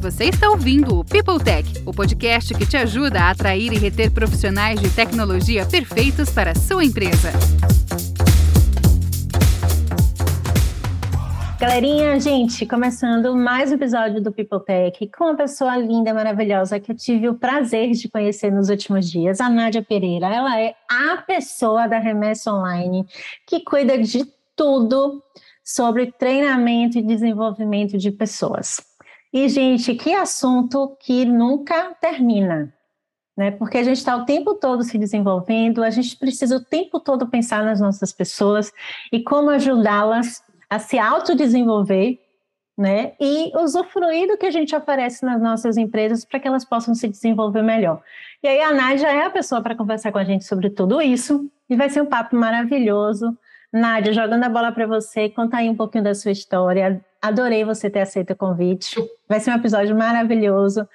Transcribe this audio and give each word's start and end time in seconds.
Você 0.00 0.24
está 0.24 0.48
ouvindo 0.48 0.98
o 0.98 1.04
People 1.04 1.38
Tech, 1.44 1.70
o 1.84 1.92
podcast 1.92 2.54
que 2.54 2.66
te 2.66 2.74
ajuda 2.74 3.20
a 3.20 3.30
atrair 3.32 3.70
e 3.70 3.76
reter 3.76 4.10
profissionais 4.10 4.80
de 4.80 4.88
tecnologia 4.88 5.66
perfeitos 5.66 6.30
para 6.30 6.52
a 6.52 6.54
sua 6.54 6.82
empresa. 6.82 7.30
Galerinha, 11.60 12.18
gente, 12.18 12.64
começando 12.64 13.36
mais 13.36 13.70
um 13.70 13.74
episódio 13.74 14.22
do 14.22 14.32
People 14.32 14.64
Tech 14.64 15.06
com 15.08 15.24
uma 15.24 15.36
pessoa 15.36 15.76
linda, 15.76 16.14
maravilhosa 16.14 16.80
que 16.80 16.92
eu 16.92 16.96
tive 16.96 17.28
o 17.28 17.34
prazer 17.34 17.90
de 17.90 18.08
conhecer 18.08 18.50
nos 18.50 18.70
últimos 18.70 19.10
dias, 19.10 19.38
a 19.38 19.50
Nádia 19.50 19.82
Pereira. 19.82 20.28
Ela 20.28 20.58
é 20.58 20.74
a 20.90 21.18
pessoa 21.18 21.86
da 21.86 21.98
Remessa 21.98 22.50
Online 22.50 23.04
que 23.46 23.60
cuida 23.62 23.98
de 23.98 24.24
tudo 24.56 25.22
sobre 25.62 26.10
treinamento 26.10 26.96
e 26.96 27.02
desenvolvimento 27.02 27.98
de 27.98 28.10
pessoas. 28.10 28.89
E, 29.32 29.48
gente, 29.48 29.94
que 29.94 30.12
assunto 30.12 30.96
que 31.00 31.24
nunca 31.24 31.94
termina, 32.00 32.74
né? 33.36 33.50
Porque 33.52 33.78
a 33.78 33.82
gente 33.82 33.98
está 33.98 34.16
o 34.16 34.24
tempo 34.24 34.54
todo 34.54 34.82
se 34.82 34.98
desenvolvendo, 34.98 35.84
a 35.84 35.90
gente 35.90 36.16
precisa 36.16 36.56
o 36.56 36.64
tempo 36.64 36.98
todo 36.98 37.28
pensar 37.28 37.64
nas 37.64 37.80
nossas 37.80 38.12
pessoas 38.12 38.72
e 39.12 39.22
como 39.22 39.50
ajudá-las 39.50 40.42
a 40.68 40.78
se 40.78 40.98
autodesenvolver, 40.98 42.18
né? 42.76 43.12
E 43.20 43.52
usufruir 43.56 44.26
do 44.26 44.36
que 44.36 44.46
a 44.46 44.50
gente 44.50 44.74
oferece 44.74 45.24
nas 45.24 45.40
nossas 45.40 45.76
empresas 45.76 46.24
para 46.24 46.40
que 46.40 46.48
elas 46.48 46.64
possam 46.64 46.94
se 46.94 47.08
desenvolver 47.08 47.62
melhor. 47.62 48.02
E 48.42 48.48
aí 48.48 48.60
a 48.60 48.72
Nádia 48.72 49.08
é 49.08 49.26
a 49.26 49.30
pessoa 49.30 49.60
para 49.60 49.76
conversar 49.76 50.10
com 50.10 50.18
a 50.18 50.24
gente 50.24 50.44
sobre 50.44 50.70
tudo 50.70 51.00
isso 51.00 51.48
e 51.68 51.76
vai 51.76 51.88
ser 51.88 52.00
um 52.00 52.06
papo 52.06 52.34
maravilhoso. 52.34 53.36
Nádia, 53.72 54.12
jogando 54.12 54.44
a 54.44 54.48
bola 54.48 54.72
para 54.72 54.86
você, 54.86 55.28
conta 55.28 55.58
aí 55.58 55.68
um 55.68 55.76
pouquinho 55.76 56.04
da 56.04 56.14
sua 56.14 56.32
história. 56.32 57.04
Adorei 57.22 57.64
você 57.64 57.88
ter 57.88 58.00
aceito 58.00 58.32
o 58.32 58.36
convite. 58.36 58.96
Vai 59.28 59.38
ser 59.38 59.52
um 59.52 59.56
episódio 59.56 59.96
maravilhoso. 59.96 60.88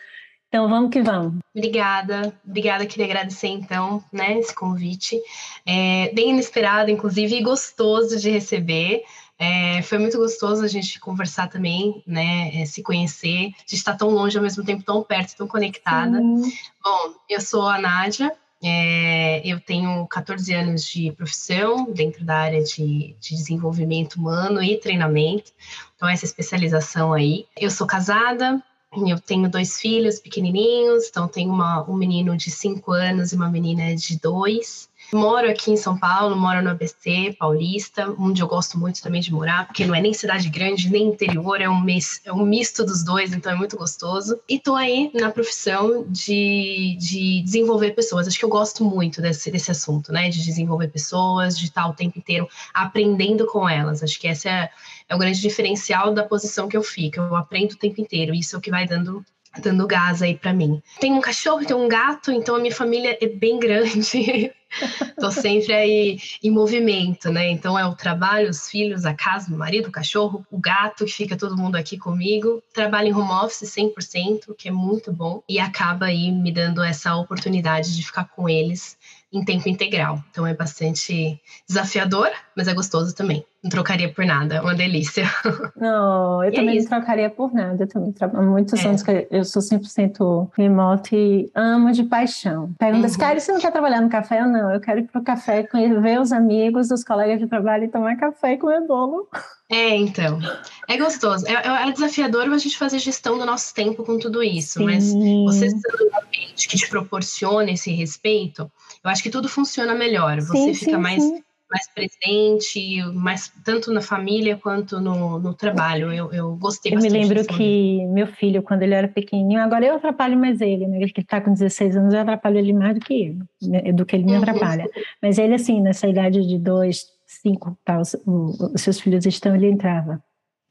Então 0.47 0.69
vamos 0.69 0.89
que 0.89 1.01
vamos. 1.01 1.39
Obrigada, 1.53 2.33
obrigada, 2.45 2.85
queria 2.85 3.05
agradecer 3.05 3.47
então, 3.47 4.03
né, 4.11 4.39
esse 4.39 4.53
convite. 4.53 5.19
É, 5.65 6.11
bem 6.13 6.29
inesperado, 6.29 6.89
inclusive, 6.89 7.35
e 7.35 7.43
gostoso 7.43 8.17
de 8.17 8.29
receber. 8.29 9.03
É, 9.37 9.81
foi 9.81 9.97
muito 9.97 10.17
gostoso 10.17 10.63
a 10.63 10.67
gente 10.67 10.97
conversar 10.99 11.49
também, 11.49 12.01
né? 12.07 12.61
É, 12.61 12.65
se 12.65 12.81
conhecer, 12.81 13.51
de 13.67 13.75
estar 13.75 13.95
tão 13.97 14.09
longe 14.09 14.37
ao 14.37 14.43
mesmo 14.43 14.63
tempo, 14.63 14.83
tão 14.83 15.03
perto, 15.03 15.35
tão 15.35 15.47
conectada. 15.47 16.17
Sim. 16.19 16.53
Bom, 16.81 17.13
eu 17.29 17.41
sou 17.41 17.67
a 17.67 17.77
Nádia, 17.77 18.31
é, 18.67 19.47
eu 19.47 19.59
tenho 19.59 20.07
14 20.07 20.51
anos 20.51 20.83
de 20.83 21.11
profissão 21.11 21.85
dentro 21.93 22.25
da 22.25 22.35
área 22.35 22.63
de, 22.63 23.15
de, 23.19 23.35
desenvolvimento 23.35 24.15
humano 24.15 24.59
e 24.63 24.75
treinamento, 24.77 25.51
então 25.95 26.09
essa 26.09 26.25
especialização 26.25 27.13
aí. 27.13 27.45
Eu 27.55 27.69
sou 27.69 27.85
casada, 27.85 28.59
eu 28.91 29.19
tenho 29.19 29.47
dois 29.51 29.79
filhos 29.79 30.19
pequenininhos, 30.19 31.07
então 31.07 31.27
tenho 31.27 31.51
uma, 31.51 31.87
um 31.87 31.95
menino 31.95 32.35
de 32.35 32.49
5 32.49 32.91
anos 32.91 33.31
e 33.31 33.35
uma 33.35 33.51
menina 33.51 33.95
de 33.95 34.19
2. 34.19 34.89
Moro 35.13 35.49
aqui 35.49 35.71
em 35.71 35.77
São 35.77 35.97
Paulo, 35.97 36.35
moro 36.35 36.61
no 36.61 36.71
ABC 36.71 37.35
Paulista, 37.37 38.13
onde 38.17 38.41
eu 38.41 38.47
gosto 38.47 38.77
muito 38.77 39.01
também 39.01 39.21
de 39.21 39.31
morar, 39.31 39.67
porque 39.67 39.85
não 39.85 39.95
é 39.95 40.01
nem 40.01 40.13
cidade 40.13 40.49
grande, 40.49 40.89
nem 40.89 41.07
interior, 41.07 41.61
é 41.61 41.69
um, 41.69 41.79
mis, 41.79 42.21
é 42.25 42.33
um 42.33 42.45
misto 42.45 42.83
dos 42.83 43.03
dois, 43.03 43.33
então 43.33 43.51
é 43.51 43.55
muito 43.55 43.77
gostoso. 43.77 44.39
E 44.47 44.59
tô 44.59 44.75
aí 44.75 45.11
na 45.13 45.29
profissão 45.29 46.05
de, 46.07 46.97
de 46.99 47.41
desenvolver 47.43 47.91
pessoas. 47.91 48.27
Acho 48.27 48.39
que 48.39 48.45
eu 48.45 48.49
gosto 48.49 48.83
muito 48.83 49.21
desse, 49.21 49.51
desse 49.51 49.71
assunto, 49.71 50.11
né? 50.11 50.29
De 50.29 50.43
desenvolver 50.43 50.87
pessoas, 50.87 51.57
de 51.57 51.65
estar 51.65 51.87
o 51.87 51.93
tempo 51.93 52.17
inteiro 52.19 52.47
aprendendo 52.73 53.45
com 53.47 53.67
elas. 53.67 54.03
Acho 54.03 54.19
que 54.19 54.27
esse 54.27 54.47
é, 54.47 54.69
é 55.07 55.15
o 55.15 55.19
grande 55.19 55.39
diferencial 55.39 56.13
da 56.13 56.23
posição 56.23 56.67
que 56.67 56.77
eu 56.77 56.83
fico. 56.83 57.19
Eu 57.19 57.35
aprendo 57.35 57.73
o 57.73 57.77
tempo 57.77 58.01
inteiro, 58.01 58.33
isso 58.33 58.55
é 58.55 58.59
o 58.59 58.61
que 58.61 58.71
vai 58.71 58.87
dando 58.87 59.23
dando 59.61 59.87
gás 59.87 60.21
aí 60.21 60.35
para 60.35 60.53
mim. 60.53 60.81
Tem 60.99 61.13
um 61.13 61.21
cachorro, 61.21 61.65
tem 61.65 61.75
um 61.75 61.87
gato, 61.87 62.31
então 62.31 62.55
a 62.55 62.59
minha 62.59 62.73
família 62.73 63.17
é 63.21 63.27
bem 63.27 63.59
grande. 63.59 64.51
Tô 65.19 65.31
sempre 65.31 65.73
aí 65.73 66.19
em 66.43 66.51
movimento, 66.51 67.31
né? 67.31 67.49
Então 67.49 67.77
é 67.79 67.85
o 67.85 67.95
trabalho, 67.95 68.49
os 68.49 68.69
filhos, 68.69 69.05
a 69.05 69.13
casa, 69.13 69.53
o 69.53 69.57
marido, 69.57 69.87
o 69.87 69.91
cachorro, 69.91 70.45
o 70.51 70.59
gato, 70.59 71.05
que 71.05 71.11
fica 71.11 71.37
todo 71.37 71.57
mundo 71.57 71.75
aqui 71.75 71.97
comigo. 71.97 72.61
Trabalho 72.73 73.09
em 73.09 73.13
home 73.13 73.31
office 73.31 73.69
100%, 73.69 74.55
que 74.57 74.67
é 74.67 74.71
muito 74.71 75.11
bom, 75.13 75.41
e 75.47 75.59
acaba 75.59 76.07
aí 76.07 76.31
me 76.31 76.51
dando 76.51 76.83
essa 76.83 77.15
oportunidade 77.15 77.95
de 77.95 78.05
ficar 78.05 78.25
com 78.25 78.49
eles 78.49 78.97
em 79.31 79.43
tempo 79.43 79.69
integral. 79.69 80.23
Então 80.31 80.45
é 80.45 80.53
bastante 80.53 81.39
desafiador, 81.67 82.29
mas 82.55 82.67
é 82.67 82.73
gostoso 82.73 83.13
também. 83.13 83.45
Não 83.63 83.69
trocaria 83.69 84.11
por 84.11 84.25
nada, 84.25 84.55
é 84.55 84.61
uma 84.61 84.73
delícia. 84.73 85.25
Não, 85.75 86.43
eu 86.43 86.49
e 86.49 86.53
é 86.53 86.55
também 86.55 86.77
é 86.77 86.81
não 86.81 86.87
trocaria 86.87 87.29
por 87.29 87.53
nada. 87.53 87.83
Eu 87.83 87.87
também 87.87 88.11
trabalho 88.11 88.49
muitos 88.49 88.83
é. 88.83 88.87
anos 88.87 89.03
que 89.03 89.27
eu 89.29 89.43
sou 89.43 89.61
100% 89.61 90.49
remoto 90.55 91.15
e 91.15 91.51
amo 91.53 91.91
de 91.91 92.03
paixão. 92.03 92.73
Pergunta 92.79 93.07
uhum. 93.07 93.17
cara, 93.17 93.39
você 93.39 93.51
não 93.51 93.59
quer 93.59 93.71
trabalhar 93.71 94.01
no 94.01 94.09
café 94.09 94.43
ou 94.43 94.49
não? 94.49 94.71
Eu 94.71 94.79
quero 94.79 94.99
ir 94.99 95.03
pro 95.03 95.23
café, 95.23 95.67
ver 96.01 96.21
os 96.21 96.31
amigos, 96.31 96.91
os 96.91 97.03
colegas 97.03 97.39
de 97.39 97.47
trabalho 97.47 97.85
e 97.85 97.87
tomar 97.89 98.15
café 98.15 98.53
e 98.53 98.57
comer 98.57 98.81
bolo. 98.81 99.27
É, 99.69 99.95
então. 99.95 100.39
É 100.87 100.97
gostoso. 100.97 101.45
É, 101.47 101.53
é, 101.53 101.91
desafiador 101.91 102.43
a 102.43 102.57
gente 102.57 102.77
fazer 102.77 102.99
gestão 102.99 103.37
do 103.37 103.45
nosso 103.45 103.73
tempo 103.73 104.03
com 104.03 104.19
tudo 104.19 104.43
isso, 104.43 104.79
Sim. 104.79 104.85
mas 104.85 105.11
você 105.11 105.69
sendo 105.69 106.11
um 106.11 106.19
ambiente 106.19 106.67
que 106.67 106.77
te 106.77 106.87
proporciona 106.87 107.71
esse 107.71 107.91
respeito, 107.91 108.71
eu 109.03 109.09
acho 109.09 109.23
que 109.23 109.29
tudo 109.29 109.49
funciona 109.49 109.95
melhor. 109.95 110.39
Você 110.41 110.57
sim, 110.57 110.73
fica 110.73 110.91
sim, 110.91 110.97
mais, 110.97 111.23
sim. 111.23 111.43
Mais 111.69 111.87
presente, 111.93 113.01
mais, 113.13 113.51
tanto 113.63 113.91
na 113.91 114.01
família 114.01 114.57
quanto 114.57 114.99
no, 114.99 115.39
no 115.39 115.53
trabalho. 115.53 116.11
Eu, 116.13 116.31
eu 116.31 116.55
gostei 116.55 116.91
eu 116.91 116.95
bastante. 116.95 117.15
Eu 117.15 117.21
me 117.21 117.27
lembro 117.27 117.45
que 117.45 118.05
meu 118.07 118.27
filho, 118.27 118.61
quando 118.61 118.83
ele 118.83 118.93
era 118.93 119.07
pequenininho, 119.07 119.61
agora 119.61 119.85
eu 119.85 119.95
atrapalho 119.95 120.37
mais 120.37 120.61
ele, 120.61 120.87
né? 120.87 120.97
Ele 120.97 121.11
que 121.11 121.21
está 121.21 121.41
com 121.41 121.51
16 121.51 121.97
anos, 121.97 122.13
eu 122.13 122.21
atrapalho 122.21 122.57
ele 122.57 122.73
mais 122.73 122.93
do 122.93 122.99
que 122.99 123.27
eu, 123.27 123.69
né? 123.69 123.91
do 123.91 124.05
que 124.05 124.15
ele 124.15 124.25
me 124.25 124.33
uhum. 124.33 124.39
atrapalha. 124.39 124.89
Mas 125.21 125.37
ele, 125.37 125.55
assim, 125.55 125.81
nessa 125.81 126.07
idade 126.07 126.47
de 126.47 126.57
dois, 126.59 127.05
cinco, 127.25 127.77
tá, 127.83 127.99
os, 127.99 128.15
os 128.25 128.81
seus 128.81 128.99
filhos 128.99 129.25
estão, 129.25 129.55
ele 129.55 129.69
entrava. 129.69 130.23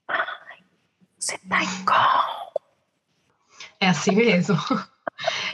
Ai, 0.08 0.58
você 1.18 1.36
tá 1.48 1.62
igual. 1.62 2.52
É 3.80 3.88
assim 3.88 4.14
mesmo. 4.14 4.56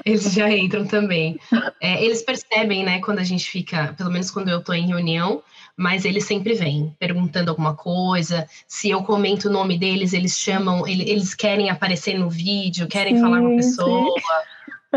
Eles 0.05 0.33
já 0.33 0.51
entram 0.51 0.87
também. 0.87 1.39
É, 1.81 2.05
eles 2.05 2.23
percebem, 2.23 2.85
né, 2.85 3.01
quando 3.01 3.19
a 3.19 3.25
gente 3.25 3.49
fica, 3.49 3.95
pelo 3.97 4.11
menos 4.11 4.31
quando 4.31 4.49
eu 4.49 4.63
tô 4.63 4.73
em 4.73 4.87
reunião, 4.87 5.43
mas 5.77 6.05
eles 6.05 6.25
sempre 6.25 6.55
vêm 6.55 6.95
perguntando 6.99 7.51
alguma 7.51 7.75
coisa. 7.75 8.47
Se 8.67 8.91
eu 8.91 9.03
comento 9.03 9.49
o 9.49 9.53
nome 9.53 9.79
deles, 9.79 10.13
eles 10.13 10.39
chamam, 10.39 10.87
eles 10.87 11.35
querem 11.35 11.71
aparecer 11.71 12.19
no 12.19 12.29
vídeo, 12.29 12.87
querem 12.87 13.17
sim, 13.17 13.21
falar 13.21 13.41
com 13.41 13.53
a 13.53 13.57
pessoa. 13.57 14.15
Sim. 14.19 14.41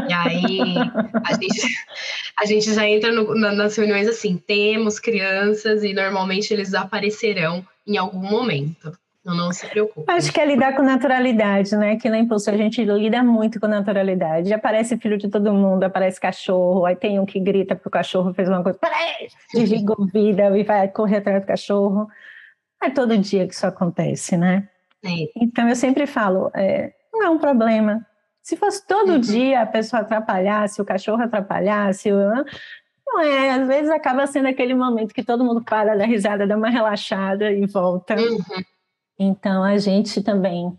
E 0.09 0.13
aí 0.13 0.73
a 1.23 1.33
gente, 1.33 1.75
a 2.39 2.45
gente 2.45 2.73
já 2.73 2.87
entra 2.87 3.11
no, 3.11 3.35
na, 3.35 3.51
nas 3.51 3.75
reuniões 3.75 4.07
assim, 4.07 4.37
temos 4.37 4.99
crianças 4.99 5.83
e 5.83 5.93
normalmente 5.93 6.51
eles 6.53 6.73
aparecerão 6.73 7.65
em 7.85 7.97
algum 7.97 8.19
momento. 8.19 8.91
Então 9.23 9.35
não 9.37 9.53
se 9.53 9.65
preocupe. 9.67 10.11
Acho 10.11 10.33
que 10.33 10.39
é 10.41 10.45
lidar 10.45 10.75
com 10.75 10.83
naturalidade, 10.83 11.77
né? 11.77 11.95
Que 11.95 12.09
na 12.09 12.19
Impulso 12.19 12.49
a 12.49 12.57
gente 12.57 12.83
lida 12.83 13.23
muito 13.23 13.57
com 13.57 13.67
naturalidade. 13.67 14.53
Aparece 14.53 14.97
filho 14.97 15.17
de 15.17 15.29
todo 15.29 15.53
mundo, 15.53 15.85
aparece 15.85 16.19
cachorro, 16.19 16.85
aí 16.85 16.95
tem 16.95 17.17
um 17.21 17.25
que 17.25 17.39
grita 17.39 17.73
pro 17.73 17.89
cachorro, 17.89 18.33
fez 18.33 18.49
uma 18.49 18.61
coisa, 18.61 18.77
peraí, 18.77 19.29
desliga 19.53 19.93
o 19.97 20.05
vida 20.05 20.57
e 20.57 20.63
vai 20.63 20.89
correr 20.89 21.17
atrás 21.17 21.41
do 21.41 21.47
cachorro. 21.47 22.09
É 22.83 22.89
todo 22.89 23.17
dia 23.17 23.47
que 23.47 23.53
isso 23.53 23.65
acontece, 23.65 24.35
né? 24.35 24.67
É. 25.05 25.29
Então 25.37 25.69
eu 25.69 25.75
sempre 25.75 26.05
falo, 26.05 26.51
é, 26.53 26.91
não 27.13 27.23
é 27.23 27.29
um 27.29 27.39
problema. 27.39 28.05
Se 28.41 28.57
fosse 28.57 28.85
todo 28.85 29.13
uhum. 29.13 29.19
dia 29.21 29.61
a 29.61 29.65
pessoa 29.65 30.01
atrapalhasse, 30.01 30.81
o 30.81 30.85
cachorro 30.85 31.23
atrapalhasse, 31.23 32.11
não 32.11 33.21
é, 33.21 33.51
às 33.51 33.67
vezes 33.67 33.89
acaba 33.89 34.27
sendo 34.27 34.49
aquele 34.49 34.75
momento 34.75 35.13
que 35.13 35.23
todo 35.23 35.45
mundo 35.45 35.63
para, 35.63 35.95
dá 35.95 36.05
risada, 36.05 36.45
dá 36.45 36.57
uma 36.57 36.69
relaxada 36.69 37.49
e 37.53 37.65
volta. 37.65 38.15
Uhum. 38.15 38.63
Então 39.17 39.63
a 39.63 39.77
gente 39.77 40.21
também 40.21 40.75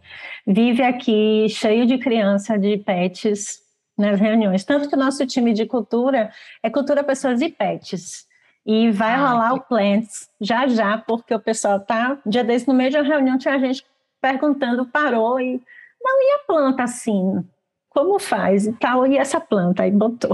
vive 0.47 0.83
aqui 0.83 1.49
cheio 1.49 1.87
de 1.87 1.99
criança, 1.99 2.59
de 2.59 2.77
pets 2.79 3.61
nas 3.97 4.19
reuniões. 4.19 4.65
Tanto 4.65 4.89
que 4.89 4.95
o 4.95 4.99
nosso 4.99 5.25
time 5.27 5.53
de 5.53 5.67
cultura 5.67 6.31
é 6.63 6.69
cultura 6.69 7.05
pessoas 7.05 7.41
e 7.41 7.49
pets. 7.49 8.27
E 8.67 8.91
vai 8.91 9.13
ah, 9.13 9.29
rolar 9.29 9.53
que... 9.53 9.59
o 9.59 9.63
Plants 9.63 10.29
já 10.41 10.67
já, 10.67 10.99
porque 10.99 11.35
o 11.35 11.41
pessoal 11.41 11.79
tá. 11.81 12.19
Dia 12.25 12.43
desse, 12.43 12.67
no 12.67 12.75
meio 12.75 12.91
de 12.91 12.97
uma 12.97 13.05
reunião, 13.05 13.39
tinha 13.39 13.59
gente 13.59 13.85
perguntando, 14.21 14.87
parou 14.87 15.39
e. 15.39 15.61
Não, 16.03 16.23
e 16.23 16.35
a 16.35 16.39
planta 16.47 16.83
assim? 16.83 17.45
Como 17.91 18.19
faz 18.19 18.67
e 18.67 18.73
tal? 18.73 19.07
E 19.07 19.17
essa 19.17 19.41
planta? 19.41 19.83
Aí 19.83 19.91
botou. 19.91 20.33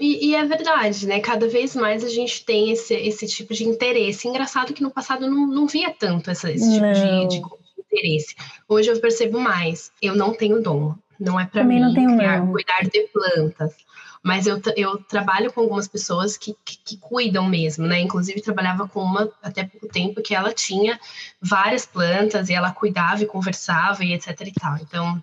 E, 0.00 0.28
e, 0.28 0.34
é 0.34 0.44
verdade, 0.44 1.06
né? 1.06 1.20
Cada 1.20 1.48
vez 1.48 1.74
mais 1.74 2.04
a 2.04 2.08
gente 2.08 2.44
tem 2.44 2.70
esse, 2.70 2.94
esse 2.94 3.26
tipo 3.26 3.52
de 3.52 3.64
interesse. 3.64 4.28
Engraçado 4.28 4.72
que 4.72 4.82
no 4.82 4.90
passado 4.90 5.28
não, 5.28 5.46
não 5.46 5.66
via 5.66 5.92
tanto 5.92 6.30
essa, 6.30 6.50
esse 6.50 6.72
tipo 6.72 6.92
de, 6.92 7.28
de, 7.28 7.42
interesse. 7.80 8.34
Hoje 8.68 8.90
eu 8.90 9.00
percebo 9.00 9.40
mais. 9.40 9.90
Eu 10.00 10.14
não 10.14 10.34
tenho 10.34 10.62
dom. 10.62 10.94
Não 11.18 11.40
é 11.40 11.46
para 11.46 11.64
mim 11.64 11.80
não 11.80 11.94
tenho 11.94 12.16
criar, 12.16 12.46
cuidar 12.46 12.82
de 12.82 13.08
plantas. 13.08 13.74
Mas 14.22 14.46
eu, 14.46 14.60
eu 14.76 14.98
trabalho 14.98 15.52
com 15.52 15.60
algumas 15.60 15.86
pessoas 15.86 16.36
que, 16.36 16.54
que, 16.64 16.76
que, 16.84 16.96
cuidam 16.98 17.48
mesmo, 17.48 17.86
né? 17.86 18.00
Inclusive, 18.00 18.42
trabalhava 18.42 18.88
com 18.88 19.00
uma 19.00 19.30
até 19.40 19.64
pouco 19.64 19.88
tempo 19.88 20.20
que 20.20 20.34
ela 20.34 20.52
tinha 20.52 20.98
várias 21.40 21.86
plantas 21.86 22.48
e 22.48 22.52
ela 22.52 22.72
cuidava 22.72 23.22
e 23.22 23.26
conversava 23.26 24.04
e 24.04 24.12
etc 24.12 24.40
e 24.40 24.52
tal. 24.52 24.76
Então, 24.78 25.22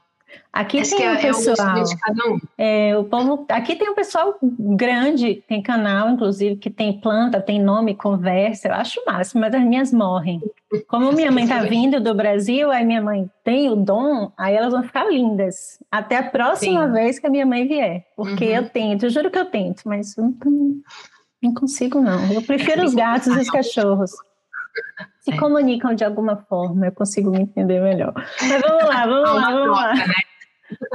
Aqui 0.54 0.80
Acho 0.80 0.96
tem 0.96 1.10
um 1.10 1.14
é, 1.14 1.18
pessoal. 1.22 1.78
É, 1.78 2.30
um. 2.30 2.40
é, 2.58 2.98
o 2.98 3.04
povo, 3.06 3.44
aqui 3.50 3.76
tem 3.76 3.90
um 3.90 3.96
pessoal 3.96 4.38
grande, 4.42 5.44
tem 5.48 5.64
canal, 5.64 6.12
inclusive, 6.12 6.58
que 6.58 6.70
tem 6.70 7.00
planta, 7.00 7.42
tem 7.42 7.60
nome, 7.60 7.96
conversa. 7.96 8.68
Eu 8.68 8.76
acho 8.76 9.00
o 9.02 9.06
máximo, 9.06 9.42
mas 9.42 9.56
as 9.56 9.64
minhas 9.64 9.92
morrem. 9.92 10.40
Como 10.88 11.12
minha 11.12 11.32
mãe 11.32 11.46
está 11.46 11.64
vindo 11.64 12.00
do 12.00 12.14
Brasil, 12.14 12.70
aí 12.70 12.86
minha 12.86 13.02
mãe 13.02 13.28
tem 13.44 13.68
o 13.70 13.76
dom, 13.76 14.32
aí 14.38 14.56
elas 14.56 14.74
vão 14.74 14.84
ficar 14.84 15.10
lindas. 15.10 15.80
Até 15.92 16.18
a 16.18 16.24
próxima 16.24 16.86
Sim. 16.86 16.94
vez 16.94 17.18
que 17.18 17.26
a 17.26 17.32
minha 17.32 17.46
mãe 17.46 17.68
vier. 17.68 18.06
Porque 18.16 18.46
uhum. 18.46 18.52
eu 18.52 18.70
tento, 18.70 19.06
eu 19.08 19.10
juro 19.10 19.32
que 19.32 19.40
eu 19.40 19.46
tento, 19.46 19.82
mas 19.86 20.16
não, 20.16 20.36
não 21.42 21.54
consigo, 21.56 22.00
não. 22.00 22.32
Eu 22.32 22.44
prefiro 22.44 22.86
os 22.86 22.94
gatos 22.94 23.36
e 23.36 23.40
os 23.40 23.50
cachorros 23.52 24.12
se 25.20 25.32
é. 25.34 25.38
comunicam 25.38 25.94
de 25.94 26.04
alguma 26.04 26.38
forma, 26.38 26.88
eu 26.88 26.92
consigo 26.92 27.32
me 27.32 27.42
entender 27.42 27.82
melhor. 27.82 28.14
Mas 28.14 28.62
vamos 28.62 28.84
lá, 28.84 29.06
vamos 29.06 29.36
lá, 29.36 29.52
vamos 29.52 29.78
lá. 29.78 29.94
Né? 29.94 30.14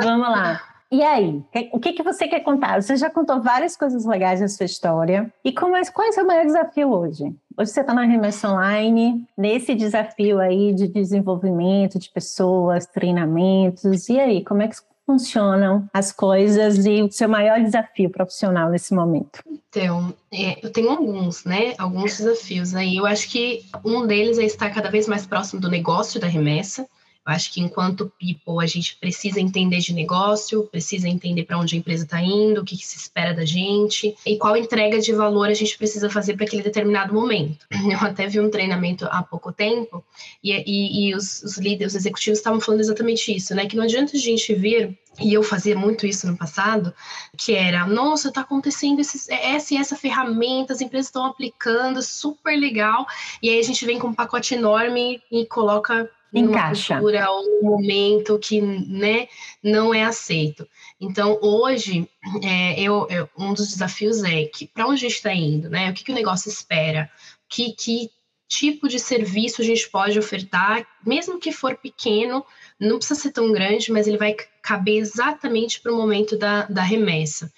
Vamos 0.03 0.29
lá. 0.29 0.61
E 0.91 1.03
aí, 1.03 1.45
o 1.73 1.79
que, 1.79 1.93
que 1.93 2.03
você 2.03 2.27
quer 2.27 2.41
contar? 2.41 2.81
Você 2.81 2.97
já 2.97 3.11
contou 3.11 3.43
várias 3.43 3.77
coisas 3.77 4.07
legais 4.07 4.41
da 4.41 4.49
sua 4.49 4.65
história. 4.65 5.31
E 5.45 5.53
como 5.53 5.77
é, 5.77 5.83
qual 5.91 6.07
é 6.07 6.11
o 6.11 6.13
seu 6.15 6.27
maior 6.27 6.47
desafio 6.47 6.91
hoje? 6.91 7.25
Hoje 7.59 7.71
você 7.71 7.83
está 7.83 7.93
na 7.93 8.05
remessa 8.05 8.51
online, 8.51 9.27
nesse 9.37 9.75
desafio 9.75 10.41
aí 10.41 10.73
de 10.73 10.89
desenvolvimento 10.89 11.99
de 11.99 12.11
pessoas, 12.11 12.87
treinamentos. 12.87 14.09
E 14.09 14.19
aí, 14.19 14.43
como 14.43 14.63
é 14.63 14.69
que 14.69 14.77
funcionam 15.09 15.89
as 15.91 16.13
coisas 16.13 16.85
e 16.85 17.01
o 17.01 17.11
seu 17.11 17.31
maior 17.31 17.59
desafio 17.63 18.11
profissional 18.11 18.69
nesse 18.69 18.95
momento? 18.95 19.43
Então, 19.71 20.13
é, 20.31 20.63
eu 20.63 20.71
tenho 20.71 20.91
alguns, 20.91 21.45
né? 21.45 21.73
Alguns 21.79 22.19
desafios 22.19 22.75
aí. 22.75 22.97
Eu 22.99 23.07
acho 23.07 23.31
que 23.31 23.65
um 23.83 24.07
deles 24.07 24.37
é 24.37 24.45
estar 24.45 24.69
cada 24.69 24.91
vez 24.91 25.09
mais 25.09 25.25
próximo 25.25 25.63
do 25.63 25.71
negócio 25.71 26.21
da 26.21 26.27
remessa. 26.27 26.87
Eu 27.29 27.35
acho 27.35 27.53
que 27.53 27.61
enquanto 27.61 28.11
people 28.19 28.65
a 28.65 28.67
gente 28.67 28.97
precisa 28.97 29.39
entender 29.39 29.81
de 29.81 29.93
negócio, 29.93 30.63
precisa 30.65 31.07
entender 31.07 31.45
para 31.45 31.59
onde 31.59 31.77
a 31.77 31.79
empresa 31.79 32.05
está 32.05 32.23
indo, 32.23 32.63
o 32.63 32.65
que, 32.65 32.75
que, 32.75 32.87
se 32.87 32.97
espera 32.97 33.35
da 33.35 33.45
gente 33.45 34.17
e 34.25 34.39
qual 34.39 34.57
entrega 34.57 34.99
de 34.99 35.13
valor 35.13 35.51
a 35.51 35.55
gente 35.55 35.77
precisa 35.77 36.09
fazer 36.09 36.37
para 36.37 36.47
aquele 36.47 36.63
determinado 36.63 37.13
momento. 37.13 37.67
Eu 37.93 37.99
até 37.99 38.27
vi 38.27 38.41
um 38.41 38.51
treinamento 38.51 39.07
há 39.11 39.23
pouco 39.23 39.53
tempo 39.53 40.03
e, 40.43 40.53
e, 40.53 41.11
e 41.11 41.15
os, 41.15 41.43
os 41.43 41.59
líderes, 41.59 41.93
os 41.93 42.01
executivos 42.01 42.39
estavam 42.39 42.61
falando 42.63 42.81
exatamente 42.81 43.37
isso, 43.37 43.55
né? 43.55 43.67
Que 43.67 43.77
não 43.77 43.85
adianta 43.85 44.17
a 44.17 44.21
gente 44.21 44.55
vir 44.55 44.99
e 45.21 45.35
eu 45.35 45.43
fazia 45.43 45.77
muito 45.77 46.07
isso 46.07 46.27
no 46.27 46.37
passado, 46.37 46.95
que 47.37 47.53
era, 47.53 47.87
nossa, 47.87 48.29
está 48.29 48.41
acontecendo 48.41 49.01
esse, 49.01 49.31
essa 49.33 49.75
e 49.75 49.77
essa 49.77 49.97
ferramenta, 49.97 50.73
as 50.73 50.81
empresas 50.81 51.09
estão 51.09 51.27
aplicando, 51.27 52.01
super 52.03 52.57
legal, 52.57 53.05
e 53.43 53.51
aí 53.51 53.59
a 53.59 53.63
gente 53.63 53.85
vem 53.85 53.99
com 53.99 54.09
um 54.09 54.15
pacote 54.15 54.55
enorme 54.55 55.21
e 55.31 55.45
coloca 55.47 56.09
encaixa 56.33 56.95
cultura 56.95 57.31
ou 57.31 57.43
um 57.43 57.63
momento 57.63 58.39
que 58.39 58.61
né, 58.61 59.29
não 59.63 59.95
é 59.95 60.05
aceito. 60.05 60.69
Então, 61.01 61.39
hoje, 61.43 62.09
é, 62.43 62.81
eu, 62.81 63.07
eu, 63.09 63.29
um 63.39 63.53
dos 63.55 63.69
desafios 63.69 64.23
é 64.25 64.45
que 64.45 64.67
para 64.67 64.87
onde 64.87 65.05
a 65.05 65.09
gente 65.09 65.17
está 65.17 65.33
indo, 65.33 65.71
né? 65.71 65.91
O 65.91 65.95
que, 65.95 66.05
que 66.05 66.13
o 66.13 66.15
negócio 66.15 66.49
espera? 66.49 67.11
Que, 67.49 67.73
que 67.73 68.11
tipo 68.49 68.89
de 68.89 68.99
serviço 68.99 69.61
a 69.61 69.65
gente 69.65 69.89
pode 69.91 70.19
ofertar, 70.19 70.87
mesmo 71.07 71.39
que 71.39 71.53
for 71.53 71.77
pequeno, 71.77 72.45
não 72.81 72.97
precisa 72.97 73.21
ser 73.21 73.33
tão 73.33 73.53
grande, 73.53 73.93
mas 73.93 74.07
ele 74.07 74.17
vai 74.17 74.35
caber 74.63 74.97
exatamente 74.97 75.81
para 75.81 75.93
o 75.93 75.97
momento 75.97 76.37
da, 76.37 76.63
da 76.65 76.83
remessa 76.83 77.53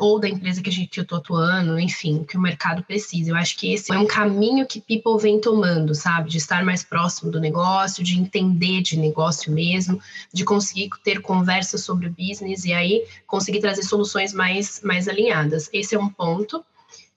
ou 0.00 0.18
da 0.18 0.28
empresa 0.28 0.60
que, 0.60 0.68
a 0.68 0.72
gente, 0.72 1.00
estou 1.00 1.18
atuando, 1.18 1.78
enfim, 1.78 2.24
que 2.24 2.36
o 2.36 2.40
mercado 2.40 2.82
precisa. 2.82 3.30
Eu 3.30 3.36
acho 3.36 3.56
que 3.56 3.72
esse 3.72 3.92
é 3.92 3.98
um 3.98 4.06
caminho 4.06 4.66
que 4.66 4.80
People 4.80 5.20
vem 5.20 5.40
tomando, 5.40 5.94
sabe? 5.94 6.28
De 6.28 6.38
estar 6.38 6.64
mais 6.64 6.82
próximo 6.82 7.30
do 7.30 7.38
negócio, 7.38 8.02
de 8.02 8.18
entender 8.18 8.82
de 8.82 8.98
negócio 8.98 9.52
mesmo, 9.52 10.00
de 10.32 10.44
conseguir 10.44 10.90
ter 11.04 11.20
conversas 11.20 11.84
sobre 11.84 12.08
o 12.08 12.10
business 12.10 12.64
e 12.64 12.72
aí 12.72 13.06
conseguir 13.26 13.60
trazer 13.60 13.84
soluções 13.84 14.32
mais, 14.32 14.80
mais 14.82 15.06
alinhadas. 15.06 15.70
Esse 15.72 15.94
é 15.94 15.98
um 15.98 16.08
ponto. 16.08 16.64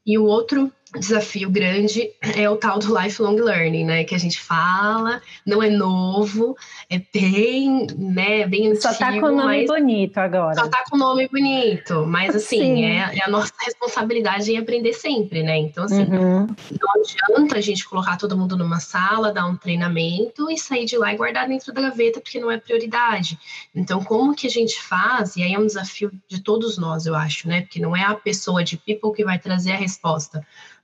E 0.06 0.18
o 0.18 0.26
outro 0.26 0.72
desafio 1.00 1.50
grande 1.50 2.12
é 2.22 2.50
o 2.50 2.56
tal 2.56 2.78
do 2.80 2.98
lifelong 3.00 3.36
learning, 3.36 3.86
né? 3.86 4.04
Que 4.04 4.16
a 4.16 4.18
gente 4.18 4.40
fala, 4.40 5.22
não 5.46 5.62
é 5.62 5.70
novo, 5.70 6.56
é 6.90 7.02
bem, 7.14 7.88
né, 7.98 8.46
bem 8.48 8.68
antigo. 8.68 8.82
Só 8.82 8.94
tá 8.94 9.20
com 9.20 9.28
o 9.28 9.36
nome 9.36 9.66
bonito 9.66 10.18
agora. 10.18 10.56
Só 10.56 10.68
tá 10.68 10.84
com 10.90 10.96
o 10.96 11.00
nome 11.00 11.28
bonito, 11.28 12.06
mas 12.06 12.36
assim, 12.36 12.86
é, 12.86 13.18
é, 13.18 13.24
a 13.24 13.30
nossa 13.30 13.54
responsabilidade 13.66 14.52
em 14.52 14.58
aprender 14.58 14.94
sempre, 14.94 15.42
né? 15.42 15.58
Então, 15.58 15.86
assim, 15.86 16.04
uhum. 16.04 16.48
não 16.48 17.02
adianta 17.02 17.58
a 17.58 17.62
gente 17.62 17.88
colocar 17.88 18.18
todo 18.18 18.38
mundo 18.38 18.56
numa 18.56 18.80
sala, 18.80 19.34
dar 19.34 19.46
um 19.46 19.56
treinamento 19.56 20.50
e 20.52 20.58
sair 20.58 20.86
de 20.86 20.98
lá 20.98 21.14
e 21.14 21.18
guardar 21.18 21.48
dentro 21.48 21.74
da 21.74 21.82
gaveta, 21.82 22.22
porque 22.22 22.40
não 22.40 22.52
é 22.52 22.58
prioridade. 22.58 23.40
Então, 23.74 24.04
como 24.04 24.36
que 24.36 24.48
a 24.48 24.50
gente 24.50 24.80
faz? 24.80 25.36
E 25.36 25.44
aí 25.44 25.54
é 25.54 25.60
um 25.60 25.66
desafio 25.66 26.12
de 26.28 26.42
todos 26.42 26.78
nós, 26.78 27.06
eu 27.06 27.16
acho, 27.16 27.48
né? 27.48 27.62
Porque 27.62 27.80
não 27.80 27.96
é 27.96 28.04
a 28.04 28.14
pessoa 28.14 28.64
de 28.64 28.78
people 28.78 29.12
que 29.14 29.24
vai 29.24 29.40
trazer 29.40 29.72
a 29.72 29.78
resposta 29.78 29.93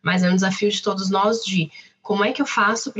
mas 0.01 0.23
é 0.23 0.29
um 0.29 0.35
desafio 0.35 0.69
de 0.69 0.81
todos 0.81 1.09
nós 1.09 1.43
de 1.43 1.71
como 2.01 2.23
é 2.23 2.31
que 2.31 2.41
eu 2.41 2.45
faço 2.45 2.91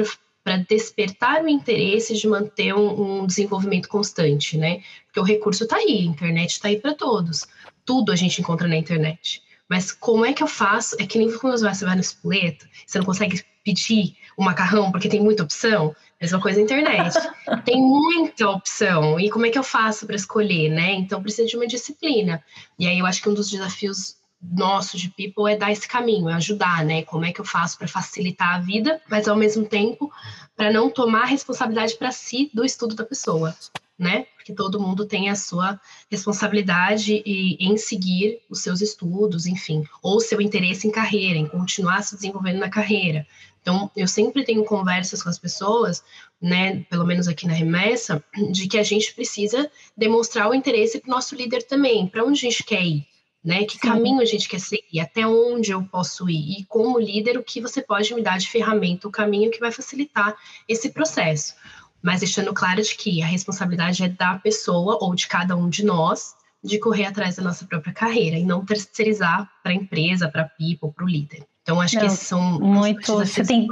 para 0.44 0.58
despertar 0.58 1.44
o 1.44 1.48
interesse 1.50 2.16
de 2.16 2.28
manter 2.28 2.74
um, 2.74 3.22
um, 3.22 3.28
desenvolvimento 3.28 3.88
constante, 3.88 4.58
né? 4.58 4.82
Porque 5.06 5.20
o 5.20 5.24
recurso 5.24 5.64
está 5.64 5.78
aí, 5.78 6.02
a 6.02 6.12
internet 6.12 6.52
está 6.52 6.68
aí 6.68 6.80
para 6.80 6.94
todos. 6.94 7.48
Tudo 7.86 8.12
a 8.12 8.16
gente 8.16 8.40
encontra 8.40 8.68
na 8.68 8.76
internet. 8.76 9.42
Mas 9.68 9.92
como 9.92 10.26
é 10.26 10.34
que 10.34 10.42
eu 10.42 10.48
faço? 10.48 10.96
É 11.00 11.06
que 11.06 11.20
nem 11.20 11.32
quando 11.38 11.58
você 11.58 11.86
vai 11.86 11.96
no 11.96 12.02
espoleto, 12.02 12.68
você 12.86 12.98
não 12.98 13.06
consegue 13.06 13.44
pedir 13.64 14.16
o 14.36 14.44
macarrão 14.44 14.92
porque 14.92 15.10
tem 15.10 15.22
muita 15.22 15.44
opção. 15.44 15.96
Mesma 16.20 16.42
coisa 16.42 16.60
na 16.60 16.66
internet. 16.66 17.16
tem 17.66 17.82
muita 17.82 18.50
opção. 18.50 19.20
E 19.20 19.30
como 19.30 19.46
é 19.46 19.50
que 19.50 19.60
eu 19.60 19.64
faço 19.64 20.06
para 20.06 20.16
escolher, 20.16 20.70
né? 20.70 20.94
Então 20.94 21.22
precisa 21.22 21.48
de 21.48 21.56
uma 21.56 21.68
disciplina. 21.68 22.44
E 22.78 22.88
aí 22.88 23.00
eu 23.00 23.06
acho 23.06 23.22
que 23.22 23.30
um 23.30 23.34
dos 23.34 23.50
desafios 23.50 24.19
nosso 24.42 24.98
de 24.98 25.10
people 25.10 25.52
é 25.52 25.58
dar 25.58 25.72
esse 25.72 25.88
caminho, 25.88 26.30
é 26.30 26.34
ajudar, 26.34 26.86
né? 26.86 27.04
Como 27.04 27.26
é 27.26 27.34
que 27.34 27.42
eu 27.42 27.46
faço 27.46 27.78
para 27.78 27.88
facilitar 27.88 28.56
a 28.56 28.60
vida, 28.60 29.02
mas 29.10 29.28
ao 29.28 29.36
mesmo 29.36 29.66
tempo 29.66 30.12
para 30.56 30.72
não 30.72 30.90
tomar 30.90 31.26
responsabilidade 31.26 31.96
para 31.96 32.12
si 32.12 32.50
do 32.54 32.64
estudo 32.64 32.96
da 32.96 33.04
pessoa, 33.04 33.56
né? 33.98 34.28
Porque 34.36 34.54
todo 34.54 34.80
mundo 34.80 35.06
tem 35.06 35.30
a 35.30 35.36
sua 35.36 35.80
responsabilidade 36.10 37.22
em 37.26 37.78
seguir 37.78 38.40
os 38.50 38.62
seus 38.62 38.82
estudos, 38.82 39.46
enfim, 39.46 39.84
ou 40.02 40.22
seu 40.22 40.42
interesse 40.42 40.88
em 40.88 40.92
carreira, 40.92 41.38
em 41.38 41.48
continuar 41.48 42.02
se 42.02 42.16
desenvolvendo 42.16 42.60
na 42.60 42.70
carreira. 42.70 43.28
Então, 43.62 43.92
eu 43.96 44.08
sempre 44.08 44.46
tenho 44.46 44.64
conversas 44.64 45.22
com 45.22 45.30
as 45.30 45.38
pessoas, 45.38 46.02
né, 46.42 46.80
pelo 46.90 47.06
menos 47.06 47.28
aqui 47.28 47.46
na 47.46 47.54
remessa, 47.54 48.24
de 48.52 48.68
que 48.69 48.78
a 48.78 48.84
gente 48.84 49.14
precisa 49.14 49.69
demonstrar 49.98 50.50
o 50.50 50.56
interesse 50.56 51.00
para 51.00 51.10
o 51.10 51.12
nosso 51.12 51.36
líder 51.36 51.64
também, 51.64 52.08
para 52.08 52.24
onde 52.24 52.48
a 52.48 52.50
gente 52.50 52.64
quer 52.64 52.81
ir 52.81 53.06
né? 53.44 53.64
Que 53.64 53.74
Sim. 53.74 53.88
caminho 53.88 54.22
a 54.22 54.26
gente 54.26 54.48
quer 54.48 54.60
seguir, 54.60 55.00
até 55.00 55.26
onde 55.26 55.72
eu 55.72 55.84
posso 55.84 56.30
ir 56.30 56.60
e 56.60 56.66
como 56.66 57.00
líder 57.00 57.38
o 57.38 57.44
que 57.44 57.62
você 57.62 57.81
pode 57.81 58.14
me 58.14 58.22
dar 58.22 58.38
de 58.38 58.50
ferramenta, 58.50 59.08
o 59.08 59.12
caminho 59.12 59.52
que 59.52 59.60
vai 59.60 59.72
facilitar 59.72 60.36
esse 60.68 60.90
processo. 60.90 61.56
Mas 62.02 62.22
deixando 62.22 62.54
claro 62.54 62.81
de 62.81 62.96
que 62.96 63.22
a 63.22 63.26
responsabilidade 63.26 64.04
é 64.04 64.10
da 64.10 64.36
pessoa 64.36 64.98
ou 65.02 65.14
de 65.14 65.28
cada 65.28 65.56
um 65.56 65.69
de 65.69 65.84
nós 65.84 66.38
de 66.64 66.78
correr 66.78 67.06
atrás 67.06 67.38
da 67.38 67.44
nossa 67.44 67.66
própria 67.66 67.94
carreira 67.94 68.38
e 68.38 68.44
não 68.44 68.66
terceirizar 68.66 69.50
para 69.64 69.72
a 69.72 69.76
empresa, 69.76 70.30
para 70.30 70.42
a 70.44 70.50
people, 70.50 70.92
para 70.94 71.06
o 71.06 71.08
líder. 71.08 71.46
Então, 71.62 71.80
acho 71.80 71.96
não, 71.96 72.02
que 72.02 72.08
esses 72.08 72.28
são 72.28 72.60
muito. 72.60 73.14
Você 73.14 73.44
tem 73.44 73.68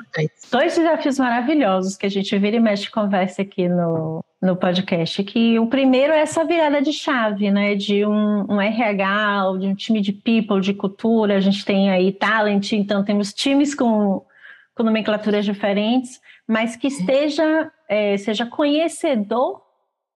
dois 0.51 0.75
desafios 0.75 1.17
maravilhosos 1.17 1.97
que 1.97 2.05
a 2.05 2.09
gente 2.09 2.37
vira 2.37 2.55
e 2.55 2.59
mexe 2.59 2.89
conversa 2.89 3.41
aqui 3.41 3.67
no, 3.67 4.23
no 4.47 4.55
podcast. 4.55 5.23
Que 5.23 5.59
o 5.59 5.67
primeiro 5.67 6.13
é 6.13 6.21
essa 6.21 6.43
virada 6.43 6.81
de 6.81 6.91
chave, 6.91 7.51
né? 7.51 7.75
De 7.75 8.05
um, 8.05 8.45
um 8.49 8.61
RH, 8.61 9.47
ou 9.49 9.57
de 9.57 9.67
um 9.67 9.75
time 9.75 10.01
de 10.01 10.11
people, 10.11 10.61
de 10.61 10.73
cultura. 10.73 11.35
A 11.35 11.39
gente 11.39 11.63
tem 11.63 11.89
aí 11.89 12.11
talent, 12.11 12.71
então 12.71 13.03
temos 13.03 13.33
times 13.33 13.75
com, 13.75 14.25
com 14.73 14.83
nomenclaturas 14.83 15.45
diferentes, 15.45 16.19
mas 16.47 16.75
que 16.75 16.87
esteja, 16.87 17.71
é, 17.87 18.17
seja 18.17 18.45
conhecedor 18.45 19.61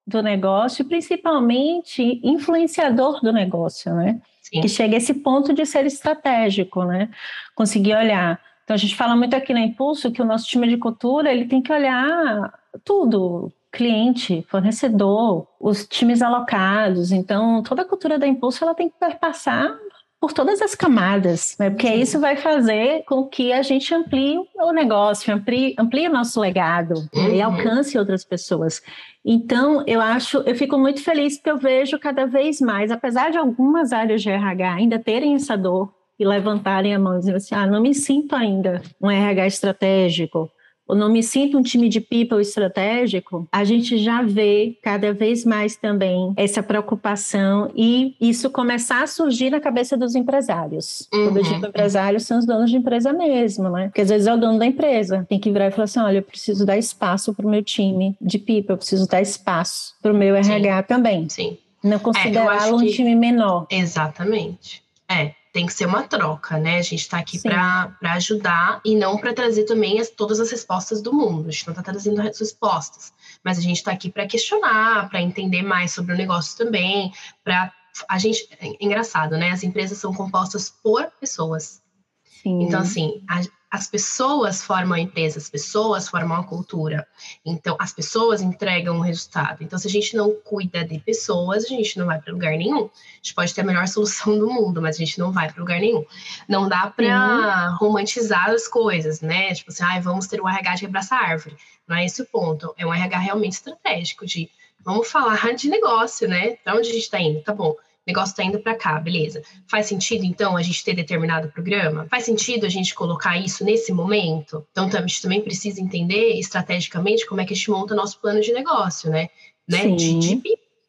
do 0.08 0.24
negócio, 0.24 0.86
principalmente 0.86 2.20
influenciador 2.24 3.22
do 3.22 3.32
negócio, 3.32 3.94
né? 3.94 4.20
Sim. 4.42 4.60
que 4.62 4.68
chega 4.68 4.96
a 4.96 4.98
esse 4.98 5.14
ponto 5.14 5.54
de 5.54 5.66
ser 5.66 5.86
estratégico, 5.86 6.84
né? 6.84 7.10
Conseguir 7.56 7.96
olhar. 7.96 8.40
Então 8.64 8.74
a 8.74 8.78
gente 8.78 8.96
fala 8.96 9.16
muito 9.16 9.36
aqui 9.36 9.54
na 9.54 9.62
Impulso 9.62 10.12
que 10.12 10.22
o 10.22 10.26
nosso 10.26 10.48
time 10.48 10.68
de 10.68 10.78
cultura 10.78 11.32
ele 11.32 11.46
tem 11.46 11.62
que 11.62 11.72
olhar 11.72 12.54
tudo, 12.84 13.52
cliente, 13.72 14.46
fornecedor, 14.50 15.48
os 15.60 15.86
times 15.88 16.22
alocados. 16.22 17.12
Então 17.12 17.64
toda 17.64 17.84
a 17.84 17.86
cultura 17.86 18.20
da 18.20 18.28
Impulso 18.28 18.64
ela 18.64 18.76
tem 18.76 18.90
que 18.90 19.00
perpassar 19.00 19.78
por 20.22 20.34
todas 20.34 20.62
as 20.62 20.76
camadas, 20.76 21.56
né? 21.60 21.72
porque 21.72 21.92
isso 21.96 22.20
vai 22.20 22.36
fazer 22.36 23.04
com 23.06 23.26
que 23.26 23.52
a 23.52 23.64
gente 23.64 23.92
amplie 23.92 24.38
o 24.56 24.72
negócio, 24.72 25.34
amplie, 25.34 25.74
amplie 25.80 26.08
o 26.08 26.14
nosso 26.14 26.40
legado 26.40 26.94
uhum. 27.12 27.28
né? 27.30 27.36
e 27.38 27.42
alcance 27.42 27.98
outras 27.98 28.24
pessoas. 28.24 28.84
Então, 29.26 29.84
eu 29.88 30.00
acho, 30.00 30.38
eu 30.46 30.54
fico 30.54 30.78
muito 30.78 31.04
feliz 31.04 31.38
porque 31.38 31.50
eu 31.50 31.58
vejo 31.58 31.98
cada 31.98 32.28
vez 32.28 32.62
mais, 32.62 32.92
apesar 32.92 33.32
de 33.32 33.40
algumas 33.40 33.92
áreas 33.92 34.22
de 34.22 34.30
RH 34.30 34.72
ainda 34.72 35.00
terem 35.00 35.34
essa 35.34 35.58
dor 35.58 35.92
e 36.20 36.24
levantarem 36.24 36.94
a 36.94 37.00
mão 37.00 37.16
e 37.16 37.20
dizer 37.20 37.36
assim, 37.36 37.56
ah, 37.56 37.66
não 37.66 37.82
me 37.82 37.96
sinto 37.96 38.36
ainda 38.36 38.80
um 39.02 39.10
RH 39.10 39.48
estratégico, 39.48 40.52
ou 40.92 40.98
não 40.98 41.10
me 41.10 41.24
sinto 41.24 41.58
um 41.58 41.62
time 41.62 41.88
de 41.88 42.02
people 42.02 42.42
estratégico, 42.42 43.48
a 43.50 43.64
gente 43.64 43.98
já 43.98 44.22
vê 44.22 44.78
cada 44.82 45.14
vez 45.14 45.46
mais 45.46 45.78
também 45.78 46.34
essa 46.36 46.62
preocupação 46.62 47.72
e 47.74 48.14
isso 48.20 48.50
começar 48.50 49.02
a 49.02 49.08
surgir 49.08 49.50
na 49.50 49.62
cabeça 49.62 49.96
dos 49.96 50.16
empresários. 50.16 51.08
Uhum. 51.14 51.28
Quando 51.28 51.38
eu 51.38 51.44
digo 51.44 51.66
empresários, 51.66 52.26
são 52.26 52.40
os 52.40 52.46
donos 52.46 52.70
de 52.70 52.76
empresa 52.76 53.14
mesmo, 53.14 53.70
né? 53.70 53.86
Porque 53.86 54.02
às 54.02 54.10
vezes 54.10 54.28
é 54.28 54.34
o 54.34 54.38
dono 54.38 54.60
da 54.60 54.66
empresa, 54.66 55.26
tem 55.30 55.40
que 55.40 55.50
virar 55.50 55.68
e 55.68 55.72
falar 55.72 55.86
assim: 55.86 56.00
olha, 56.02 56.18
eu 56.18 56.24
preciso 56.24 56.66
dar 56.66 56.78
espaço 56.78 57.34
para 57.34 57.48
o 57.48 57.50
meu 57.50 57.64
time 57.64 58.14
de 58.20 58.38
people, 58.38 58.72
eu 58.72 58.78
preciso 58.78 59.08
dar 59.08 59.22
espaço 59.22 59.94
para 60.02 60.12
o 60.12 60.18
meu 60.18 60.36
RH 60.36 60.78
Sim. 60.78 60.88
também. 60.90 61.30
Sim. 61.30 61.58
Não 61.82 62.00
considerá-lo 62.00 62.82
é, 62.82 62.84
um 62.84 62.86
time 62.86 63.16
menor. 63.16 63.66
Exatamente. 63.70 64.84
É, 65.10 65.32
tem 65.52 65.66
que 65.66 65.74
ser 65.74 65.86
uma 65.86 66.04
troca, 66.04 66.58
né? 66.58 66.78
A 66.78 66.82
gente 66.82 67.02
está 67.02 67.20
aqui 67.20 67.40
para 67.40 67.94
ajudar 68.14 68.80
e 68.86 68.96
não 68.96 69.18
para 69.18 69.34
trazer 69.34 69.66
também 69.66 70.00
as, 70.00 70.10
todas 70.10 70.40
as 70.40 70.50
respostas 70.50 71.02
do 71.02 71.14
mundo. 71.14 71.50
A 71.50 71.52
gente 71.52 71.68
não 71.68 71.74
está 71.74 71.84
trazendo 71.84 72.22
as 72.22 72.40
respostas, 72.40 73.14
mas 73.44 73.58
a 73.58 73.62
gente 73.62 73.78
está 73.78 73.92
aqui 73.92 74.10
para 74.10 74.26
questionar, 74.26 75.10
para 75.10 75.22
entender 75.22 75.62
mais 75.62 75.92
sobre 75.92 76.14
o 76.14 76.18
negócio 76.18 76.58
também, 76.58 77.14
para 77.44 77.72
a 78.08 78.18
gente 78.18 78.48
é 78.62 78.78
engraçado, 78.80 79.38
né? 79.38 79.52
As 79.52 79.64
empresas 79.64 79.98
são 79.98 80.14
compostas 80.14 80.70
por 80.70 81.12
pessoas. 81.20 81.82
Sim. 82.24 82.64
Então 82.64 82.80
assim, 82.80 83.22
a, 83.28 83.42
as 83.72 83.88
pessoas 83.88 84.62
formam 84.62 84.98
a 84.98 85.00
empresa, 85.00 85.40
as 85.40 85.50
pessoas 85.50 86.10
formam 86.10 86.38
a 86.38 86.44
cultura. 86.44 87.08
Então, 87.46 87.78
as 87.80 87.94
pessoas 87.94 88.42
entregam 88.42 88.98
o 88.98 89.02
resultado. 89.02 89.64
Então, 89.64 89.80
se 89.80 89.88
a 89.88 89.90
gente 89.90 90.14
não 90.14 90.36
cuida 90.44 90.84
de 90.84 91.00
pessoas, 91.00 91.64
a 91.64 91.68
gente 91.70 91.98
não 91.98 92.06
vai 92.06 92.20
para 92.20 92.34
lugar 92.34 92.52
nenhum. 92.58 92.84
A 92.84 93.16
gente 93.22 93.34
pode 93.34 93.56
ter 93.56 93.62
a 93.62 93.64
melhor 93.64 93.88
solução 93.88 94.38
do 94.38 94.48
mundo, 94.48 94.82
mas 94.82 94.98
a 94.98 95.00
gente 95.00 95.18
não 95.18 95.32
vai 95.32 95.50
para 95.50 95.62
lugar 95.62 95.80
nenhum. 95.80 96.06
Não 96.50 96.68
dá 96.68 96.88
para 96.88 97.70
uhum. 97.70 97.78
romantizar 97.78 98.50
as 98.50 98.68
coisas, 98.68 99.22
né? 99.22 99.54
Tipo 99.54 99.72
assim, 99.72 99.84
ah, 99.86 100.00
vamos 100.02 100.28
ter 100.28 100.42
um 100.42 100.50
RH 100.50 100.76
de 100.76 100.86
abraçar 100.88 101.24
árvore. 101.24 101.56
Não 101.88 101.96
é 101.96 102.06
esse 102.06 102.22
o 102.22 102.26
ponto. 102.26 102.74
É 102.78 102.86
um 102.86 102.94
RH 102.94 103.20
realmente 103.20 103.54
estratégico 103.54 104.26
de 104.26 104.50
vamos 104.84 105.10
falar 105.10 105.56
de 105.56 105.70
negócio, 105.70 106.28
né? 106.28 106.58
Para 106.62 106.76
onde 106.76 106.90
a 106.90 106.94
gente 106.94 107.04
está 107.04 107.22
indo? 107.22 107.42
Tá 107.42 107.54
bom 107.54 107.74
negócio 108.08 108.32
está 108.32 108.44
indo 108.44 108.60
para 108.60 108.76
cá, 108.76 109.00
beleza. 109.00 109.42
Faz 109.68 109.86
sentido, 109.86 110.26
então, 110.26 110.58
a 110.58 110.62
gente 110.62 110.84
ter 110.84 110.96
determinado 110.96 111.50
programa? 111.50 112.08
Faz 112.10 112.26
sentido 112.26 112.66
a 112.66 112.70
gente 112.70 112.94
colocar 112.96 113.38
isso 113.38 113.64
nesse 113.64 113.92
momento? 113.92 114.66
Então, 114.72 114.90
a 114.92 115.02
gente 115.02 115.22
também 115.22 115.42
precisa 115.42 115.82
entender 115.82 116.40
estrategicamente 116.40 117.26
como 117.26 117.42
é 117.42 117.46
que 117.46 117.54
a 117.54 117.56
gente 117.56 117.70
monta 117.70 117.96
nosso 117.96 118.20
plano 118.20 118.42
de 118.42 118.52
negócio, 118.52 119.10
né? 119.10 119.30
né? 119.68 119.88
De, 119.96 120.20
de 120.20 120.36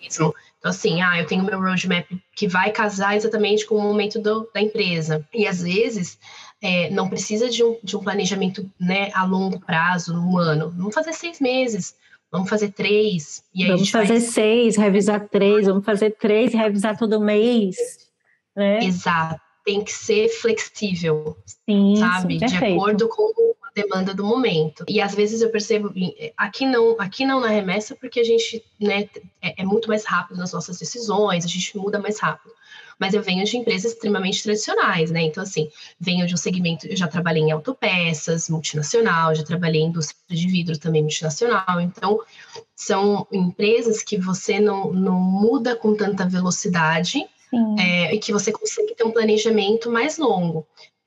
mesmo. 0.01 0.35
Então, 0.59 0.71
assim, 0.71 1.01
ah, 1.01 1.19
eu 1.19 1.27
tenho 1.27 1.45
meu 1.45 1.61
roadmap 1.61 2.07
que 2.37 2.49
vai 2.49 2.71
casar 2.71 3.17
exatamente 3.17 3.67
com 3.67 3.77
o 3.77 3.83
momento 3.83 4.21
do, 4.21 4.49
da 4.53 4.61
empresa. 4.61 5.27
E 5.33 5.47
às 5.47 5.63
vezes 5.63 6.19
é, 6.61 6.91
não 6.91 7.09
precisa 7.09 7.49
de 7.49 7.65
um, 7.65 7.79
de 7.83 7.97
um 7.97 8.01
planejamento 8.01 8.69
né, 8.79 9.11
a 9.13 9.25
longo 9.25 9.61
prazo, 9.61 10.15
um 10.15 10.39
ano. 10.39 10.71
Vamos 10.71 10.95
fazer 10.95 11.13
seis 11.13 11.41
meses. 11.41 11.97
Vamos 12.33 12.49
fazer 12.49 12.71
três. 12.71 13.45
E 13.55 13.63
aí 13.63 13.71
vamos 13.71 13.91
fazer 13.91 14.21
faz... 14.21 14.33
seis, 14.33 14.77
revisar 14.77 15.29
três, 15.29 15.67
vamos 15.67 15.85
fazer 15.85 16.13
três 16.13 16.55
e 16.55 16.57
revisar 16.57 16.97
todo 16.99 17.21
mês. 17.21 17.77
Né? 18.57 18.83
Exato. 18.85 19.39
Tem 19.65 19.85
que 19.85 19.93
ser 19.93 20.29
flexível, 20.29 21.37
sim, 21.47 21.97
sabe? 21.97 22.41
Sim, 22.41 22.47
de 22.47 22.57
acordo 22.57 23.07
com 23.09 23.33
a 23.63 23.71
demanda 23.73 24.13
do 24.13 24.25
momento. 24.25 24.85
E 24.89 25.01
às 25.01 25.15
vezes 25.15 25.41
eu 25.41 25.51
percebo, 25.51 25.93
aqui 26.37 26.67
não, 26.67 26.97
aqui 26.99 27.25
não 27.25 27.39
na 27.39 27.49
remessa, 27.49 27.95
porque 27.95 28.19
a 28.19 28.25
gente 28.25 28.65
né, 28.81 29.09
é, 29.41 29.63
é 29.63 29.65
muito 29.65 29.87
mais 29.87 30.05
rápido 30.05 30.39
nas 30.39 30.53
nossas 30.53 30.79
decisões, 30.79 31.45
a 31.45 31.49
gente 31.49 31.77
muda 31.79 32.01
mais 32.01 32.19
rápido 32.19 32.53
mas 33.03 33.15
eu 33.15 33.23
venho 33.23 33.45
de 33.45 33.57
empresas 33.57 33.95
extremamente 33.95 34.45
tradicionais, 34.45 35.11
né? 35.11 35.23
Então, 35.23 35.43
assim, 35.43 35.69
venho 35.99 36.25
de 36.25 36.35
um 36.35 36.37
segmento, 36.37 36.87
eu 36.87 36.97
já 36.97 37.09
trabalhei 37.09 37.43
em 37.43 37.51
autopeças, 37.51 38.49
multinacional, 38.49 39.35
já 39.35 39.43
trabalhei 39.43 39.81
em 39.81 39.87
indústria 39.87 40.21
de 40.31 40.47
vidro 40.47 40.79
também 40.79 41.03
multinacional. 41.03 41.81
Então, 41.81 42.21
são 42.77 43.27
empresas 43.33 44.05
que 44.05 44.17
você 44.17 44.61
não, 44.61 44.93
não 44.93 45.19
muda 45.19 45.75
com 45.75 45.97
tanta 45.97 46.29
velocidade 46.29 47.27
é, 47.77 48.15
e 48.15 48.21
que 48.21 48.33
você 48.33 48.53
consegue 48.53 48.95
ter 48.95 49.03
um 49.03 49.11
planejamento 49.11 49.91
mais 49.91 50.17
longo 50.17 50.65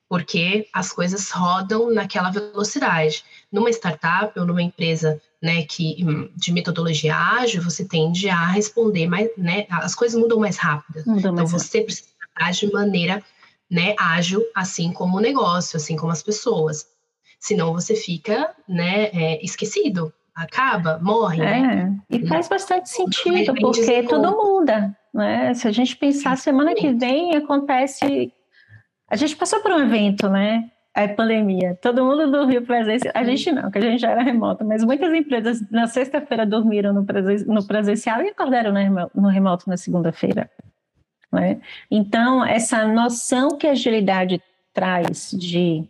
porque 0.08 0.68
as 0.72 0.92
coisas 0.92 1.30
rodam 1.30 1.90
naquela 1.90 2.30
velocidade. 2.30 3.24
Numa 3.50 3.70
startup 3.70 4.38
ou 4.38 4.46
numa 4.46 4.62
empresa 4.62 5.20
né, 5.42 5.62
que 5.62 5.96
de 6.34 6.52
metodologia 6.52 7.14
ágil, 7.14 7.62
você 7.62 7.84
tende 7.84 8.28
a 8.28 8.46
responder 8.46 9.06
mais, 9.06 9.28
né, 9.36 9.66
as 9.70 9.94
coisas 9.94 10.20
mudam 10.20 10.38
mais 10.38 10.56
rápido. 10.56 11.02
Mudam 11.06 11.32
então 11.32 11.46
você 11.46 11.78
rápido. 11.78 11.84
precisa 11.84 12.66
de 12.66 12.72
maneira 12.72 13.22
né, 13.70 13.94
ágil, 13.98 14.42
assim 14.54 14.92
como 14.92 15.18
o 15.18 15.20
negócio, 15.20 15.76
assim 15.76 15.96
como 15.96 16.12
as 16.12 16.22
pessoas. 16.22 16.86
Senão 17.38 17.72
você 17.72 17.94
fica 17.94 18.54
né, 18.68 19.06
é, 19.12 19.44
esquecido, 19.44 20.12
acaba, 20.34 20.98
morre. 21.02 21.42
É, 21.42 21.60
né? 21.60 21.98
e 22.10 22.26
faz 22.26 22.48
bastante 22.48 22.88
sentido, 22.88 23.54
porque 23.54 24.02
tudo 24.04 24.30
muda. 24.32 24.96
Né? 25.12 25.54
Se 25.54 25.66
a 25.68 25.72
gente 25.72 25.96
pensar, 25.96 26.36
semana 26.36 26.74
que 26.74 26.92
vem 26.92 27.36
acontece 27.36 28.32
a 29.08 29.16
gente 29.16 29.36
passou 29.36 29.60
por 29.60 29.70
um 29.70 29.80
evento, 29.80 30.28
né? 30.28 30.70
A 30.96 31.06
pandemia. 31.06 31.78
Todo 31.82 32.02
mundo 32.02 32.30
dormiu 32.30 32.62
presencial. 32.62 33.12
A 33.14 33.22
gente 33.22 33.52
não, 33.52 33.70
que 33.70 33.76
a 33.76 33.82
gente 33.82 34.00
já 34.00 34.12
era 34.12 34.22
remota, 34.22 34.64
mas 34.64 34.82
muitas 34.82 35.12
empresas 35.12 35.60
na 35.70 35.86
sexta-feira 35.86 36.46
dormiram 36.46 36.90
no, 36.94 37.04
presen 37.04 37.44
no 37.46 37.62
presencial 37.66 38.22
e 38.22 38.30
acordaram 38.30 38.72
no 39.14 39.28
remoto 39.28 39.68
na 39.68 39.76
segunda-feira. 39.76 40.50
Né? 41.30 41.60
Então, 41.90 42.42
essa 42.42 42.88
noção 42.88 43.58
que 43.58 43.66
a 43.66 43.72
agilidade 43.72 44.42
traz 44.72 45.32
de 45.32 45.84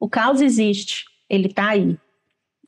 o 0.00 0.08
caos 0.08 0.40
existe, 0.40 1.04
ele 1.28 1.48
está 1.48 1.68
aí, 1.68 1.98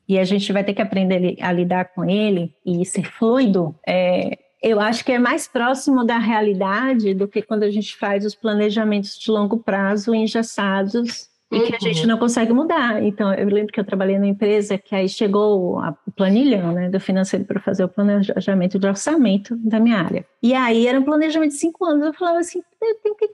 e 0.07 0.19
a 0.19 0.23
gente 0.23 0.53
vai 0.53 0.63
ter 0.63 0.75
que 0.75 0.81
aprender 0.83 1.37
a 1.41 1.51
lidar 1.51 1.85
com 1.85 2.05
ele 2.05 2.53
e 2.63 2.85
ser 2.85 3.03
fluido, 3.03 3.75
é, 3.87 4.37
eu 4.61 4.79
acho 4.79 5.03
que 5.03 5.11
é 5.11 5.17
mais 5.17 5.47
próximo 5.47 6.05
da 6.05 6.19
realidade 6.19 7.15
do 7.15 7.27
que 7.27 7.41
quando 7.41 7.63
a 7.63 7.71
gente 7.71 7.97
faz 7.97 8.25
os 8.25 8.35
planejamentos 8.35 9.17
de 9.17 9.31
longo 9.31 9.57
prazo 9.57 10.13
engessados 10.13 11.28
e 11.51 11.61
que 11.61 11.75
a 11.75 11.79
gente 11.79 12.01
uhum. 12.01 12.07
não 12.07 12.17
consegue 12.17 12.53
mudar. 12.53 13.01
Então, 13.01 13.33
eu 13.33 13.47
lembro 13.47 13.73
que 13.73 13.79
eu 13.79 13.83
trabalhei 13.83 14.17
numa 14.17 14.27
empresa 14.27 14.77
que 14.77 14.93
aí 14.93 15.09
chegou 15.09 15.77
o 15.77 16.11
planilhão 16.15 16.71
né, 16.71 16.89
do 16.89 16.99
financeiro 16.99 17.43
para 17.43 17.59
fazer 17.59 17.83
o 17.83 17.89
planejamento 17.89 18.77
de 18.77 18.87
orçamento 18.87 19.55
da 19.57 19.79
minha 19.79 19.97
área. 19.97 20.25
E 20.43 20.53
aí 20.53 20.85
era 20.85 20.99
um 20.99 21.03
planejamento 21.03 21.51
de 21.51 21.57
cinco 21.57 21.85
anos. 21.85 22.05
Eu 22.05 22.13
falava 22.13 22.37
assim, 22.37 22.61
eu 22.81 22.95
tenho 23.01 23.15
que, 23.15 23.29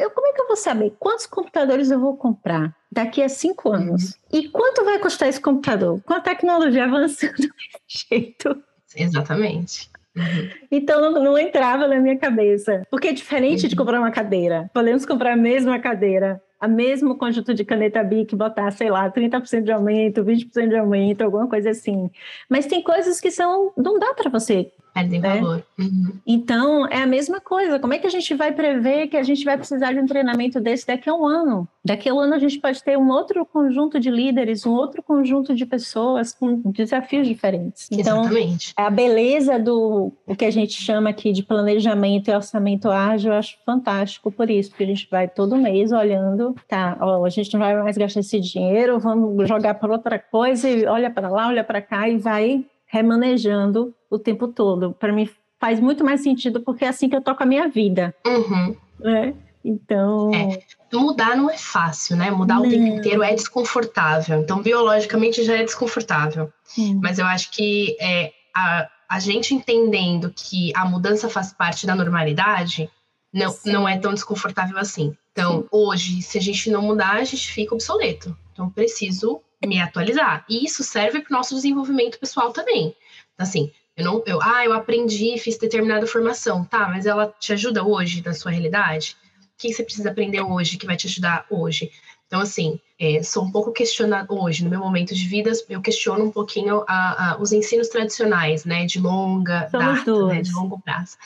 eu, 0.00 0.10
como 0.10 0.26
é 0.26 0.32
que 0.32 0.40
eu 0.40 0.48
vou 0.48 0.56
saber 0.56 0.92
quantos 0.98 1.26
computadores 1.26 1.90
eu 1.90 2.00
vou 2.00 2.16
comprar 2.16 2.74
daqui 2.90 3.22
a 3.22 3.28
cinco 3.28 3.70
anos? 3.70 4.18
Uhum. 4.32 4.40
E 4.40 4.48
quanto 4.48 4.84
vai 4.84 4.98
custar 4.98 5.28
esse 5.28 5.40
computador? 5.40 6.00
Com 6.02 6.14
a 6.14 6.20
tecnologia 6.20 6.84
avançando 6.84 7.36
desse 7.86 8.06
jeito. 8.10 8.62
Exatamente. 8.96 9.88
Uhum. 10.16 10.48
Então 10.72 11.00
não, 11.00 11.22
não, 11.22 11.38
entrava 11.38 11.86
na 11.86 12.00
minha 12.00 12.18
cabeça. 12.18 12.82
Porque 12.90 13.08
é 13.08 13.12
diferente 13.12 13.68
de 13.68 13.76
comprar 13.76 14.00
uma 14.00 14.10
cadeira. 14.10 14.68
Podemos 14.74 15.06
comprar 15.06 15.34
a 15.34 15.36
mesma 15.36 15.78
cadeira, 15.78 16.42
a 16.60 16.68
mesmo 16.68 17.16
conjunto 17.16 17.54
de 17.54 17.64
caneta 17.64 18.04
BIC, 18.04 18.36
botar, 18.36 18.70
sei 18.72 18.90
lá, 18.90 19.10
30% 19.10 19.62
de 19.64 19.72
aumento, 19.72 20.22
20% 20.22 20.68
de 20.68 20.76
aumento, 20.76 21.22
alguma 21.22 21.48
coisa 21.48 21.70
assim. 21.70 22.10
Mas 22.48 22.66
tem 22.66 22.82
coisas 22.82 23.20
que 23.20 23.30
são. 23.30 23.72
não 23.76 23.98
dá 23.98 24.12
para 24.14 24.30
você 24.30 24.70
Perdem 24.92 25.20
né? 25.20 25.40
valor. 25.40 25.64
Uhum. 25.78 26.12
Então, 26.26 26.86
é 26.86 27.02
a 27.02 27.06
mesma 27.06 27.40
coisa. 27.40 27.78
Como 27.78 27.94
é 27.94 27.98
que 27.98 28.06
a 28.06 28.10
gente 28.10 28.34
vai 28.34 28.52
prever 28.52 29.08
que 29.08 29.16
a 29.16 29.22
gente 29.22 29.44
vai 29.44 29.56
precisar 29.56 29.92
de 29.92 30.00
um 30.00 30.06
treinamento 30.06 30.60
desse 30.60 30.86
daqui 30.86 31.08
a 31.08 31.14
um 31.14 31.26
ano? 31.26 31.68
Daqui 31.84 32.08
a 32.08 32.14
um 32.14 32.20
ano 32.20 32.34
a 32.34 32.38
gente 32.38 32.58
pode 32.58 32.82
ter 32.82 32.98
um 32.98 33.08
outro 33.08 33.44
conjunto 33.46 33.98
de 33.98 34.10
líderes, 34.10 34.66
um 34.66 34.72
outro 34.72 35.02
conjunto 35.02 35.54
de 35.54 35.64
pessoas 35.64 36.32
com 36.32 36.60
desafios 36.70 37.26
diferentes. 37.26 37.88
Então, 37.90 38.20
Exatamente. 38.22 38.72
a 38.76 38.90
beleza 38.90 39.58
do 39.58 40.12
o 40.26 40.36
que 40.36 40.44
a 40.44 40.50
gente 40.50 40.74
chama 40.74 41.10
aqui 41.10 41.32
de 41.32 41.42
planejamento 41.42 42.28
e 42.28 42.34
orçamento 42.34 42.90
ágil, 42.90 43.32
eu 43.32 43.38
acho 43.38 43.56
fantástico 43.64 44.30
por 44.30 44.50
isso, 44.50 44.70
porque 44.70 44.84
a 44.84 44.88
gente 44.88 45.08
vai 45.10 45.28
todo 45.28 45.56
mês 45.56 45.92
olhando, 45.92 46.54
tá, 46.68 46.98
ó, 47.00 47.24
a 47.24 47.30
gente 47.30 47.52
não 47.52 47.60
vai 47.60 47.80
mais 47.82 47.96
gastar 47.96 48.20
esse 48.20 48.40
dinheiro, 48.40 48.98
vamos 48.98 49.48
jogar 49.48 49.74
para 49.74 49.92
outra 49.92 50.18
coisa 50.18 50.68
e 50.68 50.84
olha 50.86 51.10
para 51.10 51.28
lá, 51.28 51.48
olha 51.48 51.64
para 51.64 51.80
cá 51.80 52.08
e 52.08 52.18
vai 52.18 52.64
remanejando 52.86 53.94
o 54.10 54.18
tempo 54.18 54.48
todo. 54.48 54.92
Para 54.92 55.12
mim 55.12 55.30
faz 55.58 55.78
muito 55.78 56.04
mais 56.04 56.22
sentido 56.22 56.60
porque 56.60 56.84
é 56.84 56.88
assim 56.88 57.08
que 57.08 57.16
eu 57.16 57.22
toco 57.22 57.42
a 57.42 57.46
minha 57.46 57.68
vida. 57.68 58.14
Uhum. 58.26 58.76
Né? 58.98 59.34
Então. 59.64 60.30
É. 60.34 60.58
Mudar 60.92 61.36
não 61.36 61.48
é 61.48 61.56
fácil, 61.56 62.16
né? 62.16 62.30
Mudar 62.30 62.56
não. 62.56 62.66
o 62.66 62.68
tempo 62.68 62.86
inteiro 62.86 63.22
é 63.22 63.34
desconfortável. 63.34 64.40
Então, 64.40 64.60
biologicamente 64.60 65.44
já 65.44 65.56
é 65.56 65.62
desconfortável. 65.62 66.52
Mas 67.00 67.18
eu 67.18 67.26
acho 67.26 67.50
que 67.52 67.96
é, 68.00 68.32
a, 68.54 68.88
a 69.08 69.20
gente 69.20 69.54
entendendo 69.54 70.32
que 70.34 70.72
a 70.74 70.84
mudança 70.84 71.28
faz 71.28 71.52
parte 71.52 71.86
da 71.86 71.94
normalidade, 71.94 72.90
não, 73.32 73.54
não 73.64 73.88
é 73.88 73.98
tão 73.98 74.12
desconfortável 74.12 74.78
assim. 74.78 75.16
Então, 75.32 75.60
Sim. 75.62 75.68
hoje, 75.70 76.22
se 76.22 76.38
a 76.38 76.40
gente 76.40 76.70
não 76.70 76.82
mudar, 76.82 77.16
a 77.16 77.24
gente 77.24 77.52
fica 77.52 77.74
obsoleto. 77.74 78.36
Então, 78.52 78.68
preciso 78.70 79.40
me 79.64 79.80
atualizar. 79.80 80.44
E 80.48 80.64
isso 80.64 80.82
serve 80.82 81.20
para 81.20 81.34
o 81.34 81.36
nosso 81.36 81.54
desenvolvimento 81.54 82.18
pessoal 82.18 82.52
também. 82.52 82.94
Assim, 83.38 83.70
eu 84.00 84.04
não, 84.04 84.22
eu, 84.26 84.42
ah, 84.42 84.64
eu 84.64 84.72
aprendi, 84.72 85.38
fiz 85.38 85.58
determinada 85.58 86.06
formação, 86.06 86.64
tá, 86.64 86.88
mas 86.88 87.06
ela 87.06 87.32
te 87.38 87.52
ajuda 87.52 87.84
hoje 87.84 88.22
na 88.24 88.32
sua 88.32 88.50
realidade? 88.50 89.16
O 89.42 89.46
que 89.58 89.72
você 89.72 89.82
precisa 89.82 90.10
aprender 90.10 90.40
hoje 90.40 90.78
que 90.78 90.86
vai 90.86 90.96
te 90.96 91.06
ajudar 91.06 91.46
hoje? 91.50 91.90
Então, 92.26 92.40
assim, 92.40 92.80
é, 92.98 93.22
sou 93.22 93.44
um 93.44 93.50
pouco 93.50 93.72
questionada 93.72 94.32
hoje, 94.32 94.62
no 94.62 94.70
meu 94.70 94.78
momento 94.78 95.14
de 95.14 95.26
vida, 95.26 95.50
eu 95.68 95.82
questiono 95.82 96.24
um 96.24 96.30
pouquinho 96.30 96.84
a, 96.86 97.32
a, 97.32 97.38
os 97.40 97.52
ensinos 97.52 97.88
tradicionais, 97.88 98.64
né, 98.64 98.86
de 98.86 99.00
longa 99.00 99.68
Somos 99.68 99.98
data, 99.98 100.26
né, 100.26 100.40
de 100.40 100.52
longo 100.52 100.80
prazo. 100.80 101.16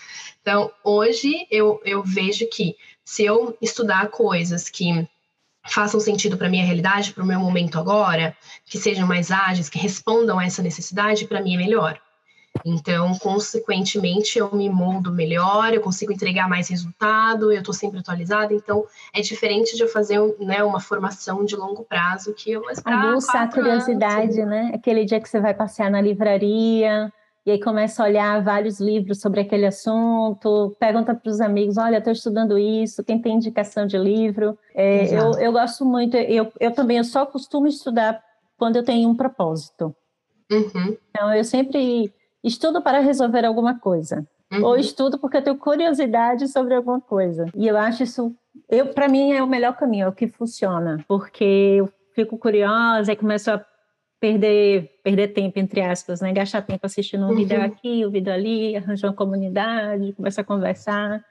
Então, 0.40 0.71
hoje 0.83 1.47
eu, 1.50 1.81
eu 1.85 2.02
vejo 2.02 2.49
que 2.49 2.75
se 3.04 3.25
eu 3.25 3.57
estudar 3.61 4.09
coisas 4.09 4.71
que 4.71 5.07
façam 5.66 6.00
sentido 6.00 6.37
para 6.37 6.49
minha 6.49 6.64
realidade, 6.64 7.12
para 7.12 7.23
o 7.23 7.26
meu 7.26 7.38
momento 7.38 7.78
agora, 7.78 8.37
que 8.64 8.78
sejam 8.78 9.07
mais 9.07 9.31
ágeis, 9.31 9.69
que 9.69 9.78
respondam 9.78 10.38
a 10.38 10.45
essa 10.45 10.62
necessidade, 10.62 11.26
para 11.26 11.43
mim 11.43 11.54
é 11.54 11.59
melhor. 11.59 12.00
Então, 12.65 13.15
consequentemente, 13.19 14.39
eu 14.39 14.55
me 14.55 14.69
moldo 14.69 15.13
melhor, 15.13 15.73
eu 15.73 15.81
consigo 15.81 16.13
entregar 16.13 16.49
mais 16.49 16.69
resultado, 16.69 17.53
eu 17.53 17.59
estou 17.59 17.75
sempre 17.75 18.01
atualizada. 18.01 18.55
Então, 18.55 18.85
é 19.13 19.21
diferente 19.21 19.77
de 19.77 19.83
eu 19.83 19.89
fazer 19.89 20.19
né, 20.39 20.63
uma 20.63 20.81
formação 20.81 21.45
de 21.45 21.57
longo 21.57 21.85
prazo 21.85 22.33
que 22.33 22.53
eu 22.53 22.61
vou 22.61 22.71
esperar 22.71 23.09
Aguça 23.09 23.39
a 23.39 23.49
curiosidade, 23.49 24.41
anos. 24.41 24.51
né? 24.51 24.71
Aquele 24.75 25.05
dia 25.05 25.21
que 25.21 25.29
você 25.29 25.41
vai 25.41 25.55
passear 25.55 25.91
na 25.91 26.01
livraria 26.01 27.13
e 27.47 27.51
aí 27.51 27.61
começa 27.61 28.03
a 28.03 28.07
olhar 28.07 28.43
vários 28.43 28.81
livros 28.81 29.21
sobre 29.21 29.41
aquele 29.41 29.67
assunto, 29.67 30.75
pergunta 30.81 31.15
para 31.15 31.31
os 31.31 31.43
amigos, 31.43 31.77
olha, 31.77 31.99
estou 31.99 32.13
estudando 32.13 32.59
isso, 32.59 33.05
quem 33.05 33.21
tem 33.21 33.35
indicação 33.35 33.87
de 33.87 33.99
livro. 33.99 34.59
É, 34.75 35.15
eu, 35.15 35.33
eu 35.33 35.53
gosto 35.53 35.85
muito, 35.85 36.17
eu, 36.17 36.51
eu 36.59 36.71
também 36.71 36.97
eu 36.97 37.05
só 37.05 37.27
costumo 37.27 37.67
estudar 37.67 38.23
quando 38.57 38.77
eu 38.77 38.83
tenho 38.83 39.11
um 39.11 39.15
propósito. 39.15 39.95
Uhum. 40.51 40.97
Então, 41.11 41.35
eu 41.35 41.45
sempre 41.45 42.11
estudo 42.45 42.81
para 42.83 43.01
resolver 43.01 43.45
alguma 43.45 43.79
coisa. 43.79 44.27
Uhum. 44.53 44.63
Ou 44.65 44.77
estudo 44.77 45.19
porque 45.19 45.39
eu 45.39 45.43
tenho 45.43 45.57
curiosidade 45.57 46.47
sobre 46.49 46.75
alguma 46.75 47.01
coisa. 47.01 47.47
E 47.57 47.67
eu 47.67 47.77
acho 47.77 48.03
isso, 48.05 48.35
eu 48.69 48.89
para 48.89 49.09
mim 49.09 49.33
é 49.33 49.43
o 49.43 49.47
melhor 49.47 49.75
caminho, 49.77 50.05
é 50.05 50.09
o 50.09 50.13
que 50.13 50.29
funciona, 50.29 51.03
porque 51.09 51.45
eu 51.79 51.89
fico 52.15 52.37
curiosa 52.39 53.11
e 53.13 53.17
começo 53.17 53.51
a 53.51 53.65
perder 54.21 54.91
perder 55.03 55.29
tempo 55.29 55.59
entre 55.59 55.81
aspas, 55.83 56.21
né? 56.21 56.33
Gastar 56.33 56.63
tempo 56.63 56.85
assistindo 56.87 57.25
um 57.27 57.31
Uhum. 57.31 57.35
vídeo 57.37 57.61
aqui, 57.63 58.07
um 58.07 58.11
vídeo 58.11 58.33
ali, 58.33 58.77
arranjar 58.77 59.09
uma 59.09 59.15
comunidade, 59.17 60.13
começar 60.13 60.43
a 60.43 60.45
conversar 60.45 61.25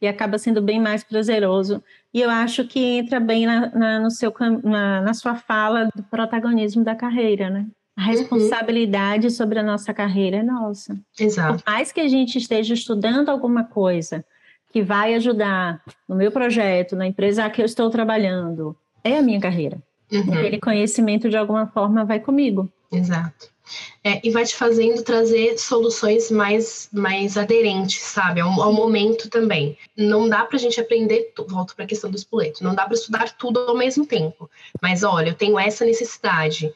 e 0.00 0.06
acaba 0.08 0.36
sendo 0.36 0.60
bem 0.60 0.80
mais 0.80 1.02
prazeroso. 1.04 1.82
E 2.12 2.20
eu 2.20 2.28
acho 2.28 2.66
que 2.66 2.80
entra 2.98 3.20
bem 3.20 3.46
na, 3.46 3.70
na- 3.70 4.00
no 4.00 4.10
seu, 4.10 4.32
na, 4.62 5.00
na 5.00 5.14
sua 5.14 5.34
fala 5.36 5.88
do 5.94 6.02
protagonismo 6.02 6.84
da 6.84 6.94
carreira, 6.94 7.48
né? 7.48 7.66
A 7.96 8.02
responsabilidade 8.02 9.30
sobre 9.30 9.58
a 9.58 9.62
nossa 9.62 9.94
carreira 9.94 10.38
é 10.38 10.42
nossa. 10.42 10.98
Exato. 11.18 11.62
Por 11.62 11.70
mais 11.70 11.92
que 11.92 12.00
a 12.00 12.08
gente 12.08 12.38
esteja 12.38 12.74
estudando 12.74 13.28
alguma 13.28 13.64
coisa 13.64 14.24
que 14.72 14.82
vai 14.82 15.14
ajudar 15.14 15.80
no 16.08 16.16
meu 16.16 16.32
projeto, 16.32 16.96
na 16.96 17.06
empresa 17.06 17.48
que 17.48 17.62
eu 17.62 17.66
estou 17.66 17.88
trabalhando, 17.90 18.76
é 19.04 19.18
a 19.18 19.22
minha 19.22 19.40
carreira. 19.40 19.80
Uhum. 20.10 20.32
Aquele 20.32 20.58
conhecimento, 20.58 21.30
de 21.30 21.36
alguma 21.36 21.68
forma, 21.68 22.04
vai 22.04 22.18
comigo. 22.18 22.68
Exato. 22.90 23.54
É, 24.02 24.20
e 24.26 24.30
vai 24.30 24.44
te 24.44 24.54
fazendo 24.54 25.02
trazer 25.02 25.58
soluções 25.58 26.30
mais, 26.30 26.88
mais 26.92 27.38
aderentes, 27.38 28.02
sabe? 28.02 28.40
Ao, 28.40 28.60
ao 28.60 28.72
momento 28.72 29.30
também. 29.30 29.78
Não 29.96 30.28
dá 30.28 30.44
pra 30.44 30.58
gente 30.58 30.78
aprender, 30.80 31.32
volto 31.48 31.74
para 31.74 31.84
a 31.84 31.88
questão 31.88 32.10
do 32.10 32.16
espoleto, 32.16 32.62
não 32.62 32.74
dá 32.74 32.84
para 32.84 32.94
estudar 32.94 33.32
tudo 33.36 33.60
ao 33.60 33.76
mesmo 33.76 34.04
tempo. 34.04 34.50
Mas 34.82 35.02
olha, 35.02 35.30
eu 35.30 35.34
tenho 35.34 35.58
essa 35.58 35.84
necessidade. 35.84 36.74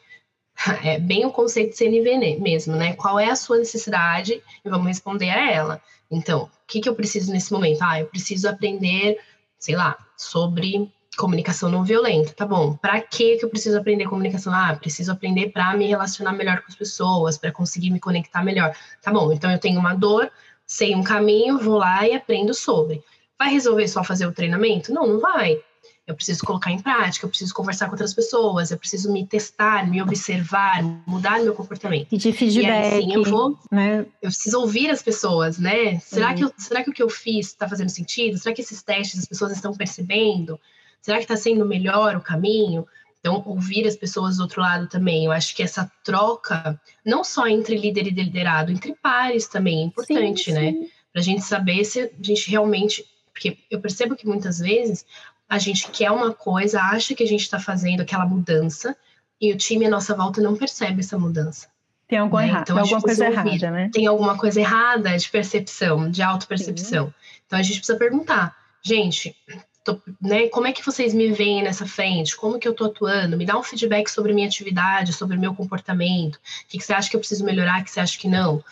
É 0.83 0.99
bem 0.99 1.25
o 1.25 1.31
conceito 1.31 1.71
de 1.71 1.77
CNV 1.77 2.39
mesmo, 2.39 2.75
né? 2.75 2.93
Qual 2.93 3.19
é 3.19 3.29
a 3.29 3.35
sua 3.35 3.57
necessidade 3.57 4.41
e 4.63 4.69
vamos 4.69 4.87
responder 4.87 5.29
a 5.29 5.51
ela. 5.51 5.81
Então, 6.11 6.43
o 6.43 6.49
que, 6.67 6.81
que 6.81 6.89
eu 6.89 6.95
preciso 6.95 7.31
nesse 7.31 7.51
momento? 7.51 7.81
Ah, 7.81 7.99
eu 7.99 8.07
preciso 8.07 8.49
aprender, 8.49 9.17
sei 9.57 9.75
lá, 9.75 9.97
sobre 10.17 10.91
comunicação 11.17 11.69
não 11.69 11.83
violenta. 11.83 12.33
Tá 12.33 12.45
bom, 12.45 12.75
para 12.75 12.99
que 13.01 13.37
que 13.37 13.45
eu 13.45 13.49
preciso 13.49 13.77
aprender 13.77 14.07
comunicação? 14.07 14.53
Ah, 14.53 14.75
preciso 14.75 15.11
aprender 15.11 15.51
para 15.51 15.75
me 15.75 15.85
relacionar 15.87 16.33
melhor 16.33 16.61
com 16.61 16.67
as 16.67 16.75
pessoas, 16.75 17.37
para 17.37 17.51
conseguir 17.51 17.91
me 17.91 17.99
conectar 17.99 18.43
melhor. 18.43 18.75
Tá 19.01 19.11
bom, 19.11 19.31
então 19.31 19.51
eu 19.51 19.59
tenho 19.59 19.79
uma 19.79 19.93
dor, 19.93 20.31
sei 20.65 20.95
um 20.95 21.03
caminho, 21.03 21.59
vou 21.59 21.77
lá 21.77 22.07
e 22.07 22.13
aprendo 22.13 22.53
sobre. 22.53 23.03
Vai 23.37 23.49
resolver 23.51 23.87
só 23.87 24.03
fazer 24.03 24.25
o 24.25 24.33
treinamento? 24.33 24.93
Não, 24.93 25.07
não 25.07 25.19
vai. 25.19 25.61
Eu 26.09 26.15
preciso 26.15 26.43
colocar 26.43 26.71
em 26.71 26.79
prática, 26.79 27.23
eu 27.23 27.29
preciso 27.29 27.53
conversar 27.53 27.85
com 27.85 27.91
outras 27.91 28.15
pessoas, 28.15 28.71
eu 28.71 28.79
preciso 28.79 29.11
me 29.13 29.27
testar, 29.27 29.87
me 29.87 30.01
observar, 30.01 30.81
mudar 31.05 31.39
meu 31.39 31.53
comportamento. 31.53 32.07
E 32.11 32.17
de 32.17 32.29
E 32.29 32.33
feedback, 32.33 32.93
aí 32.93 33.01
sim 33.03 33.13
eu 33.13 33.23
vou 33.23 33.59
né? 33.71 33.99
eu 34.21 34.29
preciso 34.29 34.59
ouvir 34.59 34.89
as 34.89 35.03
pessoas, 35.03 35.59
né? 35.59 35.99
Será, 35.99 36.33
que, 36.33 36.43
eu- 36.43 36.51
será 36.57 36.83
que 36.83 36.89
o 36.89 36.93
que 36.93 37.03
eu 37.03 37.09
fiz 37.09 37.47
está 37.47 37.69
fazendo 37.69 37.89
sentido? 37.89 38.39
Será 38.39 38.55
que 38.55 38.61
esses 38.61 38.81
testes 38.81 39.19
as 39.19 39.25
pessoas 39.27 39.51
estão 39.51 39.71
percebendo? 39.71 40.59
Será 40.99 41.17
que 41.17 41.25
está 41.25 41.37
sendo 41.37 41.63
melhor 41.63 42.15
o 42.15 42.21
caminho? 42.21 42.87
Então, 43.19 43.43
ouvir 43.45 43.85
as 43.85 43.95
pessoas 43.95 44.37
do 44.37 44.43
outro 44.43 44.61
lado 44.61 44.87
também. 44.87 45.25
Eu 45.25 45.31
acho 45.31 45.55
que 45.55 45.61
essa 45.61 45.91
troca, 46.03 46.81
não 47.05 47.23
só 47.23 47.45
entre 47.47 47.77
líder 47.77 48.07
e 48.07 48.11
liderado, 48.11 48.71
entre 48.71 48.95
pares 48.95 49.45
também 49.47 49.81
é 49.81 49.83
importante, 49.83 50.45
Sim, 50.45 50.53
né? 50.53 50.87
Para 51.13 51.21
a 51.21 51.23
gente 51.23 51.43
saber 51.43 51.83
se 51.85 52.01
a 52.01 52.09
gente 52.19 52.49
realmente. 52.49 53.05
Porque 53.31 53.57
eu 53.69 53.79
percebo 53.79 54.15
que 54.15 54.25
muitas 54.27 54.59
vezes 54.59 55.05
a 55.49 55.57
gente 55.57 55.89
quer 55.89 56.11
uma 56.11 56.33
coisa, 56.33 56.79
acha 56.81 57.15
que 57.15 57.23
a 57.23 57.27
gente 57.27 57.41
está 57.41 57.59
fazendo 57.59 58.01
aquela 58.01 58.25
mudança, 58.25 58.95
e 59.41 59.51
o 59.51 59.57
time 59.57 59.85
à 59.85 59.89
nossa 59.89 60.13
volta 60.15 60.39
não 60.41 60.55
percebe 60.55 60.99
essa 60.99 61.17
mudança 61.17 61.67
Tem 62.07 62.19
alguma, 62.19 62.41
né? 62.41 62.47
erra- 62.49 62.61
Então, 62.61 62.75
tem 62.75 62.81
alguma 62.83 63.01
coisa 63.01 63.25
ouvir. 63.25 63.37
errada, 63.49 63.71
né? 63.71 63.89
tem 63.93 64.07
alguma 64.07 64.37
coisa 64.37 64.59
errada 64.59 65.17
de 65.17 65.29
percepção, 65.29 66.11
de 66.11 66.21
autopercepção. 66.21 67.13
Então 67.47 67.57
a 67.57 67.63
gente 67.63 67.77
precisa 67.77 67.97
perguntar, 67.97 68.55
gente, 68.83 69.35
tô- 69.83 69.99
né, 70.21 70.47
como 70.49 70.67
é 70.67 70.71
que 70.73 70.85
vocês 70.85 71.13
me 71.13 71.31
veem 71.31 71.63
nessa 71.63 71.85
frente? 71.87 72.35
Como 72.35 72.59
que 72.59 72.67
eu 72.67 72.73
tô 72.73 72.85
atuando? 72.85 73.37
Me 73.37 73.45
dá 73.45 73.57
um 73.57 73.63
feedback 73.63 74.07
sobre 74.09 74.33
minha 74.33 74.47
atividade, 74.47 75.13
sobre 75.13 75.35
o 75.37 75.39
meu 75.39 75.55
comportamento. 75.55 76.35
O 76.35 76.39
que, 76.67 76.77
que 76.77 76.83
você 76.83 76.93
acha 76.93 77.09
que 77.09 77.15
eu 77.15 77.19
preciso 77.19 77.43
melhorar, 77.45 77.81
o 77.81 77.83
que 77.83 77.89
você 77.91 77.99
acha 78.01 78.19
que 78.19 78.27
não? 78.27 78.63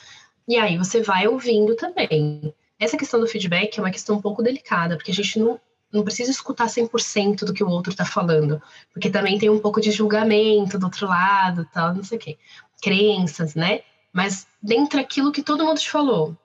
E 0.47 0.57
aí 0.57 0.77
você 0.77 1.01
vai 1.01 1.27
ouvindo 1.27 1.75
também. 1.75 2.53
Essa 2.79 2.97
questão 2.97 3.19
do 3.19 3.27
feedback 3.27 3.77
é 3.77 3.81
uma 3.81 3.89
questão 3.91 4.17
um 4.17 4.21
pouco 4.21 4.43
delicada, 4.43 4.95
porque 4.97 5.11
a 5.11 5.13
gente 5.13 5.39
não, 5.39 5.59
não 5.91 6.03
precisa 6.03 6.31
escutar 6.31 6.67
100% 6.67 7.45
do 7.45 7.53
que 7.53 7.63
o 7.63 7.69
outro 7.69 7.91
está 7.91 8.05
falando, 8.05 8.61
porque 8.91 9.09
também 9.09 9.37
tem 9.37 9.49
um 9.49 9.59
pouco 9.59 9.79
de 9.79 9.91
julgamento 9.91 10.77
do 10.77 10.85
outro 10.85 11.07
lado, 11.07 11.67
tal, 11.73 11.93
não 11.93 12.03
sei 12.03 12.17
o 12.17 12.21
quê. 12.21 12.37
Crenças, 12.81 13.55
né? 13.55 13.81
Mas 14.11 14.47
dentro 14.61 14.99
daquilo 14.99 15.31
que 15.31 15.43
todo 15.43 15.63
mundo 15.65 15.79
te 15.79 15.89
falou, 15.89 16.35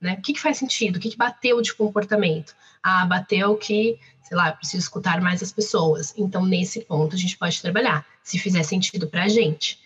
né? 0.00 0.16
O 0.18 0.22
que, 0.22 0.34
que 0.34 0.40
faz 0.40 0.58
sentido? 0.58 0.96
O 0.96 1.00
que, 1.00 1.10
que 1.10 1.16
bateu 1.16 1.60
de 1.62 1.74
comportamento? 1.74 2.54
Ah, 2.82 3.06
bateu 3.06 3.56
que, 3.56 3.98
sei 4.22 4.36
lá, 4.36 4.52
preciso 4.52 4.82
escutar 4.82 5.20
mais 5.20 5.42
as 5.42 5.50
pessoas. 5.50 6.12
Então, 6.16 6.44
nesse 6.44 6.82
ponto, 6.82 7.16
a 7.16 7.18
gente 7.18 7.38
pode 7.38 7.60
trabalhar, 7.60 8.06
se 8.22 8.38
fizer 8.38 8.62
sentido 8.62 9.08
para 9.08 9.24
a 9.24 9.28
gente. 9.28 9.78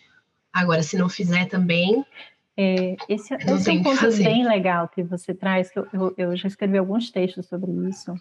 Agora, 0.52 0.82
se 0.82 0.96
não 0.96 1.08
fizer 1.08 1.46
também, 1.46 2.04
É, 2.60 2.96
esse, 3.08 3.30
Não 3.46 3.54
esse 3.54 3.70
é 3.70 3.72
um 3.72 3.76
que 3.78 3.82
ponto 3.84 3.96
fazer. 4.00 4.24
bem 4.24 4.44
legal 4.44 4.88
que 4.88 5.00
você 5.04 5.32
traz, 5.32 5.70
que 5.70 5.78
eu, 5.78 5.86
eu, 5.92 6.14
eu 6.18 6.36
já 6.36 6.48
escrevi 6.48 6.76
alguns 6.76 7.08
textos 7.08 7.46
sobre 7.46 7.70
isso, 7.88 8.12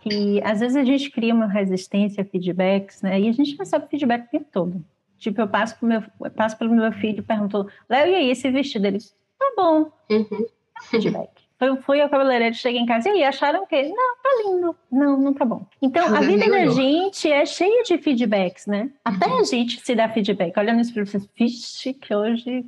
que 0.00 0.42
às 0.42 0.58
vezes 0.58 0.76
a 0.76 0.82
gente 0.84 1.10
cria 1.12 1.32
uma 1.32 1.46
resistência 1.46 2.22
a 2.22 2.26
feedbacks, 2.26 3.02
né? 3.02 3.20
E 3.20 3.28
a 3.28 3.32
gente 3.32 3.56
recebe 3.56 3.86
feedback 3.88 4.24
o 4.26 4.30
tempo 4.30 4.46
todo. 4.52 4.84
Tipo, 5.16 5.42
eu 5.42 5.46
passo, 5.48 5.78
pro 5.78 5.86
meu, 5.86 6.02
eu 6.24 6.30
passo 6.32 6.58
pelo 6.58 6.74
meu 6.74 6.90
filho 6.90 7.20
e 7.20 7.22
perguntou, 7.22 7.68
Léo, 7.88 8.10
e 8.10 8.14
aí, 8.16 8.30
esse 8.30 8.50
vestido? 8.50 8.84
Ele, 8.88 8.98
tá 8.98 9.52
bom, 9.56 9.92
uhum, 10.10 10.46
feedback. 10.90 11.30
Foi, 11.62 11.76
fui 11.82 12.00
ao 12.00 12.08
cabeleireiro, 12.10 12.56
cheguei 12.56 12.80
em 12.80 12.86
casa, 12.86 13.08
e 13.08 13.12
aí, 13.12 13.22
acharam 13.22 13.62
o 13.62 13.66
quê? 13.68 13.84
Não, 13.84 14.16
tá 14.20 14.28
lindo. 14.44 14.76
Não, 14.90 15.16
não 15.20 15.32
tá 15.32 15.44
bom. 15.44 15.64
Então, 15.80 16.04
a 16.12 16.18
vida 16.26 16.50
da 16.50 16.66
gente 16.66 17.30
é 17.30 17.46
cheia 17.46 17.84
de 17.84 17.96
feedbacks, 17.98 18.66
né? 18.66 18.90
Até 19.04 19.28
Uhum. 19.28 19.38
a 19.38 19.44
gente 19.44 19.80
se 19.80 19.94
dá 19.94 20.08
feedback. 20.08 20.52
Olha 20.58 20.72
no 20.74 20.80
espelho 20.80 21.04
e 21.04 21.06
fala, 21.06 21.24
vixe, 21.38 21.94
que 21.94 22.12
hoje 22.12 22.64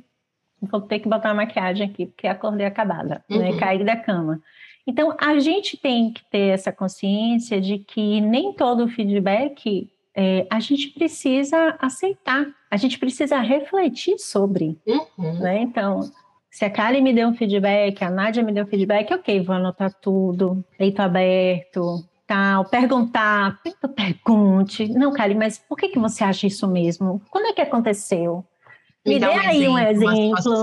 vou 0.65 0.81
ter 0.81 0.99
que 0.99 1.09
botar 1.09 1.29
uma 1.29 1.45
maquiagem 1.45 1.87
aqui, 1.87 2.05
porque 2.05 2.27
acordei 2.27 2.65
acabada, 2.65 3.23
né? 3.29 3.51
Uhum. 3.51 3.57
Caí 3.57 3.83
da 3.83 3.95
cama. 3.95 4.41
Então, 4.87 5.15
a 5.19 5.39
gente 5.39 5.77
tem 5.77 6.11
que 6.11 6.23
ter 6.29 6.53
essa 6.53 6.71
consciência 6.71 7.59
de 7.59 7.79
que 7.79 8.21
nem 8.21 8.53
todo 8.53 8.87
feedback 8.87 9.89
é, 10.15 10.47
a 10.49 10.59
gente 10.59 10.89
precisa 10.89 11.75
aceitar, 11.79 12.45
a 12.71 12.77
gente 12.77 12.97
precisa 12.97 13.39
refletir 13.39 14.17
sobre 14.17 14.77
uhum, 14.85 15.39
né? 15.39 15.61
Então, 15.61 16.09
se 16.49 16.63
a 16.63 16.69
Kali 16.69 17.01
me 17.01 17.13
deu 17.13 17.27
um 17.27 17.33
feedback, 17.33 18.01
a 18.03 18.09
Nádia 18.09 18.41
me 18.41 18.53
deu 18.53 18.63
um 18.63 18.67
feedback, 18.67 19.13
ok, 19.13 19.41
vou 19.41 19.55
anotar 19.55 19.93
tudo, 19.93 20.63
peito 20.77 21.01
aberto, 21.01 22.05
tal, 22.25 22.63
perguntar, 22.65 23.59
pergunta, 23.61 23.89
pergunte. 23.89 24.87
Não, 24.87 25.11
Kali, 25.11 25.35
mas 25.35 25.57
por 25.57 25.77
que, 25.77 25.89
que 25.89 25.99
você 25.99 26.23
acha 26.23 26.47
isso 26.47 26.67
mesmo? 26.67 27.21
Quando 27.29 27.47
é 27.47 27.53
que 27.53 27.61
aconteceu? 27.61 28.45
Me, 29.05 29.19
dá 29.19 29.27
dê 29.27 29.33
aí 29.35 29.67
um 29.67 29.77
exemplo, 29.77 30.61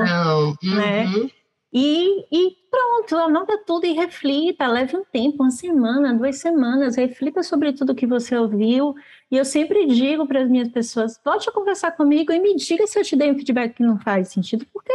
né? 0.62 1.04
Uhum, 1.04 1.30
e, 1.72 2.26
e 2.30 2.56
pronto, 2.70 3.16
anota 3.16 3.56
tudo 3.64 3.86
e 3.86 3.92
reflita, 3.92 4.66
leve 4.66 4.94
um 4.94 5.04
tempo, 5.04 5.42
uma 5.42 5.50
semana, 5.50 6.12
duas 6.12 6.36
semanas, 6.36 6.96
reflita 6.96 7.42
sobre 7.42 7.72
tudo 7.72 7.94
que 7.94 8.06
você 8.06 8.36
ouviu. 8.36 8.94
E 9.30 9.38
eu 9.38 9.44
sempre 9.44 9.86
digo 9.86 10.26
para 10.26 10.42
as 10.42 10.50
minhas 10.50 10.68
pessoas, 10.68 11.18
volte 11.24 11.48
a 11.48 11.52
conversar 11.52 11.92
comigo 11.92 12.30
e 12.30 12.38
me 12.38 12.54
diga 12.56 12.86
se 12.86 12.98
eu 12.98 13.04
te 13.04 13.16
dei 13.16 13.30
um 13.30 13.36
feedback 13.36 13.74
que 13.74 13.82
não 13.82 13.98
faz 13.98 14.28
sentido, 14.28 14.66
porque 14.70 14.92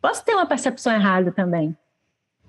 posso 0.00 0.24
ter 0.24 0.34
uma 0.34 0.46
percepção 0.46 0.92
errada 0.92 1.32
também, 1.32 1.76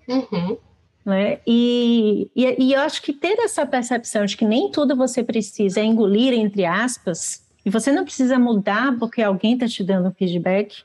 uhum. 0.08 0.58
Né? 1.04 1.40
E, 1.48 2.30
e, 2.36 2.66
e 2.66 2.74
eu 2.74 2.82
acho 2.82 3.02
que 3.02 3.12
ter 3.12 3.40
essa 3.40 3.66
percepção 3.66 4.26
de 4.26 4.38
que 4.38 4.46
nem 4.46 4.70
tudo 4.70 4.96
você 4.96 5.24
precisa 5.24 5.80
é 5.80 5.84
engolir, 5.84 6.34
entre 6.34 6.66
aspas, 6.66 7.49
e 7.66 7.70
você 7.70 7.92
não 7.92 8.04
precisa 8.04 8.40
mudar 8.40 8.98
porque 8.98 9.22
alguém 9.22 9.54
está 9.54 9.68
te 9.68 9.84
dando 9.84 10.14
feedback 10.14 10.84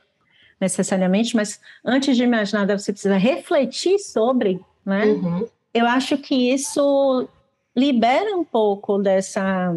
necessariamente, 0.59 1.35
mas 1.35 1.59
antes 1.83 2.15
de 2.15 2.25
mais 2.25 2.51
nada 2.51 2.77
você 2.77 2.91
precisa 2.91 3.17
refletir 3.17 3.99
sobre, 3.99 4.59
né? 4.85 5.05
Uhum. 5.05 5.47
Eu 5.73 5.85
acho 5.87 6.17
que 6.17 6.53
isso 6.53 7.27
libera 7.75 8.35
um 8.35 8.43
pouco 8.43 8.97
dessa 8.97 9.75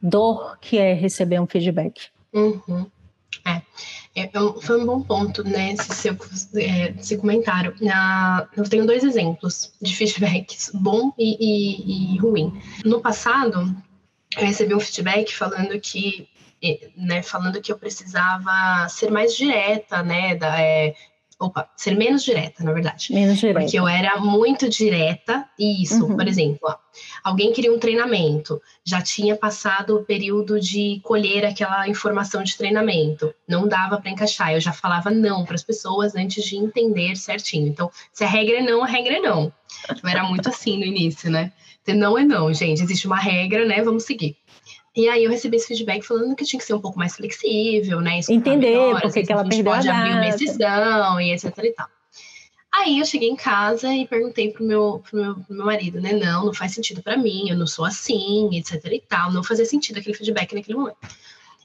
dor 0.00 0.58
que 0.60 0.78
é 0.78 0.92
receber 0.92 1.40
um 1.40 1.46
feedback. 1.46 2.08
Uhum. 2.32 2.86
É. 3.44 3.62
é, 4.14 4.30
foi 4.60 4.80
um 4.80 4.86
bom 4.86 5.02
ponto, 5.02 5.44
né, 5.44 5.72
esse 5.72 5.94
seu, 5.94 6.16
é, 6.56 6.90
esse 6.98 7.16
comentário. 7.16 7.74
Na, 7.80 8.48
eu 8.56 8.64
tenho 8.64 8.86
dois 8.86 9.04
exemplos 9.04 9.72
de 9.80 9.94
feedbacks, 9.96 10.70
bom 10.72 11.12
e, 11.18 11.36
e, 11.38 12.14
e 12.14 12.18
ruim. 12.18 12.52
No 12.84 13.00
passado, 13.00 13.74
eu 14.36 14.46
recebi 14.46 14.74
um 14.74 14.80
feedback 14.80 15.34
falando 15.34 15.78
que 15.80 16.28
né, 16.96 17.22
falando 17.22 17.60
que 17.60 17.70
eu 17.70 17.78
precisava 17.78 18.88
ser 18.88 19.10
mais 19.10 19.36
direta, 19.36 20.02
né, 20.02 20.34
da, 20.34 20.60
é, 20.60 20.94
opa, 21.38 21.68
ser 21.76 21.94
menos 21.96 22.24
direta, 22.24 22.64
na 22.64 22.72
verdade. 22.72 23.12
Menos 23.12 23.38
direta. 23.38 23.60
Porque 23.60 23.78
eu 23.78 23.86
era 23.86 24.18
muito 24.18 24.68
direta, 24.68 25.46
e 25.58 25.82
isso, 25.82 26.04
uhum. 26.04 26.16
por 26.16 26.26
exemplo, 26.26 26.60
ó, 26.62 26.76
alguém 27.22 27.52
queria 27.52 27.72
um 27.72 27.78
treinamento, 27.78 28.60
já 28.84 29.02
tinha 29.02 29.36
passado 29.36 29.96
o 29.96 30.04
período 30.04 30.58
de 30.58 31.00
colher 31.02 31.44
aquela 31.44 31.88
informação 31.88 32.42
de 32.42 32.56
treinamento, 32.56 33.34
não 33.46 33.68
dava 33.68 34.00
para 34.00 34.10
encaixar, 34.10 34.54
eu 34.54 34.60
já 34.60 34.72
falava 34.72 35.10
não 35.10 35.44
para 35.44 35.54
as 35.54 35.62
pessoas 35.62 36.16
antes 36.16 36.44
de 36.44 36.56
entender 36.56 37.16
certinho. 37.16 37.68
Então, 37.68 37.90
se 38.12 38.24
a 38.24 38.28
regra 38.28 38.58
é 38.58 38.62
não, 38.62 38.82
a 38.82 38.86
regra 38.86 39.16
é 39.16 39.20
não. 39.20 39.52
Eu 40.02 40.08
era 40.08 40.24
muito 40.24 40.48
assim 40.48 40.78
no 40.78 40.84
início, 40.84 41.30
né? 41.30 41.52
Não 41.88 42.18
é 42.18 42.24
não, 42.24 42.52
gente, 42.52 42.82
existe 42.82 43.06
uma 43.06 43.18
regra, 43.18 43.64
né? 43.64 43.80
Vamos 43.82 44.04
seguir. 44.04 44.36
E 44.96 45.08
aí 45.10 45.24
eu 45.24 45.30
recebi 45.30 45.58
esse 45.58 45.68
feedback 45.68 46.02
falando 46.02 46.34
que 46.34 46.44
tinha 46.44 46.58
que 46.58 46.64
ser 46.64 46.72
um 46.72 46.80
pouco 46.80 46.98
mais 46.98 47.14
flexível, 47.14 48.00
né? 48.00 48.20
Entender 48.30 48.70
melhor, 48.70 49.02
porque 49.02 49.22
que 49.22 49.30
ela 49.30 49.46
perdeu 49.46 49.64
pode 49.64 49.88
a 49.88 49.98
abrir 49.98 50.12
uma 50.12 50.20
decisão 50.20 51.20
e 51.20 51.32
etc 51.32 51.52
e 51.58 51.72
tal. 51.72 51.86
Aí 52.72 52.98
eu 52.98 53.04
cheguei 53.04 53.28
em 53.28 53.36
casa 53.36 53.92
e 53.92 54.06
perguntei 54.06 54.52
pro 54.52 54.64
meu, 54.64 55.02
pro 55.08 55.20
meu, 55.20 55.34
pro 55.34 55.54
meu 55.54 55.66
marido, 55.66 56.00
né? 56.00 56.12
Não, 56.12 56.46
não 56.46 56.54
faz 56.54 56.72
sentido 56.72 57.02
para 57.02 57.16
mim, 57.16 57.48
eu 57.48 57.56
não 57.56 57.66
sou 57.66 57.84
assim, 57.84 58.48
etc 58.56 58.82
e 58.86 59.02
tal. 59.06 59.32
Não 59.32 59.44
fazia 59.44 59.66
sentido 59.66 59.98
aquele 59.98 60.16
feedback 60.16 60.54
naquele 60.54 60.78
momento. 60.78 60.96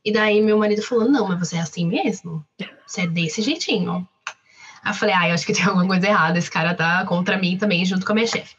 E 0.03 0.11
daí 0.11 0.41
meu 0.41 0.57
marido 0.57 0.81
falou, 0.81 1.09
não, 1.09 1.27
mas 1.27 1.39
você 1.39 1.55
é 1.55 1.61
assim 1.61 1.85
mesmo? 1.85 2.45
Você 2.85 3.01
é 3.01 3.07
desse 3.07 3.41
jeitinho. 3.41 4.07
Aí 4.83 4.91
eu 4.91 4.95
falei, 4.95 5.15
ah, 5.15 5.29
eu 5.29 5.33
acho 5.33 5.45
que 5.45 5.53
tem 5.53 5.63
alguma 5.63 5.87
coisa 5.87 6.07
errada, 6.07 6.39
esse 6.39 6.49
cara 6.49 6.73
tá 6.73 7.05
contra 7.05 7.37
mim 7.37 7.57
também, 7.57 7.85
junto 7.85 8.05
com 8.05 8.11
a 8.11 8.15
minha 8.15 8.27
chefe. 8.27 8.55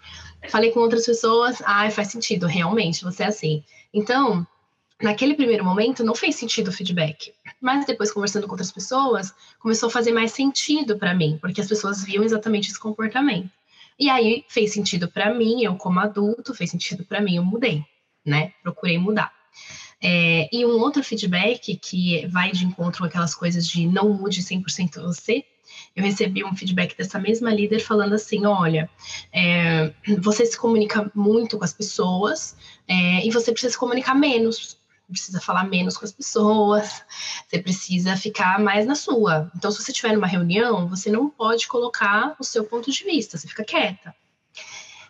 Falei 0.49 0.71
com 0.71 0.81
outras 0.81 1.05
pessoas, 1.05 1.63
ah, 1.65 1.91
faz 1.91 2.09
sentido, 2.09 2.47
realmente, 2.47 3.05
você 3.05 3.25
é 3.25 3.27
assim. 3.27 3.65
Então, 3.93 4.47
naquele 5.03 5.35
primeiro 5.35 5.65
momento 5.65 6.05
não 6.05 6.15
fez 6.15 6.37
sentido 6.37 6.69
o 6.69 6.73
feedback, 6.73 7.33
mas 7.61 7.85
depois 7.85 8.13
conversando 8.13 8.47
com 8.47 8.53
outras 8.53 8.73
pessoas, 8.73 9.35
começou 9.59 9.89
a 9.89 9.93
fazer 9.93 10.13
mais 10.13 10.33
sentido 10.33 10.99
para 10.99 11.15
mim, 11.15 11.39
porque 11.41 11.61
as 11.61 11.69
pessoas 11.69 12.05
viam 12.05 12.25
exatamente 12.25 12.71
esse 12.71 12.79
comportamento. 12.79 13.51
E 13.99 14.09
aí 14.09 14.45
fez 14.49 14.73
sentido 14.73 15.09
para 15.09 15.35
mim, 15.35 15.63
eu 15.63 15.77
como 15.77 16.01
adulto, 16.01 16.55
fez 16.55 16.71
sentido 16.71 17.05
para 17.05 17.21
mim, 17.21 17.37
eu 17.37 17.45
mudei, 17.45 17.85
né? 18.25 18.53
Procurei 18.63 18.99
mudar. 18.99 19.33
É, 20.03 20.49
e 20.53 20.65
um 20.65 20.81
outro 20.81 21.05
feedback 21.05 21.77
que 21.77 22.27
vai 22.27 22.51
de 22.51 22.65
encontro 22.65 23.01
com 23.01 23.07
aquelas 23.07 23.35
coisas 23.35 23.67
de 23.67 23.87
não 23.87 24.13
mude 24.13 24.43
100% 24.43 25.01
você, 25.01 25.45
eu 25.95 26.03
recebi 26.03 26.45
um 26.45 26.57
feedback 26.57 26.97
dessa 26.97 27.19
mesma 27.19 27.53
líder 27.53 27.81
falando 27.81 28.15
assim: 28.15 28.45
olha, 28.47 28.89
é, 29.33 29.93
você 30.19 30.45
se 30.45 30.57
comunica 30.57 31.11
muito 31.15 31.59
com 31.59 31.65
as 31.65 31.73
pessoas 31.73 32.57
é, 32.89 33.27
e 33.27 33.31
você 33.31 33.53
precisa 33.53 33.73
se 33.73 33.79
comunicar 33.79 34.15
menos 34.15 34.79
precisa 35.13 35.41
falar 35.41 35.65
menos 35.65 35.97
com 35.97 36.05
as 36.05 36.13
pessoas, 36.13 37.05
você 37.47 37.59
precisa 37.59 38.17
ficar 38.17 38.59
mais 38.59 38.87
na 38.87 38.95
sua. 38.95 39.51
Então, 39.55 39.71
se 39.71 39.83
você 39.83 39.93
estiver 39.93 40.15
numa 40.15 40.27
reunião, 40.27 40.89
você 40.89 41.11
não 41.11 41.29
pode 41.29 41.69
colocar 41.69 42.35
o 42.39 42.45
seu 42.45 42.65
ponto 42.65 42.91
de 42.91 43.05
vista, 43.05 43.39
você 43.39 43.47
fica 43.47 43.65
quieta. 43.65 44.15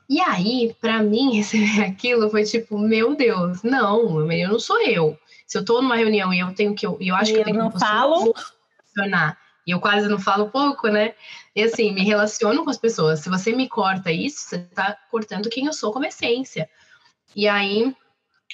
E 0.08 0.20
aí, 0.20 0.76
para 0.80 1.02
mim, 1.02 1.32
receber 1.36 1.84
aquilo 1.84 2.28
foi 2.30 2.44
tipo, 2.44 2.78
meu 2.78 3.14
Deus, 3.14 3.62
não, 3.62 4.30
eu 4.30 4.48
não 4.50 4.58
sou 4.58 4.80
eu. 4.82 5.18
Se 5.46 5.56
eu 5.56 5.64
tô 5.64 5.80
numa 5.80 5.96
reunião 5.96 6.32
e 6.32 6.40
eu 6.40 6.54
tenho 6.54 6.74
que, 6.74 6.86
eu, 6.86 6.98
eu 7.00 7.14
acho 7.14 7.30
e 7.30 7.34
que 7.34 7.40
eu 7.40 7.44
tenho 7.44 7.58
não 7.58 7.70
que 7.70 7.78
falo. 7.78 8.34
funcionar, 8.86 9.38
e 9.66 9.70
eu 9.70 9.80
quase 9.80 10.08
não 10.08 10.18
falo 10.18 10.50
pouco, 10.50 10.88
né? 10.88 11.14
E 11.54 11.62
assim, 11.62 11.92
me 11.92 12.02
relaciono 12.02 12.64
com 12.64 12.70
as 12.70 12.78
pessoas. 12.78 13.20
Se 13.20 13.28
você 13.28 13.52
me 13.52 13.68
corta 13.68 14.10
isso, 14.10 14.48
você 14.48 14.58
tá 14.58 14.96
cortando 15.10 15.48
quem 15.48 15.66
eu 15.66 15.72
sou 15.72 15.92
como 15.92 16.06
essência. 16.06 16.68
E 17.34 17.48
aí, 17.48 17.94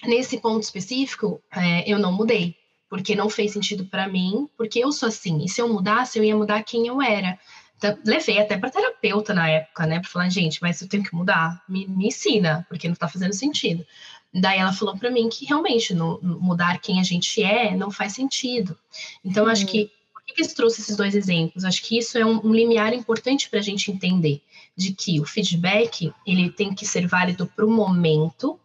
nesse 0.05 0.39
ponto 0.39 0.63
específico, 0.63 1.41
é, 1.53 1.91
eu 1.91 1.99
não 1.99 2.13
mudei, 2.13 2.57
porque 2.89 3.15
não 3.15 3.29
fez 3.29 3.53
sentido 3.53 3.85
para 3.85 4.09
mim, 4.09 4.49
porque 4.57 4.79
eu 4.79 4.93
sou 4.93 5.09
assim. 5.09 5.45
E 5.45 5.49
se 5.49 5.61
eu 5.61 5.69
mudasse, 5.69 6.19
eu 6.19 6.25
ia 6.25 6.37
mudar 6.37 6.63
quem 6.63 6.87
eu 6.87 7.01
era. 7.03 7.39
Então, 7.77 7.97
levei 8.05 8.41
até 8.41 8.57
para 8.57 8.71
terapeuta 8.71 9.33
na 9.33 9.49
época, 9.49 9.87
né, 9.87 10.01
para 10.01 10.09
falar, 10.09 10.29
gente, 10.29 10.61
mas 10.61 10.81
eu 10.83 10.89
tenho 10.89 11.05
que 11.05 11.15
mudar, 11.15 11.63
me, 11.69 11.87
me 11.87 12.09
ensina, 12.09 12.67
porque 12.69 12.89
não 12.89 12.95
está 12.95 13.09
fazendo 13.09 13.33
sentido. 13.33 13.87
Daí 14.35 14.59
ela 14.59 14.73
falou 14.73 14.97
para 14.97 15.11
mim 15.11 15.29
que 15.29 15.47
realmente 15.47 15.95
no, 15.95 16.21
mudar 16.23 16.81
quem 16.81 17.01
a 17.01 17.03
gente 17.03 17.43
é 17.43 17.75
não 17.77 17.91
faz 17.91 18.13
sentido. 18.13 18.77
Então, 19.25 19.45
uhum. 19.45 19.51
acho 19.51 19.67
que 19.67 19.91
por 20.13 20.23
que, 20.25 20.35
que 20.35 20.55
trouxe 20.55 20.81
esses 20.81 20.97
dois 20.97 21.15
exemplos? 21.15 21.65
Acho 21.65 21.83
que 21.83 21.97
isso 21.97 22.19
é 22.19 22.27
um, 22.27 22.45
um 22.45 22.53
limiar 22.53 22.93
importante 22.93 23.49
para 23.49 23.61
a 23.61 23.63
gente 23.63 23.91
entender 23.91 24.43
de 24.77 24.93
que 24.93 25.21
o 25.21 25.25
feedback 25.25 26.13
ele 26.27 26.51
tem 26.51 26.75
que 26.75 26.85
ser 26.85 27.07
válido 27.07 27.47
para 27.47 27.65
o 27.65 27.71
momento, 27.71 28.61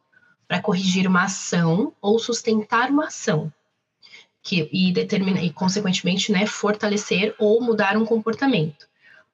para 0.53 0.61
corrigir 0.61 1.07
uma 1.07 1.23
ação 1.23 1.93
ou 1.99 2.19
sustentar 2.19 2.91
uma 2.91 3.07
ação. 3.07 3.51
Que, 4.43 4.69
e, 4.71 4.91
determina, 4.91 5.41
e, 5.41 5.51
consequentemente, 5.51 6.31
né, 6.31 6.45
fortalecer 6.45 7.33
ou 7.39 7.59
mudar 7.59 7.97
um 7.97 8.05
comportamento. 8.05 8.87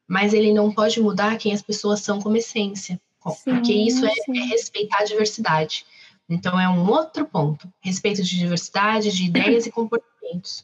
Mas 0.08 0.34
ele 0.34 0.54
não 0.54 0.72
pode 0.72 1.02
mudar 1.02 1.38
quem 1.38 1.52
as 1.52 1.62
pessoas 1.62 2.00
são 2.00 2.22
como 2.22 2.38
essência, 2.38 3.02
sim, 3.28 3.52
porque 3.52 3.74
isso 3.74 4.06
é, 4.06 4.12
é, 4.12 4.40
respeitar 4.46 5.00
a 5.00 5.04
diversidade. 5.04 5.86
Então, 6.30 6.58
é 6.58 6.70
um 6.70 6.90
outro 6.90 7.26
ponto: 7.26 7.68
respeito 7.82 8.24
de 8.24 8.38
diversidade, 8.38 9.12
de 9.12 9.26
ideias 9.26 9.66
e 9.66 9.72
comportamentos. 9.72 10.64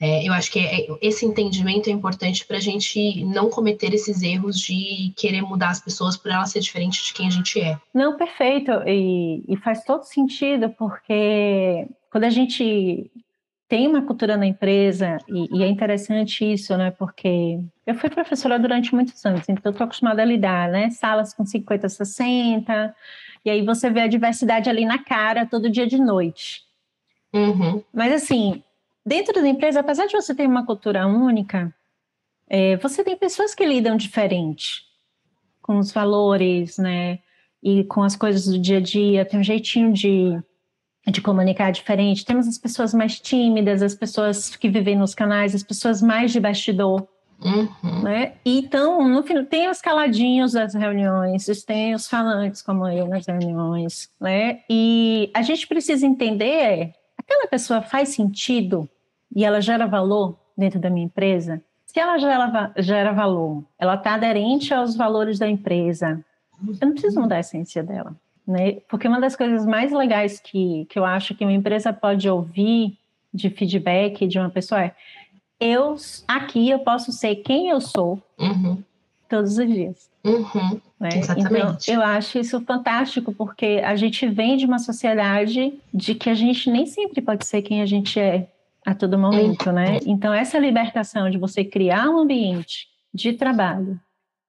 É, 0.00 0.26
eu 0.26 0.32
acho 0.32 0.50
que 0.50 0.58
é, 0.58 0.86
esse 1.02 1.26
entendimento 1.26 1.90
é 1.90 1.92
importante 1.92 2.46
para 2.46 2.56
a 2.56 2.60
gente 2.60 3.22
não 3.24 3.50
cometer 3.50 3.92
esses 3.92 4.22
erros 4.22 4.58
de 4.58 5.12
querer 5.14 5.42
mudar 5.42 5.68
as 5.68 5.80
pessoas 5.80 6.16
por 6.16 6.30
elas 6.30 6.50
ser 6.50 6.60
diferente 6.60 7.04
de 7.04 7.12
quem 7.12 7.26
a 7.26 7.30
gente 7.30 7.60
é. 7.60 7.78
Não, 7.92 8.16
perfeito. 8.16 8.70
E, 8.86 9.44
e 9.46 9.56
faz 9.58 9.84
todo 9.84 10.04
sentido, 10.04 10.70
porque 10.70 11.86
quando 12.10 12.24
a 12.24 12.30
gente 12.30 13.10
tem 13.68 13.86
uma 13.86 14.02
cultura 14.02 14.36
na 14.36 14.46
empresa, 14.46 15.18
e, 15.28 15.58
e, 15.58 15.62
é 15.62 15.68
interessante 15.68 16.50
isso, 16.50 16.76
né? 16.76 16.90
Porque 16.90 17.60
eu 17.86 17.94
fui 17.94 18.10
professora 18.10 18.58
durante 18.58 18.92
muitos 18.92 19.24
anos, 19.24 19.48
então 19.48 19.70
estou 19.70 19.84
acostumada 19.84 20.22
a 20.22 20.24
lidar, 20.24 20.68
né? 20.70 20.90
Salas 20.90 21.32
com 21.32 21.44
50, 21.44 21.88
60, 21.88 22.94
e 23.44 23.50
aí 23.50 23.64
você 23.64 23.88
vê 23.88 24.00
a 24.00 24.08
diversidade 24.08 24.68
ali 24.68 24.84
na 24.84 24.98
cara 24.98 25.46
todo 25.46 25.70
dia 25.70 25.86
de 25.86 25.98
noite. 25.98 26.62
Uhum. 27.32 27.80
Mas 27.94 28.12
assim, 28.12 28.60
dentro 29.04 29.34
da 29.34 29.48
empresa, 29.48 29.80
apesar 29.80 30.06
de 30.06 30.12
você 30.12 30.34
ter 30.34 30.46
uma 30.46 30.64
cultura 30.64 31.06
única, 31.06 31.74
é, 32.48 32.76
você 32.76 33.04
tem 33.04 33.16
pessoas 33.16 33.54
que 33.54 33.64
lidam 33.64 33.96
diferente 33.96 34.82
com 35.62 35.78
os 35.78 35.92
valores, 35.92 36.78
né? 36.78 37.20
E 37.62 37.84
com 37.84 38.02
as 38.02 38.16
coisas 38.16 38.46
do 38.46 38.58
dia 38.58 38.78
a 38.78 38.80
dia, 38.80 39.24
tem 39.24 39.38
um 39.38 39.44
jeitinho 39.44 39.92
de, 39.92 40.36
de 41.06 41.20
comunicar 41.20 41.70
diferente. 41.70 42.24
Temos 42.24 42.48
as 42.48 42.58
pessoas 42.58 42.92
mais 42.92 43.20
tímidas, 43.20 43.82
as 43.82 43.94
pessoas 43.94 44.56
que 44.56 44.68
vivem 44.68 44.96
nos 44.96 45.14
canais, 45.14 45.54
as 45.54 45.62
pessoas 45.62 46.02
mais 46.02 46.32
de 46.32 46.40
bastidor. 46.40 47.06
Uhum. 47.42 48.02
Né? 48.02 48.34
Então, 48.44 49.08
no 49.08 49.22
final, 49.22 49.44
tem 49.44 49.70
os 49.70 49.80
caladinhos 49.80 50.52
das 50.52 50.74
reuniões, 50.74 51.46
tem 51.64 51.94
os 51.94 52.06
falantes 52.06 52.60
como 52.60 52.86
eu 52.88 53.06
nas 53.06 53.26
reuniões, 53.26 54.10
né? 54.20 54.60
E 54.68 55.30
a 55.32 55.40
gente 55.40 55.66
precisa 55.66 56.04
entender 56.04 56.92
aquela 57.30 57.46
pessoa 57.46 57.80
faz 57.80 58.08
sentido 58.08 58.88
e 59.34 59.44
ela 59.44 59.60
gera 59.60 59.86
valor 59.86 60.36
dentro 60.56 60.80
da 60.80 60.90
minha 60.90 61.06
empresa? 61.06 61.62
Se 61.86 61.98
ela 61.98 62.18
gera, 62.18 62.72
gera 62.78 63.12
valor, 63.12 63.64
ela 63.78 63.94
está 63.94 64.14
aderente 64.14 64.74
aos 64.74 64.96
valores 64.96 65.38
da 65.38 65.48
empresa, 65.48 66.24
eu 66.80 66.86
não 66.86 66.92
preciso 66.92 67.20
mudar 67.20 67.36
a 67.36 67.40
essência 67.40 67.82
dela. 67.82 68.14
Né? 68.46 68.80
Porque 68.88 69.06
uma 69.06 69.20
das 69.20 69.36
coisas 69.36 69.64
mais 69.64 69.92
legais 69.92 70.40
que, 70.40 70.86
que 70.86 70.98
eu 70.98 71.04
acho 71.04 71.34
que 71.34 71.44
uma 71.44 71.52
empresa 71.52 71.92
pode 71.92 72.28
ouvir 72.28 72.98
de 73.32 73.48
feedback 73.48 74.26
de 74.26 74.38
uma 74.38 74.50
pessoa 74.50 74.82
é 74.82 74.94
eu 75.60 75.94
aqui 76.26 76.68
eu 76.68 76.80
posso 76.80 77.12
ser 77.12 77.36
quem 77.36 77.68
eu 77.68 77.80
sou 77.80 78.20
uhum. 78.38 78.82
Todos 79.30 79.56
os 79.56 79.66
dias. 79.66 80.10
Uhum. 80.24 80.80
Né? 80.98 81.08
Exatamente. 81.14 81.90
Então, 81.90 81.94
eu 81.94 82.02
acho 82.02 82.38
isso 82.38 82.60
fantástico, 82.62 83.32
porque 83.32 83.80
a 83.82 83.96
gente 83.96 84.26
vem 84.28 84.56
de 84.56 84.66
uma 84.66 84.78
sociedade 84.78 85.72
de 85.94 86.14
que 86.14 86.28
a 86.28 86.34
gente 86.34 86.68
nem 86.68 86.84
sempre 86.84 87.22
pode 87.22 87.46
ser 87.46 87.62
quem 87.62 87.80
a 87.80 87.86
gente 87.86 88.18
é 88.20 88.48
a 88.84 88.94
todo 88.94 89.18
momento, 89.18 89.70
né? 89.72 89.92
Uhum. 89.92 89.98
Então, 90.06 90.34
essa 90.34 90.58
libertação 90.58 91.30
de 91.30 91.38
você 91.38 91.64
criar 91.64 92.10
um 92.10 92.18
ambiente 92.18 92.88
de 93.14 93.32
trabalho 93.32 93.98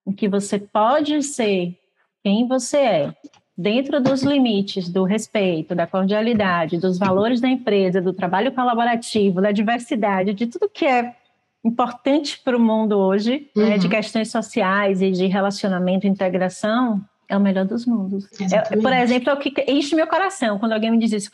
em 0.06 0.12
que 0.12 0.28
você 0.28 0.58
pode 0.58 1.22
ser 1.22 1.78
quem 2.24 2.48
você 2.48 2.78
é, 2.78 3.16
dentro 3.58 4.02
dos 4.02 4.24
limites 4.24 4.90
do 4.90 5.04
respeito, 5.04 5.76
da 5.76 5.86
cordialidade, 5.86 6.80
dos 6.80 6.98
valores 6.98 7.40
da 7.40 7.48
empresa, 7.48 8.02
do 8.02 8.14
trabalho 8.14 8.52
colaborativo, 8.52 9.42
da 9.42 9.52
diversidade, 9.52 10.34
de 10.34 10.48
tudo 10.48 10.70
que 10.70 10.86
é 10.86 11.16
importante 11.64 12.40
para 12.44 12.58
o 12.58 12.60
mundo 12.60 12.98
hoje, 12.98 13.50
uhum. 13.56 13.70
né, 13.70 13.78
de 13.78 13.86
uhum. 13.86 13.92
questões 13.92 14.32
sociais 14.32 15.02
e 15.02 15.12
de 15.12 15.28
relacionamento 15.28 16.06
e 16.06 16.10
integração, 16.10 17.02
é 17.30 17.38
o 17.38 17.40
melhor 17.40 17.66
dos 17.66 17.86
mundos. 17.86 18.28
É, 18.52 18.76
por 18.76 18.92
exemplo, 18.92 19.30
é 19.30 19.34
o 19.34 19.38
que 19.38 19.54
enche 19.68 19.96
meu 19.96 20.08
coração 20.08 20.60
quando 20.60 20.74
alguém 20.74 20.92
me 20.92 20.98
diz 20.98 21.12
isso. 21.12 21.32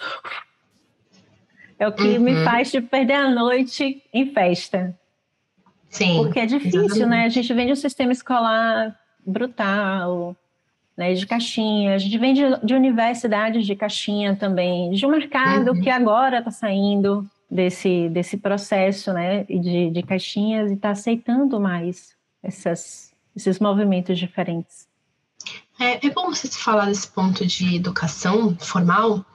É 1.80 1.88
o 1.88 1.92
que 1.92 2.18
uhum. 2.18 2.20
me 2.20 2.44
faz 2.44 2.72
tipo, 2.72 2.88
perder 2.88 3.14
a 3.14 3.30
noite 3.30 4.04
em 4.14 4.32
festa. 4.32 4.98
Sim. 5.90 6.18
Porque 6.18 6.40
é 6.40 6.46
difícil, 6.46 6.82
exatamente. 6.82 7.10
né? 7.10 7.26
A 7.26 7.30
gente 7.30 7.54
vem 7.54 7.66
de 7.68 7.74
um 7.74 7.76
sistema 7.76 8.12
escolar 8.12 8.96
brutal, 9.26 10.36
né, 10.96 11.14
de 11.14 11.28
caixinha, 11.28 11.94
a 11.94 11.98
gente 11.98 12.18
vem 12.18 12.34
de, 12.34 12.42
de 12.64 12.74
universidades 12.74 13.66
de 13.66 13.76
caixinha 13.76 14.36
também, 14.36 14.90
de 14.92 15.06
um 15.06 15.10
mercado 15.10 15.72
uhum. 15.72 15.82
que 15.82 15.90
agora 15.90 16.40
está 16.40 16.50
saindo 16.50 17.24
desse, 17.50 18.10
desse 18.10 18.38
processo 18.38 19.14
né, 19.14 19.44
de, 19.44 19.90
de 19.92 20.04
caixinhas 20.04 20.70
e 20.70 20.76
está 20.76 20.92
aceitando 20.92 21.60
mais 21.60 22.16
essas, 22.44 23.12
esses 23.36 23.60
movimentos 23.60 24.20
diferentes. 24.20 24.88
É, 25.80 26.06
é 26.06 26.10
bom 26.10 26.30
você 26.30 26.48
falar 26.50 26.86
desse 26.86 27.08
ponto 27.08 27.46
de 27.46 27.76
educação 27.76 28.58
formal, 28.60 29.26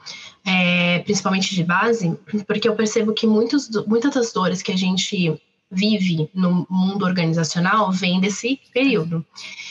é, 0.45 0.99
principalmente 1.01 1.55
de 1.55 1.63
base, 1.63 2.19
porque 2.47 2.69
eu 2.69 2.75
percebo 2.75 3.15
que 3.15 3.27
muitos, 3.27 3.71
muitas 3.87 4.15
das 4.15 4.33
dores 4.33 4.61
que 4.61 4.73
a 4.73 4.77
gente 4.77 5.41
vive 5.71 6.29
no 6.35 6.67
mundo 6.69 7.05
organizacional 7.05 7.91
vem 7.91 8.21
desse 8.21 8.61
período. 8.75 9.25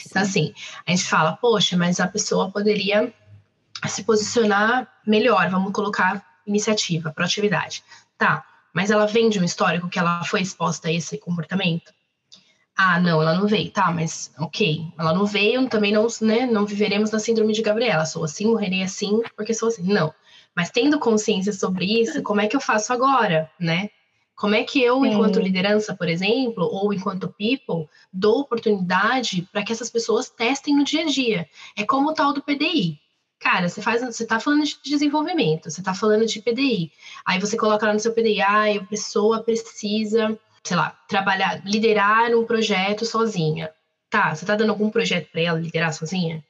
Então, 0.08 0.22
assim, 0.22 0.54
a 0.88 0.92
gente 0.92 1.04
fala, 1.04 1.34
poxa, 1.34 1.78
mas 1.78 2.00
a 2.00 2.08
pessoa 2.08 2.50
poderia 2.50 3.14
se 3.88 4.04
posicionar 4.04 4.88
melhor, 5.06 5.50
vamos 5.50 5.72
colocar 5.72 6.26
iniciativa, 6.48 7.12
proatividade. 7.12 7.84
Tá, 8.22 8.46
mas 8.72 8.92
ela 8.92 9.08
vem 9.08 9.30
de 9.30 9.40
um 9.40 9.44
histórico 9.44 9.90
que 9.90 9.98
ela 9.98 10.24
foi 10.24 10.42
exposta 10.42 10.90
a 10.90 10.94
esse 10.94 11.18
comportamento? 11.18 11.92
Ah, 12.78 13.00
não, 13.00 13.20
ela 13.20 13.34
não 13.34 13.48
veio, 13.48 13.72
tá, 13.72 13.92
mas 13.92 14.32
ok, 14.38 14.94
ela 14.96 15.12
não 15.12 15.26
veio, 15.26 15.68
também 15.68 15.92
não, 15.92 16.06
né, 16.22 16.46
não 16.46 16.64
viveremos 16.64 17.10
na 17.10 17.18
síndrome 17.18 17.52
de 17.52 17.64
Gabriela, 17.64 18.06
sou 18.06 18.24
assim, 18.24 18.46
morrerei 18.46 18.84
assim, 18.84 19.24
porque 19.36 19.56
sou 19.56 19.70
assim. 19.70 19.92
Não, 19.92 20.14
mas 20.56 20.70
tendo 20.70 21.00
consciência 21.00 21.52
sobre 21.52 22.00
isso, 22.00 22.22
como 22.22 22.40
é 22.42 22.46
que 22.46 22.56
eu 22.56 22.62
faço 22.62 22.94
agora, 22.94 23.50
né? 23.60 23.90
Como 24.36 24.54
é 24.54 24.64
que 24.64 24.80
eu, 24.80 25.02
Sim. 25.02 25.08
enquanto 25.08 25.40
liderança, 25.40 25.96
por 25.96 26.08
exemplo, 26.08 26.64
ou 26.72 26.94
enquanto 26.94 27.28
people, 27.28 27.90
dou 28.14 28.42
oportunidade 28.42 29.50
para 29.52 29.64
que 29.64 29.72
essas 29.72 29.90
pessoas 29.90 30.30
testem 30.30 30.76
no 30.76 30.84
dia 30.84 31.02
a 31.02 31.06
dia? 31.08 31.50
É 31.76 31.84
como 31.84 32.12
o 32.12 32.14
tal 32.14 32.34
do 32.34 32.44
PDI. 32.44 33.00
Cara, 33.42 33.68
você 33.68 33.82
faz, 33.82 34.02
você 34.04 34.22
está 34.22 34.40
falando 34.40 34.64
de 34.64 34.78
desenvolvimento, 34.86 35.70
você 35.70 35.82
está 35.82 35.96
falando 35.96 36.28
de 36.28 36.40
PDI. 36.40 36.92
Aí 37.26 37.40
você 37.40 37.58
coloca 37.58 37.88
lá 37.88 37.94
no 37.94 38.00
seu 38.00 38.14
PDI, 38.14 38.40
ah, 38.40 38.76
a 38.76 38.84
pessoa 38.86 39.44
precisa, 39.44 40.38
sei 40.64 40.78
lá, 40.78 40.96
trabalhar, 41.08 41.60
liderar 41.66 42.36
um 42.36 42.46
projeto 42.46 43.04
sozinha. 43.04 43.72
Tá, 44.12 44.36
você 44.36 44.44
está 44.44 44.56
dando 44.56 44.70
algum 44.70 44.92
projeto 44.92 45.32
para 45.32 45.42
ela 45.42 45.60
liderar 45.60 45.92
sozinha? 45.92 46.44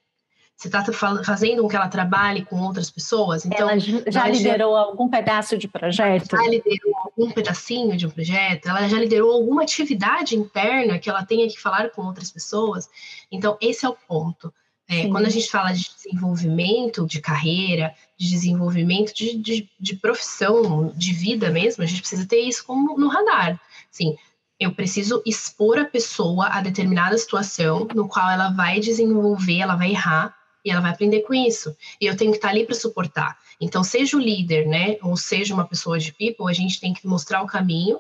Você 0.58 0.68
está 0.68 0.84
fazendo 1.24 1.64
com 1.64 1.70
que 1.70 1.76
ela 1.76 1.88
trabalhe 1.88 2.44
com 2.46 2.60
outras 2.60 2.92
pessoas? 2.92 3.46
Então, 3.46 3.70
ela 3.70 3.80
já 3.80 4.28
liderou 4.28 4.76
já, 4.76 4.80
algum 4.82 5.10
pedaço 5.10 5.58
de 5.58 5.68
projeto? 5.68 6.30
Já 6.30 6.48
liderou 6.48 6.94
algum 6.98 7.32
pedacinho 7.32 7.98
de 7.98 8.06
um 8.06 8.12
projeto? 8.12 8.68
Ela 8.68 8.88
já 8.88 9.00
liderou 9.00 9.32
alguma 9.32 9.64
atividade 9.64 10.36
interna 10.36 11.00
que 11.00 11.10
ela 11.10 11.26
tenha 11.26 11.48
que 11.48 11.60
falar 11.60 11.90
com 11.90 12.04
outras 12.04 12.30
pessoas? 12.30 12.90
Então, 13.32 13.58
esse 13.62 13.86
é 13.86 13.90
o 13.90 13.96
ponto. 14.08 14.54
É, 14.92 15.08
quando 15.08 15.26
a 15.26 15.30
gente 15.30 15.50
fala 15.50 15.72
de 15.72 15.90
desenvolvimento 15.96 17.08
de 17.08 17.22
carreira, 17.22 17.96
de 18.18 18.30
desenvolvimento 18.30 19.14
de, 19.14 19.38
de, 19.38 19.70
de, 19.80 19.96
profissão, 19.96 20.92
de 20.94 21.14
vida 21.14 21.50
mesmo, 21.50 21.82
a 21.82 21.88
gente 21.88 22.02
precisa 22.02 22.28
ter 22.28 22.42
isso 22.42 22.66
como 22.66 23.00
no 23.00 23.08
radar. 23.08 23.58
Sim, 23.90 24.18
eu 24.60 24.74
preciso 24.74 25.24
expor 25.26 25.80
a 25.80 25.86
pessoa 25.86 26.48
a 26.48 26.60
determinada 26.60 27.18
situação 27.18 27.88
no 27.96 28.06
qual 28.06 28.30
ela 28.30 28.50
vai 28.50 28.82
desenvolver, 28.82 29.60
ela 29.60 29.78
vai 29.78 29.92
errar 29.92 30.36
e 30.66 30.70
ela 30.70 30.82
vai 30.82 30.92
aprender 30.92 31.22
com 31.22 31.34
isso. 31.34 31.74
E 32.02 32.06
eu 32.06 32.18
tenho 32.18 32.32
que 32.32 32.38
estar 32.38 32.50
ali 32.50 32.66
para 32.66 32.76
suportar. 32.76 33.38
Então, 33.62 33.86
seja 33.86 34.18
o 34.18 34.20
líder, 34.20 34.68
né, 34.68 34.98
ou 35.02 35.16
seja 35.16 35.54
uma 35.54 35.66
pessoa 35.66 35.98
de 35.98 36.12
people, 36.12 36.50
a 36.50 36.54
gente 36.54 36.82
tem 36.82 36.94
que 36.94 37.08
mostrar 37.08 37.42
o 37.42 37.48
caminho 37.48 37.98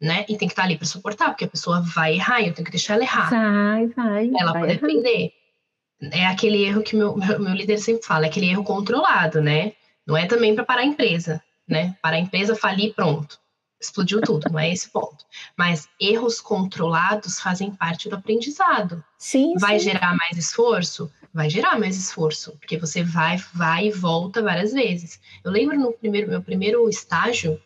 né? 0.00 0.24
E 0.28 0.36
tem 0.36 0.46
que 0.46 0.52
estar 0.52 0.62
ali 0.62 0.76
para 0.76 0.86
suportar, 0.86 1.30
porque 1.30 1.44
a 1.44 1.48
pessoa 1.48 1.80
vai 1.80 2.14
errar 2.14 2.40
e 2.40 2.46
eu 2.46 2.54
tenho 2.54 2.64
que 2.64 2.70
deixar 2.70 2.94
ela 2.94 3.02
errar. 3.02 3.30
Vai, 3.30 3.86
vai. 3.88 4.30
Ela 4.38 4.52
vai 4.52 4.60
poder 4.60 4.74
aprender 4.74 5.32
é 6.00 6.26
aquele 6.26 6.64
erro 6.64 6.82
que 6.82 6.96
meu, 6.96 7.16
meu, 7.16 7.54
líder 7.54 7.78
sempre 7.78 8.06
fala, 8.06 8.26
é 8.26 8.28
aquele 8.28 8.48
erro 8.48 8.64
controlado, 8.64 9.40
né? 9.40 9.72
Não 10.06 10.16
é 10.16 10.26
também 10.26 10.54
para 10.54 10.64
parar 10.64 10.82
a 10.82 10.86
empresa, 10.86 11.42
né? 11.68 11.96
Para 12.00 12.16
a 12.16 12.20
empresa 12.20 12.54
falir, 12.54 12.94
pronto. 12.94 13.38
Explodiu 13.80 14.20
tudo, 14.20 14.50
não 14.50 14.58
é 14.58 14.72
esse 14.72 14.90
ponto. 14.90 15.24
Mas 15.56 15.88
erros 16.00 16.40
controlados 16.40 17.38
fazem 17.38 17.70
parte 17.70 18.08
do 18.08 18.16
aprendizado. 18.16 19.04
Sim. 19.16 19.54
Vai 19.58 19.78
sim. 19.78 19.90
gerar 19.90 20.16
mais 20.16 20.36
esforço? 20.36 21.12
Vai 21.32 21.48
gerar 21.48 21.78
mais 21.78 21.96
esforço, 21.96 22.56
porque 22.58 22.78
você 22.78 23.04
vai, 23.04 23.36
vai 23.54 23.86
e 23.86 23.92
volta 23.92 24.42
várias 24.42 24.72
vezes. 24.72 25.20
Eu 25.44 25.52
lembro 25.52 25.78
no 25.78 25.92
primeiro, 25.92 26.28
meu 26.28 26.42
primeiro 26.42 26.88
estágio 26.88 27.60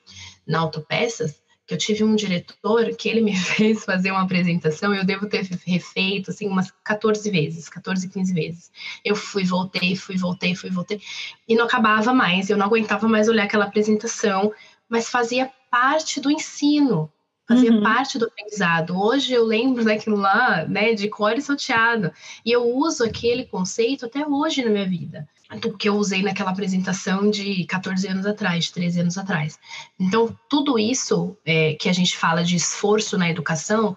na 0.47 0.61
Autopeças, 0.61 1.40
eu 1.72 1.78
tive 1.78 2.04
um 2.04 2.14
diretor 2.14 2.94
que 2.96 3.08
ele 3.08 3.20
me 3.20 3.35
fez 3.37 3.85
fazer 3.85 4.11
uma 4.11 4.22
apresentação, 4.22 4.94
eu 4.94 5.04
devo 5.04 5.26
ter 5.26 5.48
refeito 5.66 6.30
assim 6.30 6.46
umas 6.46 6.70
14 6.85 7.28
vezes, 7.30 7.68
14, 7.68 8.08
15 8.08 8.35
vezes. 8.35 8.70
Eu 9.04 9.16
fui, 9.16 9.44
voltei, 9.44 9.96
fui, 9.96 10.16
voltei, 10.16 10.54
fui, 10.54 10.70
voltei, 10.70 11.00
e 11.48 11.54
não 11.54 11.64
acabava 11.64 12.12
mais, 12.12 12.50
eu 12.50 12.56
não 12.56 12.66
aguentava 12.66 13.08
mais 13.08 13.28
olhar 13.28 13.44
aquela 13.44 13.64
apresentação, 13.64 14.52
mas 14.88 15.08
fazia 15.08 15.50
parte 15.70 16.20
do 16.20 16.30
ensino, 16.30 17.11
fazia 17.48 17.72
uhum. 17.72 17.82
parte 17.82 18.18
do 18.18 18.26
aprendizado. 18.26 19.00
Hoje 19.00 19.32
eu 19.32 19.44
lembro 19.44 19.85
daquilo 19.85 20.16
lá, 20.16 20.66
né, 20.66 20.94
de 20.94 21.08
cor 21.08 21.37
e 21.37 21.42
salteado, 21.42 22.12
e 22.44 22.52
eu 22.52 22.62
uso 22.62 23.04
aquele 23.04 23.44
conceito 23.44 24.06
até 24.06 24.26
hoje 24.26 24.62
na 24.62 24.70
minha 24.70 24.88
vida 24.88 25.28
do 25.61 25.77
que 25.77 25.88
eu 25.88 25.97
usei 25.97 26.23
naquela 26.23 26.51
apresentação 26.51 27.31
de 27.31 27.65
14 27.67 28.07
anos 28.09 28.27
atrás, 28.27 28.67
de 28.67 28.73
13 28.73 29.01
anos 29.01 29.19
atrás. 29.19 29.59
Então, 29.99 30.37
tudo 30.49 30.79
isso 30.79 31.37
é, 31.45 31.75
que 31.75 31.88
a 31.88 31.93
gente 31.93 32.17
fala 32.17 32.43
de 32.43 32.57
esforço 32.57 33.19
na 33.19 33.29
educação 33.29 33.97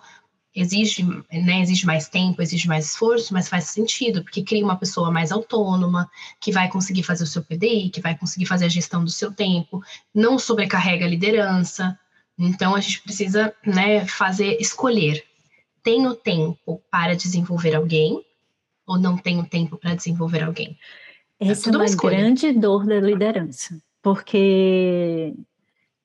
exige, 0.56 1.04
né, 1.04 1.62
exige 1.62 1.86
mais 1.86 2.08
tempo, 2.08 2.42
exige 2.42 2.68
mais 2.68 2.86
esforço, 2.86 3.34
mas 3.34 3.50
faz 3.50 3.66
sentido, 3.66 4.24
porque 4.24 4.42
cria 4.42 4.64
uma 4.64 4.78
pessoa 4.78 5.12
mais 5.12 5.32
autônoma, 5.32 6.10
que 6.40 6.52
vai 6.52 6.70
conseguir 6.70 7.04
fazer 7.04 7.26
o 7.26 7.28
seu 7.28 7.44
PDI, 7.44 7.90
que 7.90 8.00
vai 8.00 8.18
conseguir 8.18 8.46
fazer 8.46 8.66
a 8.66 8.70
gestão 8.70 9.04
do 9.04 9.12
seu 9.12 9.34
tempo, 9.34 9.84
não 10.14 10.40
sobrecarrega 10.40 11.06
a 11.06 11.10
liderança. 11.10 11.98
Então, 12.38 12.74
a 12.74 12.80
gente 12.80 13.02
precisa 13.02 13.54
né, 13.66 14.06
fazer, 14.06 14.58
escolher. 14.60 15.24
Tenho 15.84 16.16
tempo 16.16 16.82
para 16.90 17.16
desenvolver 17.16 17.76
alguém 17.76 18.24
ou 18.88 18.98
não 18.98 19.18
tenho 19.18 19.46
tempo 19.46 19.78
para 19.78 19.96
desenvolver 19.96 20.44
alguém? 20.44 20.78
Essa 21.40 21.70
é, 21.70 21.74
é 21.74 21.76
uma, 21.76 21.86
uma 21.86 21.96
grande 21.96 22.52
dor 22.54 22.86
da 22.86 23.00
liderança, 23.00 23.78
porque 24.02 25.34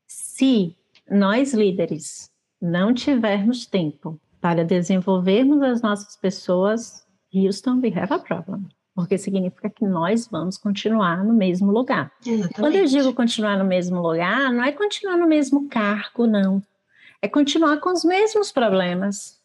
se 0.07 0.75
nós 1.11 1.55
líderes 1.55 2.31
não 2.61 2.93
tivermos 2.93 3.66
tempo 3.66 4.21
para 4.40 4.64
desenvolvermos 4.64 5.62
as 5.62 5.83
nossas 5.83 6.16
pessoas, 6.16 7.05
Houston, 7.33 7.81
we 7.83 7.93
have 7.95 8.12
a 8.12 8.19
problem. 8.19 8.66
Porque 8.95 9.16
significa 9.16 9.71
que 9.71 9.87
nós 9.87 10.27
vamos 10.27 10.59
continuar 10.59 11.25
no 11.25 11.33
mesmo 11.33 11.71
lugar. 11.71 12.12
Exatamente. 12.27 12.55
Quando 12.55 12.75
eu 12.75 12.87
digo 12.87 13.14
continuar 13.14 13.57
no 13.57 13.64
mesmo 13.64 14.01
lugar, 14.01 14.53
não 14.53 14.64
é 14.64 14.73
continuar 14.73 15.16
no 15.16 15.27
mesmo 15.27 15.69
cargo, 15.69 16.27
não. 16.27 16.62
É 17.23 17.29
continuar 17.29 17.79
com 17.79 17.90
os 17.90 18.05
mesmos 18.05 18.51
problemas, 18.51 19.38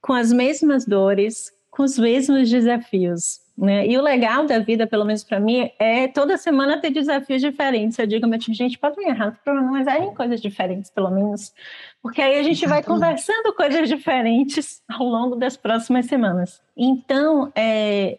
com 0.00 0.12
as 0.12 0.32
mesmas 0.32 0.84
dores, 0.84 1.52
com 1.70 1.82
os 1.82 1.98
mesmos 1.98 2.50
desafios. 2.50 3.40
Né? 3.56 3.86
E 3.86 3.96
o 3.96 4.02
legal 4.02 4.44
da 4.44 4.58
vida, 4.58 4.86
pelo 4.86 5.04
menos 5.04 5.24
para 5.24 5.40
mim, 5.40 5.70
é 5.78 6.08
toda 6.08 6.36
semana 6.36 6.78
ter 6.78 6.90
desafios 6.90 7.40
diferentes. 7.40 7.98
Eu 7.98 8.06
digo, 8.06 8.26
meu 8.26 8.38
time, 8.38 8.54
gente, 8.54 8.78
pode 8.78 8.98
me 8.98 9.06
errar, 9.06 9.38
mas 9.46 9.86
errem 9.86 10.14
coisas 10.14 10.42
diferentes, 10.42 10.90
pelo 10.90 11.10
menos. 11.10 11.54
Porque 12.02 12.20
aí 12.20 12.38
a 12.38 12.42
gente 12.42 12.66
vai 12.66 12.82
conversando 12.82 13.54
coisas 13.54 13.88
diferentes 13.88 14.82
ao 14.86 15.06
longo 15.06 15.36
das 15.36 15.56
próximas 15.56 16.04
semanas. 16.04 16.60
Então, 16.76 17.50
é, 17.54 18.18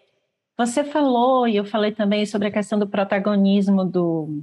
você 0.57 0.83
falou, 0.83 1.47
e 1.47 1.55
eu 1.55 1.65
falei 1.65 1.91
também 1.91 2.25
sobre 2.25 2.47
a 2.47 2.51
questão 2.51 2.79
do 2.79 2.87
protagonismo 2.87 3.85
do, 3.85 4.41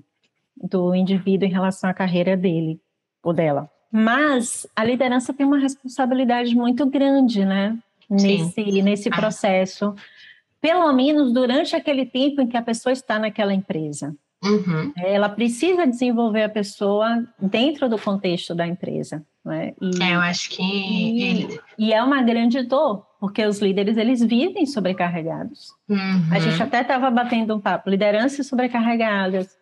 do 0.57 0.95
indivíduo 0.95 1.49
em 1.49 1.53
relação 1.53 1.91
à 1.91 1.95
carreira 1.95 2.37
dele 2.37 2.81
ou 3.21 3.33
dela. 3.33 3.69
Mas 3.91 4.65
a 4.77 4.85
liderança 4.85 5.35
tem 5.35 5.45
uma 5.45 5.59
responsabilidade 5.59 6.55
muito 6.55 6.87
grande, 6.87 7.45
né? 7.45 7.77
Nesse, 8.09 8.83
nesse 8.83 9.09
processo 9.09 9.95
pelo 10.65 10.91
menos 10.95 11.31
durante 11.31 11.77
aquele 11.77 12.07
tempo 12.07 12.41
em 12.41 12.47
que 12.47 12.57
a 12.57 12.63
pessoa 12.63 12.91
está 12.91 13.19
naquela 13.19 13.53
empresa. 13.53 14.17
Uhum. 14.43 14.95
Ela 14.97 15.29
precisa 15.29 15.87
desenvolver 15.87 16.45
a 16.45 16.49
pessoa 16.49 17.23
dentro 17.39 17.87
do 17.87 17.99
contexto 17.99 18.55
da 18.55 18.67
empresa. 18.67 19.23
Né? 19.45 19.75
E, 19.79 20.03
é, 20.03 20.15
eu 20.15 20.21
acho 20.21 20.49
que. 20.49 20.63
E, 20.63 21.61
e, 21.79 21.93
é 21.93 22.03
uma 22.03 22.23
grande 22.23 22.63
dor, 22.63 23.07
porque 23.21 23.45
os 23.45 23.59
líderes 23.59 23.99
eles 23.99 24.23
vivem 24.23 24.65
sobrecarregados. 24.65 25.69
Uhum. 25.87 26.33
A 26.33 26.39
gente 26.39 26.63
até 26.63 26.81
estava 26.81 27.11
batendo 27.11 27.55
um 27.55 27.61
papo: 27.61 27.91
lideranças 27.91 28.47
sobrecarregadas, 28.47 29.59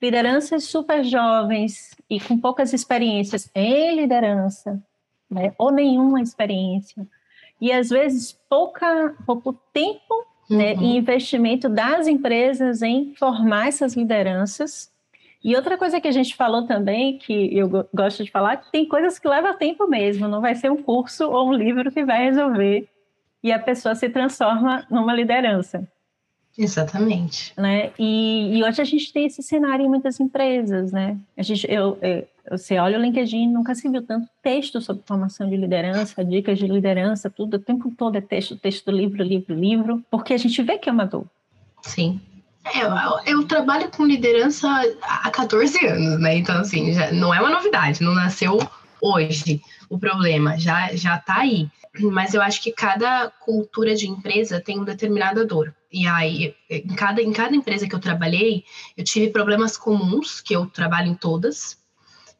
lideranças 0.00 0.64
super 0.64 1.04
jovens 1.04 1.94
e 2.08 2.18
com 2.18 2.40
poucas 2.40 2.72
experiências 2.72 3.50
em 3.54 3.94
liderança, 3.94 4.82
né? 5.30 5.52
ou 5.58 5.70
nenhuma 5.70 6.22
experiência. 6.22 7.06
E 7.60 7.70
às 7.70 7.90
vezes 7.90 8.32
pouca, 8.48 9.14
pouco 9.26 9.52
tempo 9.74 10.35
né, 10.48 10.74
uhum. 10.74 10.82
e 10.82 10.96
investimento 10.96 11.68
das 11.68 12.06
empresas 12.06 12.82
em 12.82 13.14
formar 13.14 13.68
essas 13.68 13.94
lideranças. 13.94 14.90
E 15.42 15.54
outra 15.54 15.78
coisa 15.78 16.00
que 16.00 16.08
a 16.08 16.12
gente 16.12 16.34
falou 16.34 16.66
também, 16.66 17.18
que 17.18 17.56
eu 17.56 17.68
gosto 17.94 18.24
de 18.24 18.30
falar, 18.30 18.56
que 18.56 18.72
tem 18.72 18.86
coisas 18.86 19.18
que 19.18 19.28
levam 19.28 19.56
tempo 19.56 19.86
mesmo, 19.86 20.26
não 20.26 20.40
vai 20.40 20.54
ser 20.54 20.70
um 20.70 20.82
curso 20.82 21.30
ou 21.30 21.48
um 21.48 21.52
livro 21.52 21.90
que 21.92 22.04
vai 22.04 22.24
resolver 22.24 22.88
e 23.42 23.52
a 23.52 23.58
pessoa 23.58 23.94
se 23.94 24.08
transforma 24.08 24.84
numa 24.90 25.14
liderança. 25.14 25.86
Exatamente. 26.58 27.52
Né? 27.56 27.90
E, 27.98 28.58
e, 28.58 28.64
hoje 28.64 28.80
a 28.80 28.84
gente 28.84 29.12
tem 29.12 29.26
esse 29.26 29.42
cenário 29.42 29.84
em 29.84 29.88
muitas 29.88 30.18
empresas, 30.18 30.90
né? 30.90 31.18
A 31.36 31.42
gente, 31.42 31.70
eu, 31.70 31.98
eu, 32.00 32.26
você 32.50 32.78
olha 32.78 32.98
o 32.98 33.02
LinkedIn, 33.02 33.48
nunca 33.48 33.74
se 33.74 33.88
viu 33.88 34.02
tanto 34.02 34.26
texto 34.42 34.80
sobre 34.80 35.02
formação 35.06 35.48
de 35.48 35.56
liderança, 35.56 36.24
dicas 36.24 36.58
de 36.58 36.66
liderança, 36.66 37.28
tudo, 37.28 37.54
o 37.54 37.58
tempo 37.60 37.92
todo 37.96 38.16
é 38.16 38.20
texto, 38.20 38.56
texto, 38.56 38.90
livro, 38.90 39.22
livro, 39.22 39.54
livro, 39.54 40.02
porque 40.10 40.32
a 40.32 40.38
gente 40.38 40.62
vê 40.62 40.78
que 40.78 40.88
é 40.88 40.92
uma 40.92 41.04
dor. 41.04 41.26
Sim. 41.82 42.20
É, 42.64 42.82
eu, 42.82 43.40
eu, 43.40 43.46
trabalho 43.46 43.90
com 43.90 44.04
liderança 44.04 44.68
há 45.02 45.30
14 45.30 45.86
anos, 45.86 46.20
né? 46.20 46.36
Então, 46.36 46.58
assim, 46.58 46.92
já, 46.92 47.12
não 47.12 47.32
é 47.32 47.40
uma 47.40 47.50
novidade, 47.50 48.02
não 48.02 48.14
nasceu 48.14 48.58
hoje 49.06 49.60
o 49.88 49.98
problema, 49.98 50.58
já, 50.58 50.94
já 50.94 51.18
tá 51.18 51.40
aí. 51.40 51.68
Mas 51.98 52.34
eu 52.34 52.42
acho 52.42 52.62
que 52.62 52.72
cada 52.72 53.30
cultura 53.30 53.94
de 53.94 54.08
empresa 54.08 54.60
tem 54.60 54.78
um 54.78 54.84
determinada 54.84 55.44
dor. 55.44 55.74
E 55.90 56.06
aí, 56.06 56.54
em 56.68 56.94
cada, 56.94 57.22
em 57.22 57.32
cada 57.32 57.56
empresa 57.56 57.88
que 57.88 57.94
eu 57.94 58.00
trabalhei, 58.00 58.64
eu 58.96 59.04
tive 59.04 59.30
problemas 59.30 59.76
comuns, 59.76 60.40
que 60.40 60.54
eu 60.54 60.66
trabalho 60.66 61.08
em 61.08 61.14
todas, 61.14 61.78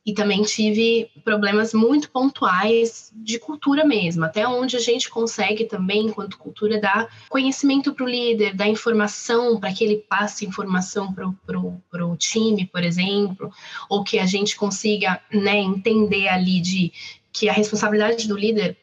e 0.07 0.14
também 0.14 0.42
tive 0.42 1.11
problemas 1.25 1.75
muito 1.75 2.09
pontuais 2.12 3.11
de 3.12 3.40
cultura 3.40 3.85
mesmo, 3.85 4.25
até 4.25 4.47
onde 4.47 4.77
a 4.77 4.81
gente 4.81 5.11
consegue 5.11 5.64
também, 5.64 6.07
enquanto 6.07 6.38
cultura, 6.38 6.81
dar 6.81 7.09
conhecimento 7.29 7.92
para 7.92 8.05
o 8.05 8.09
líder, 8.09 8.55
dar 8.55 8.69
informação 8.69 9.59
para 9.59 9.73
que 9.73 9.83
ele 9.83 9.97
passe 9.97 10.47
informação 10.47 11.12
para 11.12 12.07
o 12.07 12.16
time, 12.16 12.66
por 12.66 12.85
exemplo, 12.85 13.51
ou 13.88 14.05
que 14.05 14.21
a 14.21 14.27
gente 14.27 14.55
consiga 14.55 15.21
né, 15.33 15.59
entender 15.59 16.29
ali 16.29 16.61
de 16.61 16.92
que 17.33 17.49
a 17.49 17.53
responsabilidade 17.53 18.29
do 18.29 18.37
líder 18.37 18.77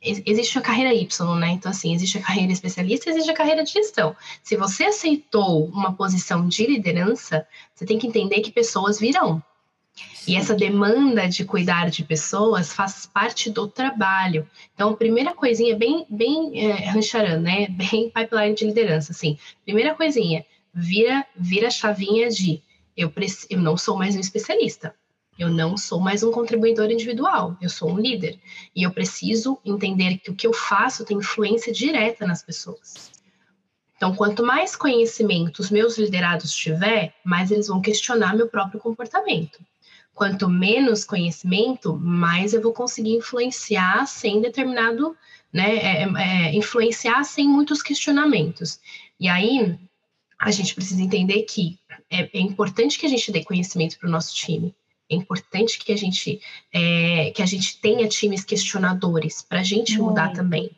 existe 0.00 0.58
a 0.58 0.62
carreira 0.62 0.94
Y, 0.94 1.38
né? 1.38 1.48
Então, 1.50 1.70
assim, 1.70 1.94
existe 1.94 2.18
a 2.18 2.22
carreira 2.22 2.52
especialista, 2.52 3.10
existe 3.10 3.30
a 3.30 3.34
carreira 3.34 3.64
de 3.64 3.72
gestão. 3.72 4.14
Se 4.42 4.54
você 4.54 4.84
aceitou 4.84 5.66
uma 5.66 5.94
posição 5.94 6.46
de 6.46 6.66
liderança, 6.66 7.46
você 7.74 7.84
tem 7.84 7.98
que 7.98 8.06
entender 8.06 8.40
que 8.40 8.52
pessoas 8.52 9.00
virão. 9.00 9.42
E 10.26 10.36
essa 10.36 10.54
demanda 10.54 11.28
de 11.28 11.44
cuidar 11.44 11.90
de 11.90 12.04
pessoas 12.04 12.72
faz 12.72 13.06
parte 13.06 13.50
do 13.50 13.66
trabalho. 13.66 14.46
Então, 14.74 14.94
primeira 14.94 15.34
coisinha, 15.34 15.76
bem, 15.76 16.04
bem 16.08 16.70
é, 16.70 16.90
rancharan, 16.90 17.40
né? 17.40 17.68
Bem 17.68 18.10
pipeline 18.10 18.54
de 18.54 18.66
liderança, 18.66 19.12
assim. 19.12 19.38
Primeira 19.64 19.94
coisinha, 19.94 20.44
vira, 20.72 21.24
vira 21.34 21.68
a 21.68 21.70
chavinha 21.70 22.28
de 22.28 22.62
eu, 22.96 23.12
eu 23.48 23.60
não 23.60 23.76
sou 23.76 23.96
mais 23.96 24.16
um 24.16 24.20
especialista. 24.20 24.94
Eu 25.38 25.48
não 25.48 25.76
sou 25.76 26.00
mais 26.00 26.24
um 26.24 26.32
contribuidor 26.32 26.90
individual, 26.90 27.56
eu 27.62 27.70
sou 27.70 27.92
um 27.92 27.98
líder. 27.98 28.40
E 28.74 28.82
eu 28.82 28.90
preciso 28.90 29.56
entender 29.64 30.18
que 30.18 30.32
o 30.32 30.34
que 30.34 30.46
eu 30.46 30.52
faço 30.52 31.04
tem 31.04 31.16
influência 31.16 31.72
direta 31.72 32.26
nas 32.26 32.42
pessoas. 32.42 33.12
Então, 33.96 34.14
quanto 34.14 34.44
mais 34.44 34.74
conhecimento 34.74 35.60
os 35.60 35.70
meus 35.70 35.96
liderados 35.96 36.52
tiver, 36.52 37.14
mais 37.24 37.52
eles 37.52 37.68
vão 37.68 37.80
questionar 37.80 38.34
meu 38.34 38.48
próprio 38.48 38.80
comportamento. 38.80 39.60
Quanto 40.18 40.48
menos 40.48 41.04
conhecimento, 41.04 41.96
mais 41.96 42.52
eu 42.52 42.60
vou 42.60 42.72
conseguir 42.72 43.14
influenciar 43.14 44.04
sem 44.08 44.40
determinado, 44.40 45.16
né, 45.52 45.76
é, 45.76 46.02
é, 46.02 46.56
influenciar 46.56 47.22
sem 47.22 47.46
muitos 47.46 47.80
questionamentos. 47.80 48.80
E 49.20 49.28
aí, 49.28 49.78
a 50.36 50.50
gente 50.50 50.74
precisa 50.74 51.00
entender 51.00 51.42
que 51.42 51.78
é, 52.10 52.36
é 52.36 52.40
importante 52.40 52.98
que 52.98 53.06
a 53.06 53.08
gente 53.08 53.30
dê 53.30 53.44
conhecimento 53.44 53.96
para 53.96 54.08
o 54.08 54.10
nosso 54.10 54.34
time. 54.34 54.74
É 55.08 55.14
importante 55.14 55.78
que 55.78 55.92
a 55.92 55.96
gente 55.96 56.40
é, 56.72 57.30
que 57.30 57.40
a 57.40 57.46
gente 57.46 57.80
tenha 57.80 58.08
times 58.08 58.44
questionadores 58.44 59.40
para 59.40 59.60
a 59.60 59.62
gente 59.62 60.00
mudar 60.00 60.32
também, 60.32 60.68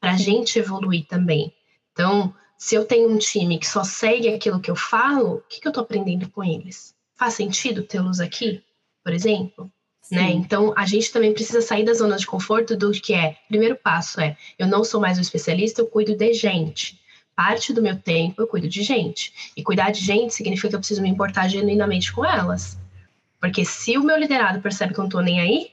para 0.00 0.14
a 0.14 0.16
gente 0.16 0.58
evoluir 0.58 1.06
também. 1.06 1.52
Então, 1.92 2.34
se 2.58 2.74
eu 2.74 2.84
tenho 2.84 3.08
um 3.08 3.18
time 3.18 3.60
que 3.60 3.66
só 3.68 3.84
segue 3.84 4.28
aquilo 4.28 4.58
que 4.58 4.72
eu 4.72 4.76
falo, 4.76 5.36
o 5.36 5.40
que, 5.42 5.60
que 5.60 5.68
eu 5.68 5.70
estou 5.70 5.84
aprendendo 5.84 6.28
com 6.30 6.42
eles? 6.42 6.96
Faz 7.14 7.34
sentido 7.34 7.84
tê-los 7.84 8.18
aqui, 8.18 8.60
por 9.08 9.14
exemplo? 9.14 9.72
Né? 10.12 10.32
Então, 10.32 10.74
a 10.76 10.84
gente 10.84 11.10
também 11.10 11.32
precisa 11.32 11.62
sair 11.62 11.82
da 11.82 11.94
zona 11.94 12.18
de 12.18 12.26
conforto 12.26 12.76
do 12.76 12.92
que 12.92 13.14
é. 13.14 13.36
Primeiro 13.48 13.74
passo 13.74 14.20
é: 14.20 14.36
eu 14.58 14.66
não 14.66 14.84
sou 14.84 15.00
mais 15.00 15.16
um 15.16 15.22
especialista, 15.22 15.80
eu 15.80 15.86
cuido 15.86 16.14
de 16.14 16.34
gente. 16.34 17.00
Parte 17.34 17.72
do 17.72 17.80
meu 17.80 17.96
tempo 17.96 18.42
eu 18.42 18.46
cuido 18.46 18.68
de 18.68 18.82
gente. 18.82 19.32
E 19.56 19.62
cuidar 19.62 19.92
de 19.92 20.00
gente 20.00 20.34
significa 20.34 20.68
que 20.68 20.74
eu 20.74 20.78
preciso 20.78 21.00
me 21.00 21.08
importar 21.08 21.48
genuinamente 21.48 22.12
com 22.12 22.22
elas. 22.22 22.78
Porque 23.40 23.64
se 23.64 23.96
o 23.96 24.02
meu 24.02 24.18
liderado 24.18 24.60
percebe 24.60 24.92
que 24.92 25.00
eu 25.00 25.04
não 25.04 25.10
tô 25.10 25.20
nem 25.20 25.40
aí, 25.40 25.70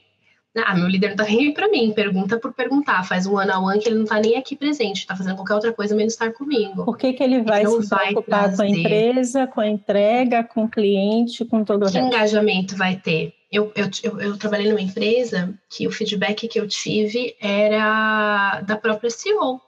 ah, 0.64 0.74
meu 0.74 0.86
líder 0.86 1.10
não 1.10 1.16
tá 1.16 1.24
nem 1.24 1.52
pra 1.52 1.68
mim, 1.68 1.92
pergunta 1.92 2.38
por 2.38 2.52
perguntar, 2.52 3.02
faz 3.04 3.26
um 3.26 3.36
ano 3.36 3.52
a 3.52 3.58
one 3.58 3.78
que 3.78 3.88
ele 3.88 3.98
não 3.98 4.04
tá 4.04 4.18
nem 4.18 4.36
aqui 4.36 4.56
presente, 4.56 5.06
tá 5.06 5.14
fazendo 5.16 5.36
qualquer 5.36 5.54
outra 5.54 5.72
coisa 5.72 5.94
menos 5.94 6.12
estar 6.12 6.32
comigo. 6.32 6.84
Por 6.84 6.96
que, 6.96 7.12
que 7.12 7.22
ele 7.22 7.42
vai 7.42 7.62
então, 7.62 7.82
se 7.82 7.88
preocupar 7.88 8.54
com 8.54 8.62
a 8.62 8.68
empresa, 8.68 9.46
com 9.46 9.60
a 9.60 9.68
entrega, 9.68 10.44
com 10.44 10.64
o 10.64 10.68
cliente, 10.68 11.44
com 11.44 11.64
todo 11.64 11.84
o 11.84 11.90
que 11.90 11.98
resto? 11.98 12.06
engajamento 12.06 12.76
vai 12.76 12.96
ter? 12.96 13.34
Eu, 13.50 13.72
eu, 13.74 13.88
eu, 14.02 14.20
eu, 14.20 14.36
trabalhei 14.36 14.68
numa 14.68 14.80
empresa 14.80 15.54
que 15.70 15.86
o 15.86 15.90
feedback 15.90 16.48
que 16.48 16.58
eu 16.58 16.66
tive 16.66 17.36
era 17.40 18.60
da 18.62 18.76
própria 18.76 19.10
CEO, 19.10 19.60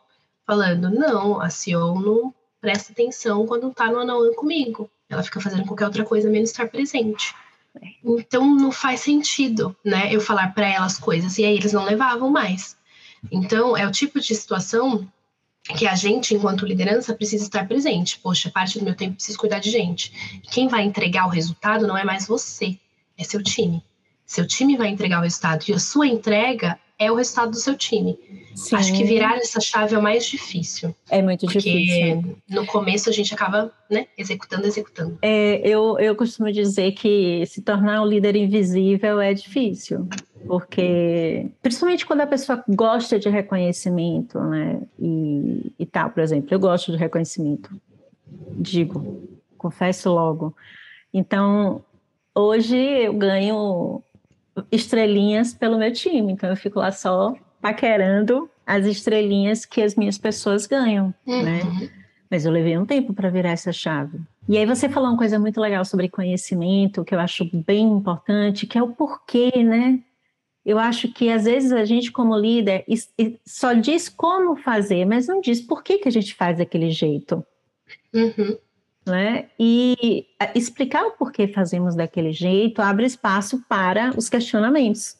falando, 0.46 0.90
não, 0.90 1.40
a 1.40 1.48
CEO 1.48 2.00
não 2.00 2.34
presta 2.60 2.92
atenção 2.92 3.46
quando 3.46 3.72
tá 3.72 3.90
no 3.90 3.98
ano 3.98 4.34
comigo. 4.34 4.90
Ela 5.08 5.22
fica 5.22 5.40
fazendo 5.40 5.64
qualquer 5.64 5.86
outra 5.86 6.04
coisa 6.04 6.28
menos 6.28 6.50
estar 6.50 6.68
presente. 6.68 7.34
Então 8.04 8.54
não 8.54 8.72
faz 8.72 9.00
sentido, 9.00 9.76
né? 9.84 10.12
Eu 10.12 10.20
falar 10.20 10.54
para 10.54 10.66
elas 10.66 10.98
coisas 10.98 11.38
e 11.38 11.44
aí 11.44 11.56
eles 11.56 11.72
não 11.72 11.84
levavam 11.84 12.30
mais. 12.30 12.76
Então 13.30 13.76
é 13.76 13.86
o 13.86 13.90
tipo 13.90 14.20
de 14.20 14.34
situação 14.34 15.06
que 15.76 15.86
a 15.86 15.94
gente, 15.94 16.34
enquanto 16.34 16.64
liderança, 16.64 17.14
precisa 17.14 17.44
estar 17.44 17.66
presente. 17.66 18.18
Poxa, 18.18 18.50
parte 18.50 18.78
do 18.78 18.84
meu 18.84 18.94
tempo 18.94 19.16
preciso 19.16 19.38
cuidar 19.38 19.58
de 19.58 19.70
gente. 19.70 20.40
Quem 20.50 20.68
vai 20.68 20.82
entregar 20.82 21.26
o 21.26 21.30
resultado 21.30 21.86
não 21.86 21.96
é 21.96 22.04
mais 22.04 22.26
você, 22.26 22.78
é 23.16 23.24
seu 23.24 23.42
time. 23.42 23.82
Seu 24.24 24.46
time 24.46 24.76
vai 24.76 24.88
entregar 24.88 25.20
o 25.20 25.22
resultado 25.22 25.64
e 25.68 25.72
a 25.72 25.78
sua 25.78 26.06
entrega 26.06 26.78
é 26.98 27.10
o 27.10 27.14
resultado 27.14 27.50
do 27.50 27.56
seu 27.56 27.76
time. 27.76 28.18
Sim. 28.56 28.74
Acho 28.74 28.92
que 28.92 29.04
virar 29.04 29.36
essa 29.36 29.60
chave 29.60 29.94
é 29.94 29.98
o 29.98 30.02
mais 30.02 30.26
difícil. 30.26 30.94
É 31.08 31.22
muito 31.22 31.46
porque 31.46 31.58
difícil. 31.58 32.36
No 32.48 32.66
começo 32.66 33.08
a 33.08 33.12
gente 33.12 33.32
acaba 33.32 33.72
né, 33.88 34.08
executando, 34.18 34.66
executando. 34.66 35.16
É, 35.22 35.60
eu, 35.66 35.96
eu 36.00 36.16
costumo 36.16 36.50
dizer 36.50 36.92
que 36.92 37.46
se 37.46 37.62
tornar 37.62 38.02
um 38.02 38.06
líder 38.06 38.34
invisível 38.34 39.20
é 39.20 39.32
difícil. 39.32 40.08
Porque, 40.46 41.46
principalmente 41.62 42.06
quando 42.06 42.22
a 42.22 42.26
pessoa 42.26 42.64
gosta 42.68 43.18
de 43.18 43.28
reconhecimento, 43.28 44.40
né? 44.40 44.80
E, 44.98 45.72
e 45.78 45.86
tal, 45.86 46.10
por 46.10 46.22
exemplo, 46.22 46.48
eu 46.50 46.58
gosto 46.58 46.90
de 46.90 46.98
reconhecimento. 46.98 47.70
Digo, 48.56 49.28
confesso 49.56 50.10
logo. 50.10 50.54
Então, 51.12 51.84
hoje 52.34 52.76
eu 52.76 53.12
ganho 53.14 54.02
estrelinhas 54.70 55.54
pelo 55.54 55.78
meu 55.78 55.92
time. 55.92 56.32
Então 56.32 56.48
eu 56.50 56.56
fico 56.56 56.78
lá 56.78 56.92
só 56.92 57.34
paquerando 57.60 58.48
as 58.66 58.86
estrelinhas 58.86 59.64
que 59.64 59.82
as 59.82 59.94
minhas 59.94 60.18
pessoas 60.18 60.66
ganham, 60.66 61.14
uhum. 61.26 61.42
né? 61.42 61.60
Mas 62.30 62.44
eu 62.44 62.52
levei 62.52 62.76
um 62.76 62.84
tempo 62.84 63.14
para 63.14 63.30
virar 63.30 63.50
essa 63.50 63.72
chave. 63.72 64.20
E 64.48 64.56
aí 64.56 64.66
você 64.66 64.88
falou 64.88 65.08
uma 65.08 65.18
coisa 65.18 65.38
muito 65.38 65.60
legal 65.60 65.84
sobre 65.84 66.08
conhecimento, 66.08 67.04
que 67.04 67.14
eu 67.14 67.20
acho 67.20 67.48
bem 67.66 67.86
importante, 67.86 68.66
que 68.66 68.78
é 68.78 68.82
o 68.82 68.92
porquê, 68.92 69.62
né? 69.62 70.00
Eu 70.64 70.78
acho 70.78 71.08
que 71.08 71.30
às 71.30 71.44
vezes 71.44 71.72
a 71.72 71.84
gente 71.84 72.12
como 72.12 72.36
líder 72.36 72.84
só 73.46 73.72
diz 73.72 74.08
como 74.08 74.56
fazer, 74.56 75.06
mas 75.06 75.26
não 75.26 75.40
diz 75.40 75.60
por 75.60 75.82
que, 75.82 75.98
que 75.98 76.08
a 76.08 76.12
gente 76.12 76.34
faz 76.34 76.58
daquele 76.58 76.90
jeito. 76.90 77.44
Uhum 78.12 78.58
né? 79.08 79.48
E 79.58 80.26
explicar 80.54 81.04
o 81.04 81.12
porquê 81.12 81.48
fazemos 81.48 81.96
daquele 81.96 82.32
jeito 82.32 82.80
abre 82.80 83.06
espaço 83.06 83.62
para 83.68 84.12
os 84.16 84.28
questionamentos. 84.28 85.16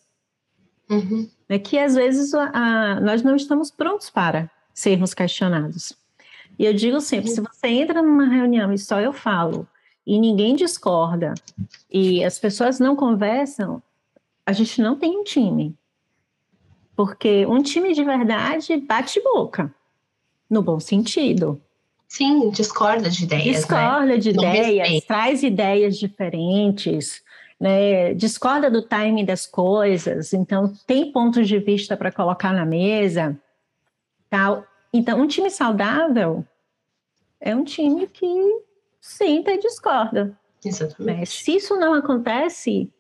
Uhum. 0.89 1.29
É 1.49 1.59
que 1.59 1.79
às 1.79 1.95
vezes 1.95 2.33
a, 2.35 2.51
a, 2.53 3.01
nós 3.01 3.23
não 3.23 3.35
estamos 3.37 3.71
prontos 3.71 4.09
para 4.09 4.51
sermos 4.73 5.13
questionados. 5.13 5.93
E 6.59 6.65
eu 6.65 6.73
digo 6.73 7.01
sempre: 7.01 7.29
uhum. 7.31 7.35
se 7.35 7.41
você 7.41 7.69
entra 7.69 8.03
numa 8.03 8.27
reunião 8.27 8.73
e 8.73 8.79
só 8.79 9.01
eu 9.01 9.13
falo, 9.13 9.67
e 10.07 10.19
ninguém 10.19 10.55
discorda, 10.55 11.35
e 11.91 12.25
as 12.25 12.39
pessoas 12.39 12.79
não 12.79 12.97
conversam, 12.97 13.83
a 14.47 14.53
gente 14.53 14.81
não 14.81 14.97
tem 14.97 15.19
um 15.19 15.25
time. 15.25 15.77
Porque 16.97 17.47
um 17.47 17.63
time 17.63 17.93
de 17.93 18.03
verdade 18.03 18.77
bate 18.79 19.23
boca, 19.23 19.73
no 20.49 20.63
bom 20.63 20.81
sentido. 20.81 21.61
Sim, 22.09 22.49
discorda 22.49 23.11
de 23.11 23.25
ideias. 23.25 23.45
Né? 23.45 23.53
Discorda 23.53 24.07
né? 24.07 24.17
de 24.17 24.31
ideias, 24.31 25.05
traz 25.05 25.43
ideias 25.43 25.99
diferentes, 25.99 27.23
né? 27.61 28.15
discorda 28.15 28.71
do 28.71 28.81
timing 28.81 29.27
das 29.27 29.47
coisas, 29.47 30.33
então 30.33 30.73
tem 30.87 31.13
pontos 31.13 31.47
de 31.47 31.59
vista 31.59 31.99
para 31.99 32.11
colocar 32.11 32.55
na 32.55 32.65
mesa. 32.65 33.39
Tal. 34.31 34.65
Então, 34.91 35.21
um 35.21 35.27
time 35.27 35.51
saudável 35.51 36.45
é 37.39 37.55
um 37.55 37.63
time 37.63 38.07
que 38.07 38.27
senta 39.01 39.53
e 39.53 39.59
discorda. 39.59 40.37
Exatamente. 40.65 41.19
Né? 41.19 41.25
Se 41.27 41.57
isso 41.57 41.77
não 41.77 41.93
acontece, 41.93 42.91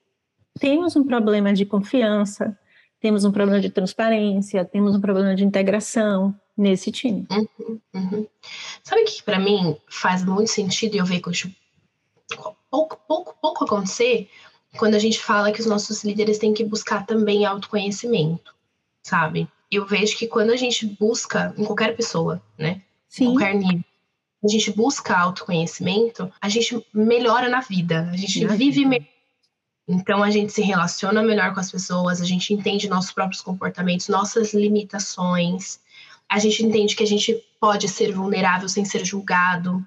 temos 0.60 0.96
um 0.96 1.04
problema 1.04 1.52
de 1.54 1.64
confiança, 1.64 2.56
temos 3.00 3.24
um 3.24 3.32
problema 3.32 3.60
de 3.60 3.70
transparência, 3.70 4.64
temos 4.66 4.94
um 4.94 5.00
problema 5.00 5.34
de 5.34 5.44
integração 5.44 6.34
nesse 6.58 6.90
time. 6.90 7.24
Uhum, 7.30 7.80
uhum. 7.94 8.26
Sabe 8.82 9.02
o 9.02 9.04
que 9.04 9.22
para 9.22 9.38
mim 9.38 9.76
faz 9.88 10.24
muito 10.24 10.50
sentido 10.50 10.96
e 10.96 10.98
eu 10.98 11.06
vejo 11.06 11.54
pouco, 12.68 13.00
pouco, 13.06 13.38
pouco 13.40 13.64
acontecer 13.64 14.28
quando 14.76 14.96
a 14.96 14.98
gente 14.98 15.20
fala 15.20 15.52
que 15.52 15.60
os 15.60 15.66
nossos 15.66 16.04
líderes 16.04 16.38
têm 16.38 16.52
que 16.52 16.64
buscar 16.64 17.06
também 17.06 17.46
autoconhecimento, 17.46 18.54
sabe? 19.02 19.48
Eu 19.70 19.86
vejo 19.86 20.16
que 20.18 20.26
quando 20.26 20.50
a 20.50 20.56
gente 20.56 20.84
busca 20.84 21.54
em 21.56 21.64
qualquer 21.64 21.96
pessoa, 21.96 22.42
né? 22.58 22.82
Sim. 23.08 23.32
Qualquer 23.32 23.54
nível, 23.54 23.84
a 24.44 24.48
gente 24.48 24.70
busca 24.72 25.16
autoconhecimento, 25.16 26.30
a 26.40 26.48
gente 26.48 26.84
melhora 26.92 27.48
na 27.48 27.60
vida, 27.60 28.08
a 28.12 28.16
gente 28.16 28.46
vive 28.46 28.84
melhor. 28.84 29.06
Então 29.88 30.22
a 30.22 30.30
gente 30.30 30.52
se 30.52 30.60
relaciona 30.60 31.22
melhor 31.22 31.54
com 31.54 31.60
as 31.60 31.70
pessoas, 31.70 32.20
a 32.20 32.24
gente 32.24 32.52
entende 32.52 32.88
nossos 32.88 33.10
próprios 33.10 33.40
comportamentos, 33.40 34.08
nossas 34.08 34.52
limitações, 34.52 35.80
a 36.30 36.38
gente 36.38 36.64
entende 36.64 36.94
que 36.94 37.02
a 37.02 37.06
gente 37.06 37.42
pode 37.60 37.88
ser 37.88 38.12
vulnerável 38.12 38.68
sem 38.68 38.84
ser 38.84 39.04
julgado, 39.04 39.82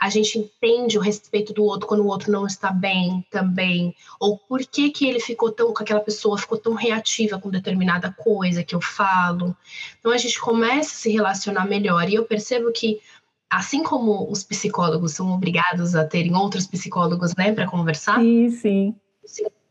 a 0.00 0.10
gente 0.10 0.38
entende 0.38 0.98
o 0.98 1.00
respeito 1.00 1.52
do 1.52 1.64
outro 1.64 1.86
quando 1.86 2.00
o 2.00 2.06
outro 2.06 2.30
não 2.30 2.46
está 2.46 2.70
bem 2.70 3.24
também, 3.30 3.94
ou 4.20 4.36
por 4.36 4.60
que 4.60 4.90
que 4.90 5.06
ele 5.06 5.20
ficou 5.20 5.50
tão 5.50 5.72
com 5.72 5.82
aquela 5.82 6.00
pessoa 6.00 6.36
ficou 6.36 6.58
tão 6.58 6.74
reativa 6.74 7.38
com 7.38 7.48
determinada 7.48 8.12
coisa 8.12 8.64
que 8.64 8.74
eu 8.74 8.80
falo. 8.80 9.56
Então 9.98 10.12
a 10.12 10.18
gente 10.18 10.38
começa 10.38 10.90
a 10.90 10.98
se 10.98 11.10
relacionar 11.10 11.66
melhor 11.66 12.08
e 12.08 12.14
eu 12.16 12.24
percebo 12.24 12.72
que 12.72 13.00
assim 13.48 13.82
como 13.82 14.30
os 14.30 14.42
psicólogos 14.42 15.12
são 15.12 15.32
obrigados 15.32 15.94
a 15.94 16.04
terem 16.04 16.34
outros 16.34 16.66
psicólogos, 16.66 17.34
né, 17.36 17.52
para 17.52 17.66
conversar. 17.66 18.20
Sim, 18.20 18.50
sim. 18.50 18.94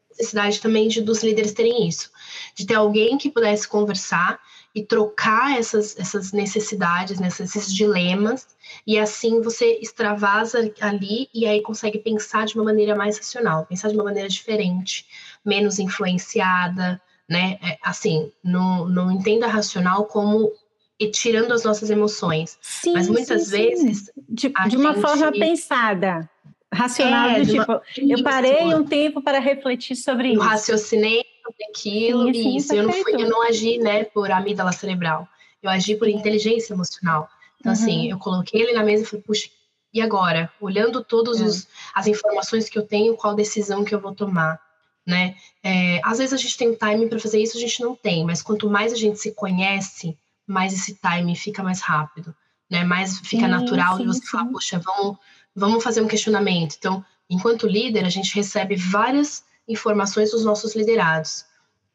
Necessidade 0.10 0.62
também 0.62 0.88
de 0.88 1.02
dos 1.02 1.24
líderes 1.24 1.54
terem 1.54 1.88
isso, 1.88 2.10
de 2.56 2.66
ter 2.66 2.76
alguém 2.76 3.18
que 3.18 3.30
pudesse 3.30 3.68
conversar 3.68 4.40
e 4.76 4.84
trocar 4.84 5.58
essas, 5.58 5.98
essas 6.00 6.32
necessidades, 6.32 7.20
né, 7.20 7.28
esses 7.28 7.74
dilemas, 7.74 8.48
e 8.88 8.98
assim 8.98 9.42
você 9.42 9.78
extravasa 9.80 10.72
ali 10.82 11.30
e 11.34 11.46
aí 11.46 11.62
consegue 11.62 12.00
pensar 12.00 12.46
de 12.46 12.56
uma 12.56 12.64
maneira 12.64 12.96
mais 12.96 13.18
racional, 13.18 13.66
pensar 13.66 13.90
de 13.90 13.96
uma 13.96 14.04
maneira 14.04 14.28
diferente, 14.28 15.06
menos 15.46 15.78
influenciada, 15.78 17.00
né? 17.30 17.58
É, 17.62 17.78
assim, 17.84 18.32
não, 18.44 18.88
não 18.90 19.12
entenda 19.12 19.48
racional 19.48 20.06
como 20.06 20.52
e 21.00 21.10
tirando 21.10 21.52
as 21.52 21.64
nossas 21.64 21.90
emoções. 21.90 22.58
Sim, 22.62 22.94
Mas 22.94 23.10
muitas 23.10 23.44
sim, 23.46 23.52
vezes. 23.52 24.12
De, 24.30 24.50
de 24.50 24.78
uma 24.78 24.94
gente... 24.94 25.02
forma 25.02 25.32
pensada, 25.32 26.30
racional, 26.72 27.30
é, 27.30 27.46
tipo, 27.46 27.72
uma... 27.72 27.82
eu 27.98 28.24
parei 28.24 28.74
um 28.74 28.84
tempo 28.84 29.22
para 29.22 29.40
refletir 29.40 29.96
sobre 29.96 30.30
eu 30.30 30.34
isso. 30.34 30.42
Raciocinei 30.42 31.33
aquilo, 31.70 32.34
sim, 32.34 32.58
isso. 32.58 32.74
Eu 32.74 32.84
não, 32.84 32.94
fui, 32.94 33.14
eu 33.14 33.30
não 33.30 33.48
agi 33.48 33.78
né, 33.78 34.04
por 34.04 34.32
amígdala 34.32 34.72
cerebral, 34.72 35.28
eu 35.62 35.70
agi 35.70 35.96
por 35.96 36.08
inteligência 36.08 36.74
emocional. 36.74 37.30
Então, 37.60 37.72
assim, 37.72 37.84
uhum. 37.84 38.00
assim, 38.00 38.12
eu 38.12 38.20
coloquei 38.20 38.62
ele 38.62 38.74
na 38.74 38.84
mesa 38.84 39.04
e 39.04 39.06
falei, 39.06 39.24
puxa, 39.24 39.50
e 39.94 40.02
agora? 40.02 40.52
Olhando 40.60 41.04
todas 41.04 41.40
é. 41.40 41.68
as 41.94 42.08
informações 42.08 42.68
que 42.68 42.78
eu 42.78 42.86
tenho, 42.86 43.16
qual 43.16 43.36
decisão 43.36 43.86
que 43.86 43.94
eu 43.94 44.02
vou 44.02 44.14
tomar? 44.14 44.60
Né? 45.06 45.36
É, 45.62 46.02
às 46.04 46.18
vezes 46.18 46.34
a 46.34 46.38
gente 46.38 46.58
tem 46.58 46.74
time 46.74 47.08
para 47.08 47.20
fazer 47.20 47.42
isso, 47.42 47.58
a 47.58 47.60
gente 47.60 47.82
não 47.82 47.96
tem, 47.96 48.26
mas 48.26 48.42
quanto 48.42 48.70
mais 48.70 48.92
a 48.92 48.96
gente 48.96 49.20
se 49.20 49.34
conhece, 49.34 50.18
mais 50.48 50.74
esse 50.74 50.96
timing 50.96 51.36
fica 51.36 51.62
mais 51.62 51.82
rápido, 51.82 52.34
né? 52.70 52.84
Mais 52.84 53.20
fica 53.20 53.46
sim, 53.46 53.52
natural 53.52 53.98
sim, 53.98 54.04
e 54.04 54.08
você 54.08 54.22
sim. 54.22 54.28
fala, 54.28 54.50
poxa, 54.50 54.80
vamos, 54.80 55.18
vamos 55.56 55.84
fazer 55.84 56.02
um 56.02 56.08
questionamento. 56.08 56.76
Então, 56.78 57.06
enquanto 57.30 57.68
líder, 57.68 58.06
a 58.06 58.10
gente 58.10 58.34
recebe 58.34 58.76
várias 58.76 59.44
informações 59.68 60.32
dos 60.32 60.44
nossos 60.44 60.76
liderados. 60.76 61.46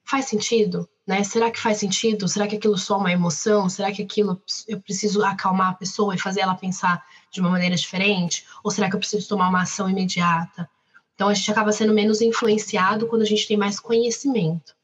Faz 0.05 0.27
sentido? 0.27 0.89
Né? 1.07 1.23
Será 1.23 1.51
que 1.51 1.61
faz 1.61 1.79
sentido? 1.79 2.29
Será 2.29 2.47
que 2.47 2.57
aquilo 2.57 2.77
só 2.79 2.97
é 2.97 2.99
uma 2.99 3.12
emoção? 3.12 3.69
Será 3.69 3.93
que 3.93 4.03
aquilo 4.03 4.41
eu 4.66 4.81
preciso 4.81 5.23
acalmar 5.25 5.71
a 5.71 5.75
pessoa 5.75 6.14
e 6.14 6.19
fazer 6.19 6.41
ela 6.41 6.55
pensar 6.55 7.05
de 7.31 7.41
uma 7.41 7.51
maneira 7.51 7.77
diferente? 7.77 8.47
Ou 8.62 8.71
será 8.71 8.89
que 8.89 8.97
eu 8.97 9.01
preciso 9.01 9.29
tomar 9.29 9.49
uma 9.49 9.62
ação 9.62 9.89
imediata? 9.89 10.69
Então 11.14 11.29
a 11.29 11.35
gente 11.35 11.51
acaba 11.51 11.73
sendo 11.73 11.93
menos 11.93 12.21
influenciado 12.21 13.07
quando 13.07 13.23
a 13.23 13.27
gente 13.27 13.47
tem 13.47 13.57
mais 13.57 13.81
conhecimento. 13.81 14.78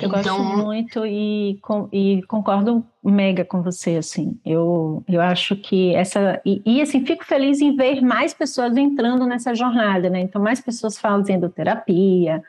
Eu 0.00 0.08
então... 0.08 0.38
gosto 0.38 0.56
muito 0.56 1.06
e, 1.06 1.58
com, 1.60 1.86
e, 1.92 2.22
concordo 2.22 2.84
mega 3.04 3.44
com 3.44 3.62
você, 3.62 3.96
assim. 3.96 4.38
Eu, 4.44 5.04
eu 5.06 5.20
acho 5.20 5.54
que 5.54 5.94
essa... 5.94 6.40
E, 6.46 6.62
e, 6.64 6.80
assim, 6.80 7.04
fico 7.04 7.24
feliz 7.24 7.60
em 7.60 7.76
ver 7.76 8.00
mais 8.00 8.32
pessoas 8.32 8.74
entrando 8.76 9.26
nessa 9.26 9.54
jornada, 9.54 10.08
né? 10.08 10.20
Então, 10.20 10.40
mais 10.40 10.60
pessoas 10.60 10.98
fazendo 10.98 11.50
terapia. 11.50 12.42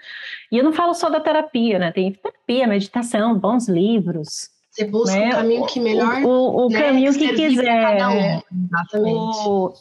E 0.49 0.57
eu 0.57 0.63
não 0.63 0.71
falo 0.71 0.93
só 0.93 1.09
da 1.09 1.19
terapia, 1.19 1.77
né? 1.79 1.91
Tem 1.91 2.13
terapia, 2.13 2.65
meditação, 2.65 3.37
bons 3.37 3.67
livros. 3.67 4.49
Você 4.71 4.85
busca 4.85 5.19
né? 5.19 5.27
o 5.27 5.31
caminho 5.31 5.65
que 5.65 5.79
melhor... 5.81 6.23
O, 6.23 6.29
o, 6.29 6.65
o 6.67 6.69
né? 6.69 6.81
caminho 6.81 7.13
que 7.13 7.33
quiser. 7.33 8.07
Um. 8.07 8.41
Exatamente. 8.65 9.47
O, 9.47 9.73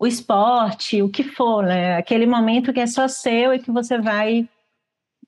o 0.00 0.06
esporte, 0.06 1.02
o 1.02 1.08
que 1.08 1.22
for, 1.22 1.64
né? 1.64 1.96
Aquele 1.96 2.26
momento 2.26 2.74
que 2.74 2.80
é 2.80 2.86
só 2.86 3.08
seu 3.08 3.54
e 3.54 3.58
que 3.58 3.70
você 3.70 3.98
vai 3.98 4.46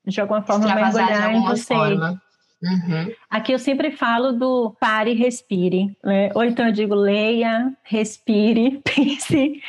de 0.07 0.21
alguma 0.21 0.43
forma 0.43 0.67
mergulhar 0.67 1.35
em 1.35 1.43
você. 1.43 1.75
Uhum. 1.75 3.13
Aqui 3.29 3.53
eu 3.53 3.59
sempre 3.59 3.91
falo 3.91 4.33
do 4.33 4.77
pare 4.79 5.11
e 5.11 5.17
respire, 5.17 5.97
né? 6.03 6.31
Ou 6.35 6.45
então 6.45 6.67
eu 6.67 6.73
digo 6.73 6.95
leia, 6.95 7.73
respire, 7.83 8.81
pense, 8.87 9.61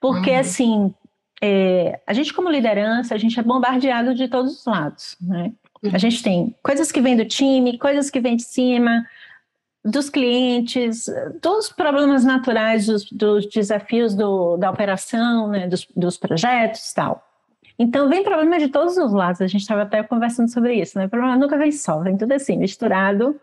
porque 0.00 0.30
uhum. 0.30 0.38
assim 0.38 0.94
é, 1.42 2.00
a 2.06 2.14
gente 2.14 2.32
como 2.32 2.48
liderança 2.48 3.14
a 3.14 3.18
gente 3.18 3.38
é 3.38 3.42
bombardeado 3.42 4.14
de 4.14 4.28
todos 4.28 4.60
os 4.60 4.64
lados, 4.64 5.16
né? 5.20 5.52
Uhum. 5.82 5.90
A 5.92 5.98
gente 5.98 6.22
tem 6.22 6.54
coisas 6.62 6.90
que 6.90 7.02
vêm 7.02 7.16
do 7.16 7.24
time, 7.26 7.78
coisas 7.78 8.08
que 8.08 8.18
vêm 8.18 8.36
de 8.36 8.44
cima, 8.44 9.06
dos 9.84 10.10
clientes, 10.10 11.06
dos 11.40 11.70
problemas 11.70 12.24
naturais, 12.24 12.86
dos, 12.86 13.10
dos 13.10 13.46
desafios 13.46 14.14
do, 14.14 14.56
da 14.56 14.70
operação, 14.70 15.48
né? 15.48 15.68
dos, 15.68 15.86
dos 15.94 16.16
projetos, 16.16 16.92
tal. 16.92 17.25
Então, 17.78 18.08
vem 18.08 18.22
problema 18.22 18.58
de 18.58 18.68
todos 18.68 18.96
os 18.96 19.12
lados. 19.12 19.40
A 19.40 19.46
gente 19.46 19.60
estava 19.60 19.82
até 19.82 20.02
conversando 20.02 20.50
sobre 20.50 20.74
isso, 20.74 20.98
né? 20.98 21.06
O 21.06 21.10
problema 21.10 21.36
nunca 21.36 21.58
vem 21.58 21.70
só, 21.70 22.00
vem 22.00 22.16
tudo 22.16 22.32
assim, 22.32 22.56
misturado, 22.56 23.38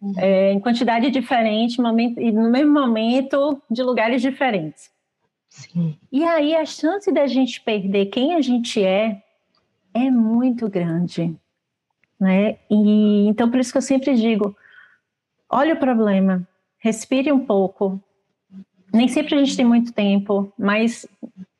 uhum. 0.00 0.14
é, 0.16 0.52
em 0.52 0.60
quantidade 0.60 1.10
diferente, 1.10 1.80
momento, 1.80 2.20
e 2.20 2.30
no 2.30 2.50
mesmo 2.50 2.72
momento, 2.72 3.60
de 3.68 3.82
lugares 3.82 4.22
diferentes. 4.22 4.90
Sim. 5.48 5.96
E 6.10 6.24
aí, 6.24 6.54
a 6.54 6.64
chance 6.64 7.10
da 7.10 7.26
gente 7.26 7.60
perder 7.60 8.06
quem 8.06 8.34
a 8.34 8.40
gente 8.40 8.82
é 8.82 9.22
é 9.92 10.10
muito 10.10 10.68
grande. 10.68 11.34
Né? 12.18 12.58
E, 12.70 13.26
então, 13.26 13.50
por 13.50 13.58
isso 13.58 13.72
que 13.72 13.78
eu 13.78 13.82
sempre 13.82 14.14
digo: 14.14 14.56
olha 15.48 15.74
o 15.74 15.78
problema, 15.78 16.46
respire 16.78 17.32
um 17.32 17.44
pouco. 17.44 18.00
Nem 18.92 19.08
sempre 19.08 19.34
a 19.34 19.38
gente 19.38 19.56
tem 19.56 19.64
muito 19.64 19.92
tempo, 19.92 20.52
mas 20.56 21.04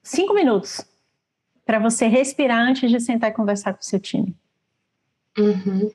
cinco 0.01 0.33
minutos 0.33 0.87
para 1.65 1.79
você 1.79 2.07
respirar 2.07 2.61
antes 2.61 2.91
de 2.91 3.01
sentar 3.01 3.31
e 3.31 3.35
conversar 3.35 3.73
com 3.73 3.81
o 3.81 3.85
seu 3.85 3.99
time. 3.99 4.35
Uhum. 5.39 5.91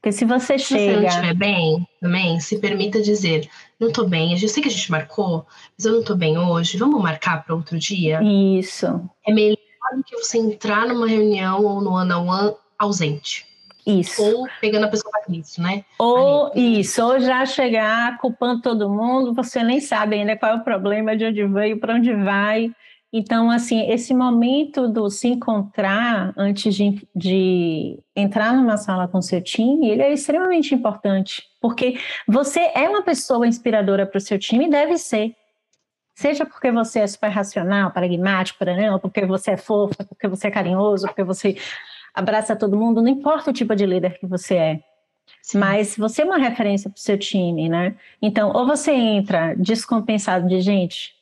Porque 0.00 0.12
se 0.12 0.24
você 0.26 0.58
se 0.58 0.66
chega. 0.66 0.80
Se 0.80 0.86
você 0.86 0.96
não 1.00 1.08
estiver 1.08 1.34
bem, 1.34 1.88
também, 2.00 2.38
se 2.38 2.58
permita 2.58 3.00
dizer: 3.00 3.48
não 3.80 3.88
estou 3.88 4.06
bem, 4.06 4.32
eu 4.38 4.48
sei 4.48 4.62
que 4.62 4.68
a 4.68 4.72
gente 4.72 4.90
marcou, 4.90 5.46
mas 5.76 5.86
eu 5.86 5.92
não 5.92 6.00
estou 6.00 6.14
bem 6.14 6.36
hoje, 6.36 6.76
vamos 6.76 7.02
marcar 7.02 7.42
para 7.42 7.54
outro 7.54 7.78
dia? 7.78 8.20
Isso. 8.22 8.86
É 9.26 9.32
melhor 9.32 9.56
do 9.96 10.04
que 10.04 10.14
você 10.16 10.36
entrar 10.36 10.86
numa 10.86 11.06
reunião 11.06 11.64
ou 11.64 11.80
no 11.80 11.92
one-on-one 11.92 12.28
-on 12.28 12.50
-one 12.50 12.56
ausente. 12.78 13.46
Isso. 13.86 14.22
Ou 14.22 14.46
pegando 14.60 14.84
a 14.84 14.88
pessoa 14.88 15.10
para 15.10 15.34
isso, 15.34 15.60
né? 15.60 15.84
Ou 15.98 16.46
Ali. 16.46 16.80
isso, 16.80 17.04
ou 17.04 17.20
já 17.20 17.44
chegar 17.44 18.18
culpando 18.18 18.62
todo 18.62 18.90
mundo, 18.90 19.34
você 19.34 19.62
nem 19.62 19.80
sabe 19.80 20.16
ainda 20.16 20.36
qual 20.36 20.52
é 20.52 20.54
o 20.56 20.64
problema, 20.64 21.16
de 21.16 21.26
onde 21.26 21.46
veio, 21.46 21.78
para 21.78 21.94
onde 21.94 22.14
vai. 22.14 22.70
Então, 23.16 23.48
assim, 23.48 23.88
esse 23.92 24.12
momento 24.12 24.88
do 24.88 25.08
se 25.08 25.28
encontrar 25.28 26.34
antes 26.36 26.74
de, 26.74 27.06
de, 27.14 27.96
entrar 28.16 28.52
numa 28.52 28.76
sala 28.76 29.06
com 29.06 29.22
seu 29.22 29.40
time, 29.40 29.88
ele 29.88 30.02
é 30.02 30.12
extremamente 30.12 30.74
importante, 30.74 31.44
porque 31.60 31.96
você 32.26 32.58
é 32.74 32.88
uma 32.88 33.02
pessoa 33.02 33.46
inspiradora 33.46 34.04
para 34.04 34.18
o 34.18 34.20
seu 34.20 34.36
time 34.36 34.66
e 34.66 34.68
deve 34.68 34.98
ser. 34.98 35.32
Seja 36.16 36.44
porque 36.44 36.72
você 36.72 36.98
é 36.98 37.06
super 37.06 37.28
racional, 37.28 37.92
pragmático, 37.92 38.64
não, 38.64 38.98
porque 38.98 39.24
você 39.24 39.52
é 39.52 39.56
fofo, 39.56 39.94
porque 40.08 40.26
você 40.26 40.48
é 40.48 40.50
carinhoso, 40.50 41.06
porque 41.06 41.22
você 41.22 41.56
abraça 42.12 42.56
todo 42.56 42.76
mundo, 42.76 43.00
não 43.00 43.08
importa 43.08 43.50
o 43.50 43.54
tipo 43.54 43.76
de 43.76 43.86
líder 43.86 44.18
que 44.18 44.26
você 44.26 44.56
é. 44.56 44.80
Sim. 45.40 45.58
Mas 45.58 45.96
você 45.96 46.22
é 46.22 46.24
uma 46.24 46.36
referência 46.36 46.90
para 46.90 46.98
o 46.98 47.00
seu 47.00 47.16
time, 47.16 47.68
né? 47.68 47.94
Então, 48.20 48.50
ou 48.52 48.66
você 48.66 48.90
entra 48.90 49.54
descompensado 49.54 50.48
de 50.48 50.60
gente, 50.60 51.14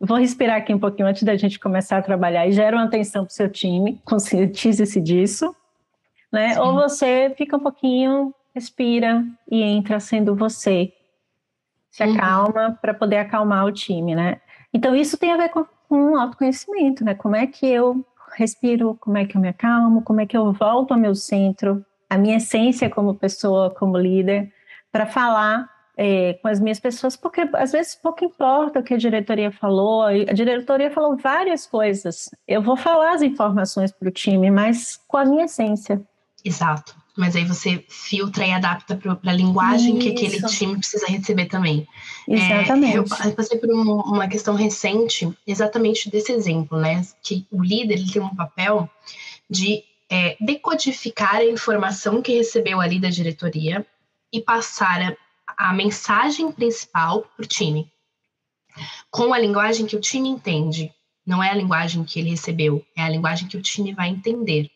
vou 0.00 0.18
respirar 0.18 0.56
aqui 0.56 0.74
um 0.74 0.78
pouquinho 0.78 1.08
antes 1.08 1.22
da 1.22 1.36
gente 1.36 1.58
começar 1.58 1.98
a 1.98 2.02
trabalhar 2.02 2.46
e 2.46 2.52
gera 2.52 2.76
uma 2.76 2.84
atenção 2.84 3.24
para 3.24 3.30
o 3.30 3.34
seu 3.34 3.50
time, 3.50 4.00
conscientize-se 4.04 5.00
disso, 5.00 5.54
né? 6.32 6.54
Sim. 6.54 6.60
Ou 6.60 6.74
você 6.74 7.34
fica 7.36 7.56
um 7.56 7.60
pouquinho, 7.60 8.34
respira 8.54 9.24
e 9.50 9.62
entra 9.62 10.00
sendo 10.00 10.34
você, 10.34 10.92
se 11.90 12.04
uhum. 12.04 12.14
acalma 12.14 12.78
para 12.80 12.94
poder 12.94 13.18
acalmar 13.18 13.64
o 13.64 13.72
time, 13.72 14.14
né? 14.14 14.40
Então 14.72 14.94
isso 14.94 15.16
tem 15.16 15.32
a 15.32 15.36
ver 15.36 15.48
com, 15.50 15.64
com 15.88 16.16
autoconhecimento, 16.16 17.04
né? 17.04 17.14
Como 17.14 17.36
é 17.36 17.46
que 17.46 17.66
eu 17.66 18.04
respiro, 18.36 18.96
como 19.00 19.16
é 19.16 19.24
que 19.24 19.36
eu 19.36 19.40
me 19.40 19.48
acalmo, 19.48 20.02
como 20.02 20.20
é 20.20 20.26
que 20.26 20.36
eu 20.36 20.52
volto 20.52 20.92
ao 20.92 20.98
meu 20.98 21.14
centro, 21.14 21.84
a 22.10 22.18
minha 22.18 22.36
essência 22.36 22.90
como 22.90 23.14
pessoa, 23.14 23.70
como 23.70 23.96
líder, 23.96 24.52
para 24.90 25.06
falar 25.06 25.68
é, 25.96 26.34
com 26.34 26.48
as 26.48 26.60
minhas 26.60 26.80
pessoas, 26.80 27.16
porque 27.16 27.48
às 27.54 27.72
vezes 27.72 27.94
pouco 27.94 28.24
importa 28.24 28.80
o 28.80 28.82
que 28.82 28.94
a 28.94 28.98
diretoria 28.98 29.50
falou, 29.50 30.02
a 30.02 30.32
diretoria 30.32 30.90
falou 30.90 31.16
várias 31.16 31.66
coisas. 31.66 32.30
Eu 32.46 32.62
vou 32.62 32.76
falar 32.76 33.14
as 33.14 33.22
informações 33.22 33.92
para 33.92 34.08
o 34.08 34.12
time, 34.12 34.50
mas 34.50 35.00
com 35.06 35.16
a 35.16 35.24
minha 35.24 35.44
essência. 35.44 36.02
Exato 36.44 37.04
mas 37.16 37.36
aí 37.36 37.44
você 37.44 37.84
filtra 37.88 38.44
e 38.44 38.52
adapta 38.52 38.96
para 38.96 39.18
a 39.24 39.32
linguagem 39.32 39.96
Isso. 39.96 40.00
que 40.00 40.08
aquele 40.10 40.42
time 40.48 40.76
precisa 40.76 41.06
receber 41.06 41.46
também. 41.46 41.86
Exatamente. 42.28 42.92
É, 42.92 42.98
eu, 42.98 43.04
eu, 43.24 43.32
passei 43.32 43.58
por 43.58 43.70
um, 43.70 44.00
uma 44.00 44.26
questão 44.26 44.54
recente, 44.54 45.32
exatamente 45.46 46.10
desse 46.10 46.32
exemplo, 46.32 46.78
né? 46.78 47.06
Que 47.22 47.46
o 47.52 47.62
líder 47.62 47.94
ele 47.94 48.10
tem 48.10 48.20
um 48.20 48.34
papel 48.34 48.90
de 49.48 49.84
é, 50.10 50.36
decodificar 50.40 51.36
a 51.36 51.44
informação 51.44 52.20
que 52.20 52.36
recebeu 52.36 52.80
ali 52.80 53.00
da 53.00 53.10
diretoria 53.10 53.86
e 54.32 54.40
passar 54.40 55.16
a, 55.56 55.72
mensagem 55.72 56.50
principal 56.52 57.22
para 57.22 57.44
o 57.44 57.46
time, 57.46 57.90
com 59.10 59.32
a 59.32 59.38
linguagem 59.38 59.86
que 59.86 59.96
o 59.96 60.00
time 60.00 60.28
entende. 60.28 60.92
Não 61.26 61.42
é 61.42 61.50
a 61.50 61.54
linguagem 61.54 62.04
que 62.04 62.20
ele 62.20 62.30
recebeu, 62.30 62.84
é 62.96 63.02
a 63.02 63.08
linguagem 63.08 63.48
que 63.48 63.56
o 63.56 63.62
time 63.62 63.94
vai 63.94 64.08
entender. 64.08 64.70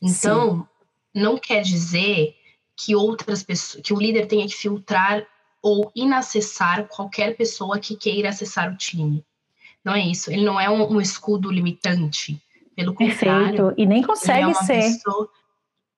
Então, 0.00 0.60
Sim 0.60 0.70
não 1.14 1.38
quer 1.38 1.62
dizer 1.62 2.34
que 2.76 2.94
outras 2.94 3.42
pessoas, 3.42 3.82
que 3.82 3.92
o 3.92 3.98
líder 3.98 4.26
tenha 4.26 4.46
que 4.46 4.54
filtrar 4.54 5.26
ou 5.62 5.90
inacessar 5.94 6.86
qualquer 6.88 7.36
pessoa 7.36 7.78
que 7.78 7.96
queira 7.96 8.30
acessar 8.30 8.72
o 8.72 8.76
time. 8.76 9.24
Não 9.84 9.92
é 9.92 10.00
isso. 10.00 10.30
Ele 10.30 10.44
não 10.44 10.58
é 10.58 10.70
um, 10.70 10.94
um 10.94 11.00
escudo 11.00 11.50
limitante. 11.50 12.40
Pelo 12.74 12.94
contrário. 12.94 13.56
Perfeito. 13.56 13.74
E 13.76 13.86
nem 13.86 14.02
consegue 14.02 14.50
é 14.50 14.54
ser. 14.54 14.80
Pessoa, 14.80 15.28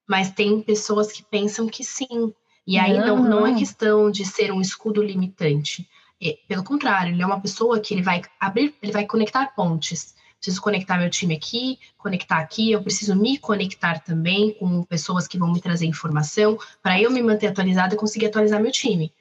mas 0.09 0.33
tem 0.33 0.61
pessoas 0.62 1.12
que 1.12 1.23
pensam 1.23 1.68
que 1.68 1.85
sim. 1.85 2.35
E 2.67 2.79
aí 2.79 2.97
não, 2.99 3.23
não, 3.23 3.41
não 3.41 3.47
é 3.47 3.55
questão 3.55 4.11
de 4.11 4.25
ser 4.25 4.53
um 4.53 4.61
escudo 4.61 5.03
limitante. 5.03 5.89
É, 6.23 6.39
pelo 6.47 6.63
contrário, 6.63 7.13
ele 7.13 7.23
é 7.23 7.27
uma 7.27 7.41
pessoa 7.41 7.81
que 7.81 7.95
ele 7.95 8.03
vai 8.03 8.23
abrir, 8.39 8.75
ele 8.81 8.93
vai 8.93 9.07
conectar 9.07 9.47
pontes 9.55 10.15
preciso 10.43 10.61
conectar 10.61 10.99
meu 10.99 11.09
time 11.09 11.37
aqui, 11.37 11.79
conectar 11.97 12.39
aqui, 12.39 12.73
eu 12.73 12.83
preciso 12.83 13.15
me 13.15 13.39
conectar 13.39 14.01
também 14.01 14.53
com 14.55 14.83
pessoas 14.83 15.29
que 15.29 15.39
vão 15.39 15.53
me 15.53 15.61
trazer 15.61 15.87
informação 15.87 16.59
para 16.83 17.01
eu 17.01 17.13
me 17.13 17.23
manter 17.23 17.47
atualizado 17.47 17.95
e 17.95 17.99
conseguir 17.99 18.27
atualizar 18.27 18.61
meu 18.61 18.73
time. 18.73 19.13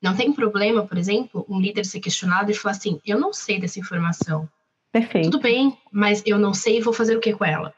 Não 0.00 0.16
tem 0.16 0.32
problema, 0.32 0.86
por 0.86 0.96
exemplo, 0.96 1.44
um 1.46 1.60
líder 1.60 1.84
ser 1.84 2.00
questionado 2.00 2.50
e 2.50 2.54
falar 2.54 2.72
assim: 2.72 2.98
eu 3.04 3.20
não 3.20 3.30
sei 3.34 3.60
dessa 3.60 3.78
informação. 3.78 4.48
Perfeito. 4.90 5.30
Tudo 5.30 5.42
bem, 5.42 5.76
mas 5.92 6.22
eu 6.24 6.38
não 6.38 6.54
sei 6.54 6.78
e 6.78 6.80
vou 6.80 6.94
fazer 6.94 7.14
o 7.14 7.20
que 7.20 7.34
com 7.34 7.44
ela? 7.44 7.74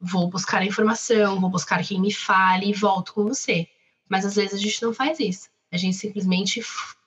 Vou 0.00 0.28
buscar 0.30 0.62
a 0.62 0.66
informação, 0.66 1.38
vou 1.38 1.50
buscar 1.50 1.84
quem 1.84 2.00
me 2.00 2.12
fale 2.12 2.70
e 2.70 2.72
volto 2.72 3.12
com 3.12 3.24
você. 3.24 3.68
Mas 4.08 4.24
às 4.24 4.36
vezes 4.36 4.54
a 4.54 4.62
gente 4.62 4.82
não 4.82 4.92
faz 4.92 5.20
isso. 5.20 5.48
A 5.70 5.76
gente 5.76 5.96
simplesmente 5.96 6.62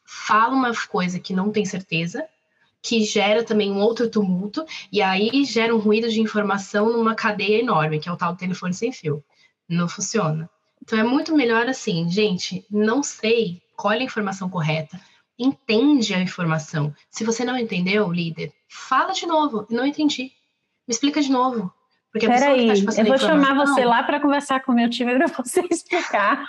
fala 0.05 0.53
uma 0.53 0.71
coisa 0.87 1.19
que 1.19 1.33
não 1.33 1.51
tem 1.51 1.65
certeza 1.65 2.27
que 2.81 3.03
gera 3.03 3.43
também 3.43 3.71
um 3.71 3.79
outro 3.79 4.09
tumulto, 4.09 4.65
e 4.91 5.01
aí 5.01 5.43
gera 5.43 5.75
um 5.75 5.79
ruído 5.79 6.09
de 6.09 6.21
informação 6.21 6.91
numa 6.91 7.13
cadeia 7.13 7.59
enorme, 7.59 7.99
que 7.99 8.07
é 8.07 8.11
o 8.11 8.17
tal 8.17 8.33
do 8.33 8.39
telefone 8.39 8.73
sem 8.73 8.91
fio. 8.91 9.23
Não 9.67 9.87
funciona. 9.87 10.49
Então 10.81 10.97
é 10.97 11.03
muito 11.03 11.35
melhor 11.35 11.67
assim, 11.67 12.09
gente, 12.09 12.65
não 12.69 13.03
sei 13.03 13.61
é 13.85 13.93
a 13.93 14.03
informação 14.03 14.49
correta, 14.49 14.99
entende 15.37 16.13
a 16.13 16.21
informação. 16.21 16.93
Se 17.09 17.23
você 17.23 17.45
não 17.45 17.57
entendeu, 17.57 18.11
líder, 18.11 18.51
fala 18.67 19.13
de 19.13 19.25
novo, 19.25 19.65
não 19.69 19.85
entendi. 19.85 20.31
Me 20.85 20.93
explica 20.93 21.21
de 21.21 21.31
novo. 21.31 21.71
Porque 22.11 22.25
a 22.25 22.29
Peraí, 22.29 22.85
tá 22.85 23.01
eu 23.01 23.05
vou 23.05 23.17
chamar 23.17 23.53
você 23.53 23.85
lá 23.85 24.01
para 24.01 24.19
conversar 24.19 24.61
com 24.61 24.71
o 24.71 24.75
meu 24.75 24.89
time 24.89 25.15
para 25.15 25.27
você 25.27 25.61
explicar. 25.69 26.45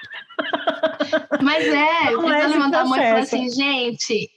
Mas 1.42 1.66
é, 1.66 2.10
não 2.12 2.24
precisa 2.24 2.44
é 2.44 2.48
levantar 2.48 2.80
a 2.80 2.84
mão 2.84 2.96
e 2.96 3.02
falar 3.02 3.18
assim, 3.20 3.50
gente, 3.50 4.30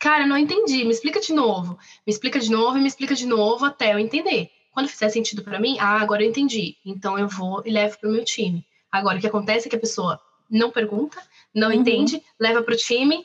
cara, 0.00 0.26
não 0.26 0.36
entendi, 0.36 0.84
me 0.84 0.90
explica 0.90 1.20
de 1.20 1.32
novo. 1.32 1.78
Me 2.04 2.12
explica 2.12 2.40
de 2.40 2.50
novo 2.50 2.76
e 2.76 2.80
me 2.80 2.88
explica 2.88 3.14
de 3.14 3.26
novo 3.26 3.64
até 3.64 3.94
eu 3.94 3.98
entender. 3.98 4.50
Quando 4.72 4.88
fizer 4.88 5.08
sentido 5.10 5.44
para 5.44 5.60
mim, 5.60 5.76
ah, 5.78 6.00
agora 6.00 6.24
eu 6.24 6.28
entendi. 6.28 6.76
Então 6.84 7.16
eu 7.16 7.28
vou 7.28 7.62
e 7.64 7.70
levo 7.70 7.96
para 8.00 8.10
o 8.10 8.12
meu 8.12 8.24
time. 8.24 8.66
Agora, 8.90 9.18
o 9.18 9.20
que 9.20 9.26
acontece 9.28 9.68
é 9.68 9.70
que 9.70 9.76
a 9.76 9.80
pessoa 9.80 10.20
não 10.50 10.70
pergunta, 10.70 11.20
não 11.54 11.68
uhum. 11.68 11.74
entende, 11.74 12.20
leva 12.38 12.62
para 12.62 12.74
o 12.74 12.76
time, 12.76 13.24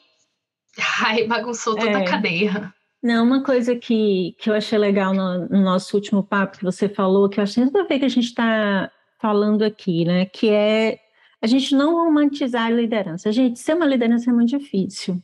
ai, 1.01 1.25
bagunçou 1.25 1.75
toda 1.75 1.91
é. 1.91 1.95
a 1.95 2.05
cadeia. 2.05 2.73
Não, 3.01 3.23
uma 3.23 3.43
coisa 3.43 3.75
que, 3.75 4.35
que 4.37 4.49
eu 4.49 4.53
achei 4.53 4.77
legal 4.77 5.13
no, 5.13 5.47
no 5.47 5.61
nosso 5.61 5.95
último 5.95 6.21
papo 6.21 6.57
que 6.57 6.63
você 6.63 6.89
falou, 6.89 7.29
que 7.29 7.39
eu 7.39 7.43
achei 7.43 7.63
tudo 7.65 7.79
a 7.79 7.83
ver 7.85 7.99
que 7.99 8.05
a 8.05 8.09
gente 8.09 8.25
está 8.25 8.91
falando 9.21 9.63
aqui, 9.63 10.03
né? 10.03 10.25
Que 10.25 10.49
é 10.49 10.99
a 11.41 11.47
gente 11.47 11.73
não 11.73 11.93
romantizar 11.93 12.65
a 12.65 12.69
liderança. 12.69 13.31
Gente, 13.31 13.59
ser 13.59 13.75
uma 13.75 13.85
liderança 13.85 14.29
é 14.29 14.33
muito 14.33 14.57
difícil 14.57 15.21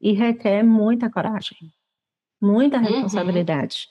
e 0.00 0.12
requer 0.12 0.62
muita 0.62 1.10
coragem, 1.10 1.58
muita 2.40 2.78
uhum. 2.78 2.84
responsabilidade. 2.84 3.86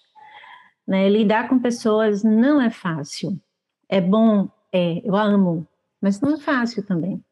Uhum. 0.88 0.93
Né? 0.93 1.09
Lidar 1.09 1.47
com 1.47 1.59
pessoas 1.59 2.23
não 2.23 2.59
é 2.59 2.71
fácil. 2.71 3.39
É 3.88 4.01
bom, 4.01 4.49
é, 4.73 5.01
eu 5.07 5.15
amo, 5.15 5.67
mas 6.01 6.19
não 6.19 6.34
é 6.34 6.39
fácil 6.39 6.84
também. 6.84 7.23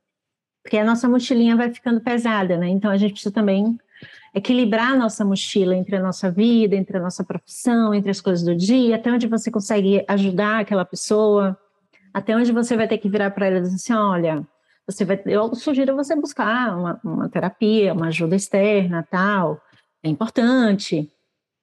Porque 0.61 0.77
a 0.77 0.85
nossa 0.85 1.09
mochilinha 1.09 1.55
vai 1.55 1.73
ficando 1.73 2.01
pesada, 2.01 2.57
né? 2.57 2.67
Então 2.67 2.91
a 2.91 2.97
gente 2.97 3.13
precisa 3.13 3.33
também 3.33 3.79
equilibrar 4.33 4.93
a 4.93 4.95
nossa 4.95 5.25
mochila 5.25 5.75
entre 5.75 5.95
a 5.95 6.01
nossa 6.01 6.31
vida, 6.31 6.75
entre 6.75 6.97
a 6.97 7.01
nossa 7.01 7.23
profissão, 7.23 7.93
entre 7.93 8.11
as 8.11 8.21
coisas 8.21 8.43
do 8.45 8.55
dia, 8.55 8.95
até 8.95 9.11
onde 9.11 9.27
você 9.27 9.49
consegue 9.49 10.03
ajudar 10.07 10.59
aquela 10.59 10.85
pessoa, 10.85 11.57
até 12.13 12.35
onde 12.35 12.51
você 12.51 12.75
vai 12.75 12.87
ter 12.87 12.97
que 12.97 13.09
virar 13.09 13.31
para 13.31 13.47
ela 13.47 13.57
e 13.57 13.61
dizer 13.61 13.75
assim, 13.75 13.93
olha, 13.93 14.47
você 14.85 15.03
vai, 15.03 15.21
eu 15.25 15.53
sugiro 15.55 15.95
você 15.95 16.15
buscar 16.15 16.77
uma, 16.77 16.99
uma 17.03 17.29
terapia, 17.29 17.93
uma 17.93 18.07
ajuda 18.07 18.35
externa, 18.35 19.05
tal, 19.09 19.61
é 20.03 20.09
importante. 20.09 21.11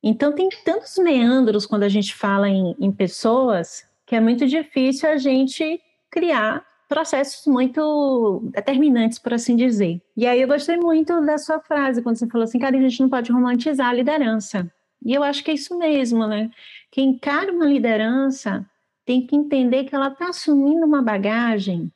Então, 0.03 0.35
tem 0.35 0.49
tantos 0.65 0.99
meandros 0.99 1.65
quando 1.65 1.85
a 1.85 1.89
gente 1.89 2.15
fala 2.15 2.49
em, 2.49 2.77
em 2.79 2.93
pessoas 2.93 3.87
que 4.07 4.15
é 4.15 4.21
muito 4.21 4.47
difícil 4.47 5.09
a 5.09 5.17
gente 5.17 5.81
criar 6.11 6.63
processos 6.95 7.45
muito 7.47 8.41
determinantes, 8.53 9.19
por 9.19 9.35
assim 9.35 9.57
dizer. 9.57 10.01
E 10.17 10.29
aí 10.29 10.41
eu 10.41 10.47
gostei 10.47 10.77
muito 10.77 11.21
da 11.27 11.37
sua 11.39 11.59
frase, 11.59 12.01
quando 12.01 12.17
você 12.17 12.29
falou 12.29 12.45
assim, 12.45 12.61
cara, 12.61 12.77
a 12.77 12.81
gente 12.81 13.01
não 13.01 13.09
pode 13.09 13.33
romantizar 13.33 13.89
a 13.89 13.93
liderança. 13.93 14.71
E 15.05 15.13
eu 15.13 15.25
acho 15.25 15.43
que 15.43 15.51
é 15.51 15.55
isso 15.55 15.77
mesmo, 15.77 16.25
né? 16.29 16.49
Quem 16.93 17.11
encara 17.11 17.53
uma 17.53 17.67
liderança 17.67 18.65
tem 19.05 19.27
que 19.27 19.35
entender 19.35 19.85
que 19.85 19.95
ela 19.95 20.07
está 20.07 20.29
assumindo 20.29 20.87
uma 20.87 21.03
bagagem 21.03 21.93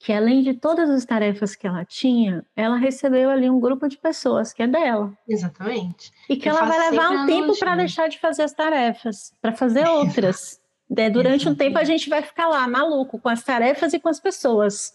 que 0.00 0.12
além 0.12 0.42
de 0.42 0.54
todas 0.54 0.88
as 0.88 1.04
tarefas 1.04 1.56
que 1.56 1.66
ela 1.66 1.84
tinha, 1.84 2.46
ela 2.54 2.76
recebeu 2.76 3.30
ali 3.30 3.50
um 3.50 3.58
grupo 3.58 3.88
de 3.88 3.98
pessoas 3.98 4.52
que 4.52 4.62
é 4.62 4.66
dela. 4.68 5.12
Exatamente. 5.26 6.12
E 6.28 6.36
que 6.36 6.48
Eu 6.48 6.56
ela 6.56 6.66
vai 6.66 6.90
levar 6.90 7.10
um 7.10 7.26
tempo 7.26 7.58
para 7.58 7.74
deixar 7.74 8.08
de 8.08 8.20
fazer 8.20 8.44
as 8.44 8.52
tarefas, 8.52 9.32
para 9.42 9.52
fazer 9.52 9.84
outras. 9.88 10.60
É, 10.96 11.10
durante 11.10 11.48
um 11.48 11.54
tempo 11.54 11.78
a 11.78 11.84
gente 11.84 12.08
vai 12.08 12.22
ficar 12.22 12.48
lá 12.48 12.66
maluco 12.66 13.18
com 13.18 13.28
as 13.28 13.42
tarefas 13.42 13.92
e 13.92 14.00
com 14.00 14.08
as 14.08 14.18
pessoas, 14.18 14.94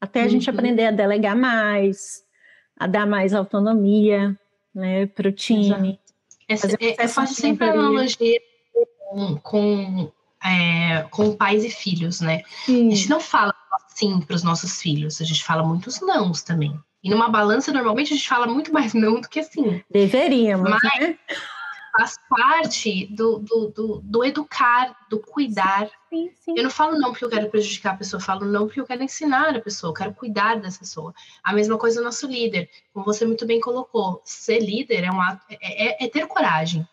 até 0.00 0.20
a 0.20 0.24
uhum. 0.24 0.30
gente 0.30 0.48
aprender 0.48 0.86
a 0.86 0.90
delegar 0.90 1.36
mais, 1.36 2.24
a 2.78 2.86
dar 2.86 3.06
mais 3.06 3.34
autonomia, 3.34 4.38
né, 4.74 5.06
para 5.06 5.28
o 5.28 5.32
time. 5.32 5.98
Essa, 6.48 6.68
é, 6.80 7.04
eu 7.04 7.08
faço 7.08 7.34
sempre 7.34 7.68
analogia 7.68 8.40
com, 9.10 9.36
com, 9.36 10.12
é, 10.44 11.02
com 11.10 11.36
pais 11.36 11.64
e 11.64 11.70
filhos, 11.70 12.20
né? 12.20 12.42
Sim. 12.64 12.92
A 12.92 12.94
gente 12.94 13.10
não 13.10 13.20
fala 13.20 13.54
sim 13.88 14.20
para 14.20 14.36
os 14.36 14.42
nossos 14.42 14.80
filhos. 14.80 15.20
A 15.20 15.24
gente 15.24 15.42
fala 15.42 15.62
muitos 15.62 16.00
nãos 16.00 16.42
também. 16.42 16.78
E 17.02 17.10
numa 17.10 17.28
balança, 17.28 17.72
normalmente, 17.72 18.12
a 18.12 18.16
gente 18.16 18.28
fala 18.28 18.46
muito 18.46 18.72
mais 18.72 18.92
não 18.94 19.20
do 19.20 19.28
que 19.28 19.42
sim. 19.42 19.82
Deveríamos, 19.90 20.68
mas, 20.68 21.00
né? 21.00 21.18
Faz 21.96 22.16
parte 22.28 23.06
do, 23.06 23.38
do, 23.38 23.68
do, 23.68 24.00
do 24.04 24.24
educar, 24.24 24.94
do 25.08 25.18
cuidar. 25.18 25.88
Sim, 26.10 26.30
sim. 26.36 26.54
Eu 26.56 26.64
não 26.64 26.70
falo 26.70 26.98
não 26.98 27.10
porque 27.10 27.24
eu 27.24 27.30
quero 27.30 27.50
prejudicar 27.50 27.94
a 27.94 27.96
pessoa, 27.96 28.20
eu 28.20 28.24
falo 28.24 28.44
não 28.44 28.66
porque 28.66 28.80
eu 28.80 28.86
quero 28.86 29.02
ensinar 29.02 29.56
a 29.56 29.60
pessoa, 29.60 29.90
eu 29.90 29.94
quero 29.94 30.14
cuidar 30.14 30.60
dessa 30.60 30.78
pessoa. 30.78 31.14
A 31.42 31.52
mesma 31.52 31.78
coisa 31.78 32.00
o 32.00 32.04
nosso 32.04 32.26
líder, 32.26 32.68
como 32.92 33.06
você 33.06 33.24
muito 33.24 33.46
bem 33.46 33.60
colocou, 33.60 34.20
ser 34.24 34.58
líder 34.58 35.04
é 35.04 35.10
um 35.10 35.20
ato, 35.20 35.44
é, 35.50 36.04
é, 36.04 36.04
é 36.04 36.08
ter 36.08 36.26
coragem. 36.26 36.86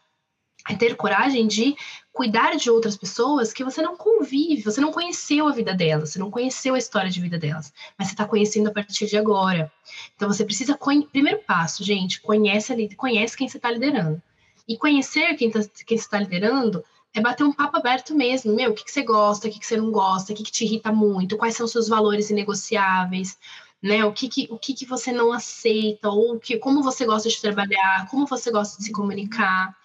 É 0.70 0.76
ter 0.76 0.96
coragem 0.96 1.46
de 1.46 1.76
cuidar 2.14 2.56
de 2.56 2.70
outras 2.70 2.96
pessoas 2.96 3.52
que 3.52 3.66
você 3.66 3.82
não 3.82 3.98
convive, 3.98 4.62
você 4.62 4.80
não 4.80 4.94
conheceu 4.94 5.46
a 5.46 5.52
vida 5.52 5.74
delas, 5.74 6.12
você 6.12 6.20
não 6.20 6.32
conheceu 6.32 6.76
a 6.76 6.78
história 6.78 7.10
de 7.10 7.20
vida 7.20 7.38
delas, 7.38 7.74
mas 7.98 8.08
você 8.08 8.14
está 8.14 8.26
conhecendo 8.26 8.70
a 8.70 8.72
partir 8.72 9.08
de 9.08 9.18
agora. 9.18 9.70
Então 10.16 10.32
você 10.32 10.46
precisa, 10.46 10.80
primeiro 11.12 11.40
passo, 11.40 11.84
gente, 11.84 12.22
conhece, 12.22 12.96
conhece 12.96 13.36
quem 13.36 13.50
você 13.50 13.58
está 13.58 13.70
liderando. 13.70 14.22
E 14.68 14.78
conhecer 14.78 15.36
quem, 15.36 15.52
tá, 15.52 15.60
quem 15.86 15.98
está 15.98 16.20
liderando 16.20 16.84
é 17.14 17.22
bater 17.22 17.44
um 17.44 17.54
papo 17.54 17.78
aberto 17.78 18.16
mesmo. 18.16 18.56
Meu, 18.56 18.72
o 18.72 18.74
que, 18.74 18.84
que 18.84 18.92
você 18.92 19.04
gosta, 19.04 19.48
o 19.48 19.52
que, 19.52 19.60
que 19.60 19.66
você 19.66 19.78
não 19.78 19.92
gosta, 19.92 20.34
o 20.34 20.36
que, 20.36 20.44
que 20.44 20.52
te 20.52 20.64
irrita 20.66 20.92
muito, 20.92 21.38
quais 21.38 21.56
são 21.56 21.66
os 21.66 21.72
seus 21.72 21.88
valores 21.88 22.30
inegociáveis, 22.30 23.38
né? 23.82 24.04
O 24.06 24.14
que, 24.14 24.28
que, 24.28 24.48
o 24.50 24.58
que, 24.58 24.74
que 24.74 24.86
você 24.86 25.12
não 25.12 25.32
aceita, 25.32 26.10
ou 26.10 26.40
que, 26.40 26.58
como 26.58 26.82
você 26.82 27.06
gosta 27.06 27.30
de 27.30 27.40
trabalhar, 27.40 28.08
como 28.10 28.26
você 28.26 28.50
gosta 28.50 28.78
de 28.78 28.86
se 28.86 28.92
comunicar. 28.92 29.76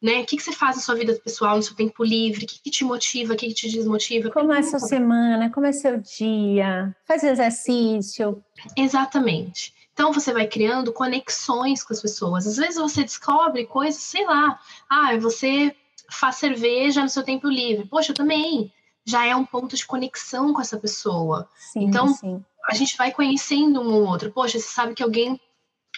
Né? 0.00 0.20
O 0.20 0.26
que, 0.26 0.36
que 0.36 0.42
você 0.42 0.52
faz 0.52 0.76
na 0.76 0.82
sua 0.82 0.94
vida 0.94 1.14
pessoal, 1.14 1.56
no 1.56 1.62
seu 1.62 1.74
tempo 1.74 2.04
livre? 2.04 2.44
O 2.44 2.46
que, 2.46 2.60
que 2.60 2.70
te 2.70 2.84
motiva? 2.84 3.32
O 3.32 3.36
que, 3.36 3.48
que 3.48 3.54
te 3.54 3.68
desmotiva? 3.68 4.30
Como 4.30 4.52
é 4.52 4.58
a 4.58 4.62
sua 4.62 4.78
semana? 4.78 5.50
Como 5.50 5.66
é 5.66 5.72
seu 5.72 5.98
dia? 5.98 6.94
Faz 7.06 7.24
exercício? 7.24 8.44
Exatamente. 8.76 9.74
Então 9.96 10.12
você 10.12 10.30
vai 10.30 10.46
criando 10.46 10.92
conexões 10.92 11.82
com 11.82 11.94
as 11.94 12.02
pessoas. 12.02 12.46
Às 12.46 12.58
vezes 12.58 12.76
você 12.76 13.02
descobre 13.02 13.64
coisas, 13.64 14.02
sei 14.02 14.26
lá, 14.26 14.60
ah, 14.90 15.16
você 15.16 15.74
faz 16.10 16.36
cerveja 16.36 17.02
no 17.02 17.08
seu 17.08 17.22
tempo 17.22 17.48
livre. 17.48 17.88
Poxa, 17.88 18.10
eu 18.10 18.14
também. 18.14 18.70
Já 19.06 19.24
é 19.24 19.34
um 19.34 19.46
ponto 19.46 19.74
de 19.74 19.86
conexão 19.86 20.52
com 20.52 20.60
essa 20.60 20.76
pessoa. 20.76 21.48
Sim, 21.56 21.84
então, 21.84 22.08
sim. 22.08 22.44
a 22.68 22.74
gente 22.74 22.94
vai 22.94 23.10
conhecendo 23.10 23.80
um 23.80 23.94
ou 23.94 24.04
outro. 24.06 24.30
Poxa, 24.30 24.58
você 24.58 24.68
sabe 24.68 24.94
que 24.94 25.02
alguém, 25.02 25.40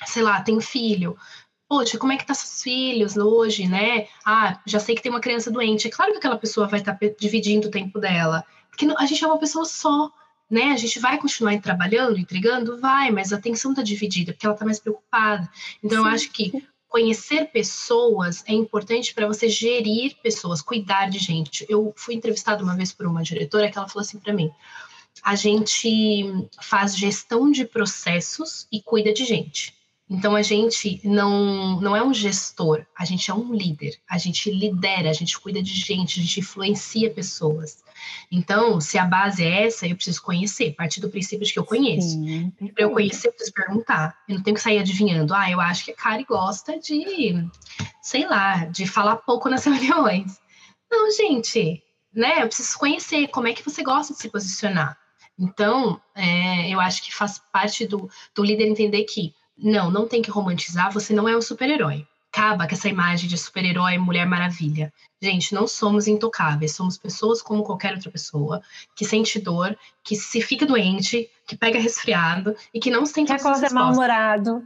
sei 0.07 0.23
lá, 0.23 0.41
tem 0.43 0.61
filho. 0.61 1.19
Poxa, 1.69 1.99
como 1.99 2.13
é 2.13 2.17
que 2.17 2.25
tá 2.25 2.35
seus 2.35 2.63
filhos 2.63 3.17
hoje, 3.17 3.67
né? 3.67 4.07
Ah, 4.25 4.61
já 4.65 4.79
sei 4.79 4.95
que 4.95 5.03
tem 5.03 5.11
uma 5.11 5.21
criança 5.21 5.51
doente. 5.51 5.89
É 5.89 5.91
claro 5.91 6.13
que 6.13 6.19
aquela 6.19 6.39
pessoa 6.39 6.69
vai 6.69 6.79
estar 6.79 6.95
tá 6.95 7.07
dividindo 7.19 7.67
o 7.67 7.71
tempo 7.73 7.99
dela. 7.99 8.45
Porque 8.71 8.87
a 8.97 9.07
gente 9.07 9.25
é 9.25 9.27
uma 9.27 9.39
pessoa 9.39 9.65
só 9.65 10.09
né? 10.51 10.73
A 10.73 10.77
gente 10.77 10.99
vai 10.99 11.19
continuar 11.19 11.61
trabalhando, 11.61 12.19
entregando? 12.19 12.79
Vai, 12.79 13.11
mas 13.11 13.33
a 13.33 13.37
atenção 13.37 13.73
está 13.73 13.83
dividida, 13.83 14.33
porque 14.33 14.47
ela 14.47 14.55
está 14.55 14.65
mais 14.65 14.79
preocupada. 14.79 15.49
Então, 15.83 16.03
Sim. 16.03 16.09
eu 16.09 16.15
acho 16.15 16.31
que 16.31 16.69
conhecer 16.89 17.51
pessoas 17.53 18.43
é 18.47 18.53
importante 18.53 19.13
para 19.13 19.27
você 19.27 19.49
gerir 19.49 20.17
pessoas, 20.23 20.63
cuidar 20.63 21.11
de 21.11 21.19
gente. 21.19 21.67
Eu 21.69 21.93
fui 21.97 22.15
entrevistada 22.15 22.63
uma 22.63 22.75
vez 22.75 22.93
por 22.93 23.07
uma 23.07 23.23
diretora 23.23 23.71
que 23.71 23.77
ela 23.77 23.89
falou 23.89 24.03
assim 24.03 24.19
para 24.19 24.33
mim: 24.33 24.51
a 25.23 25.35
gente 25.35 26.49
faz 26.63 26.97
gestão 26.97 27.51
de 27.51 27.65
processos 27.65 28.67
e 28.73 28.81
cuida 28.81 29.13
de 29.13 29.25
gente. 29.25 29.78
Então 30.11 30.35
a 30.35 30.41
gente 30.41 31.01
não, 31.05 31.81
não 31.81 31.95
é 31.95 32.03
um 32.03 32.15
gestor, 32.15 32.87
a 32.97 33.05
gente 33.05 33.31
é 33.31 33.35
um 33.35 33.53
líder, 33.53 33.99
a 34.09 34.17
gente 34.17 34.51
lidera, 34.51 35.11
a 35.11 35.13
gente 35.13 35.39
cuida 35.39 35.63
de 35.63 35.75
gente, 35.75 36.19
a 36.19 36.23
gente 36.23 36.41
influencia 36.41 37.11
pessoas. 37.11 37.85
Então, 38.31 38.81
se 38.81 38.97
a 38.97 39.05
base 39.05 39.45
é 39.45 39.67
essa, 39.67 39.87
eu 39.87 39.95
preciso 39.95 40.23
conhecer, 40.23 40.75
partir 40.75 41.01
do 41.01 41.11
princípio 41.11 41.47
de 41.47 41.53
que 41.53 41.59
eu 41.59 41.65
conheço. 41.65 42.19
Para 42.75 42.85
eu 42.85 42.91
conhecer, 42.91 43.29
eu 43.29 43.33
preciso 43.33 43.53
perguntar. 43.53 44.17
Eu 44.29 44.37
não 44.37 44.43
tenho 44.43 44.55
que 44.55 44.63
sair 44.63 44.79
adivinhando. 44.79 45.35
Ah, 45.35 45.51
eu 45.51 45.61
acho 45.61 45.85
que 45.85 45.91
a 45.91 45.97
Kari 45.97 46.25
gosta 46.25 46.79
de, 46.79 47.47
sei 48.01 48.27
lá, 48.27 48.65
de 48.67 48.87
falar 48.87 49.17
pouco 49.17 49.49
nas 49.49 49.65
reuniões. 49.67 50.39
Não, 50.91 51.11
gente, 51.11 51.83
né? 52.15 52.43
Eu 52.43 52.47
preciso 52.47 52.79
conhecer 52.79 53.29
como 53.29 53.49
é 53.49 53.53
que 53.53 53.65
você 53.65 53.83
gosta 53.83 54.15
de 54.15 54.21
se 54.21 54.31
posicionar. 54.31 54.97
Então, 55.39 56.01
é, 56.15 56.69
eu 56.69 56.81
acho 56.81 57.03
que 57.03 57.15
faz 57.15 57.41
parte 57.53 57.87
do, 57.87 58.11
do 58.35 58.43
líder 58.43 58.67
entender 58.67 59.05
que 59.05 59.35
não, 59.59 59.91
não 59.91 60.07
tem 60.07 60.23
que 60.23 60.31
romantizar, 60.31 60.93
você 60.93 61.13
não 61.13 61.29
é 61.29 61.37
um 61.37 61.43
super-herói. 61.43 62.07
Acaba 62.33 62.69
com 62.69 62.75
essa 62.75 62.89
imagem 62.89 63.29
de 63.29 63.37
super-herói, 63.37 63.99
Mulher 63.99 64.27
Maravilha. 64.27 64.93
Gente, 65.21 65.55
não 65.55 65.67
somos 65.67 66.07
intocáveis, 66.07 66.75
somos 66.75 66.97
pessoas 66.97 67.43
como 67.43 67.65
qualquer 67.65 67.95
outra 67.95 68.11
pessoa, 68.11 68.63
que 68.95 69.05
sente 69.05 69.41
dor, 69.41 69.77
que 70.05 70.15
se 70.15 70.41
fica 70.41 70.65
doente, 70.65 71.29
que 71.47 71.57
pega 71.57 71.81
resfriado 71.81 72.55
e 72.73 72.79
que 72.79 72.91
não 72.91 73.05
tem 73.05 73.25
Que 73.25 73.33
acorda 73.33 73.69
mal-humorado. 73.71 74.63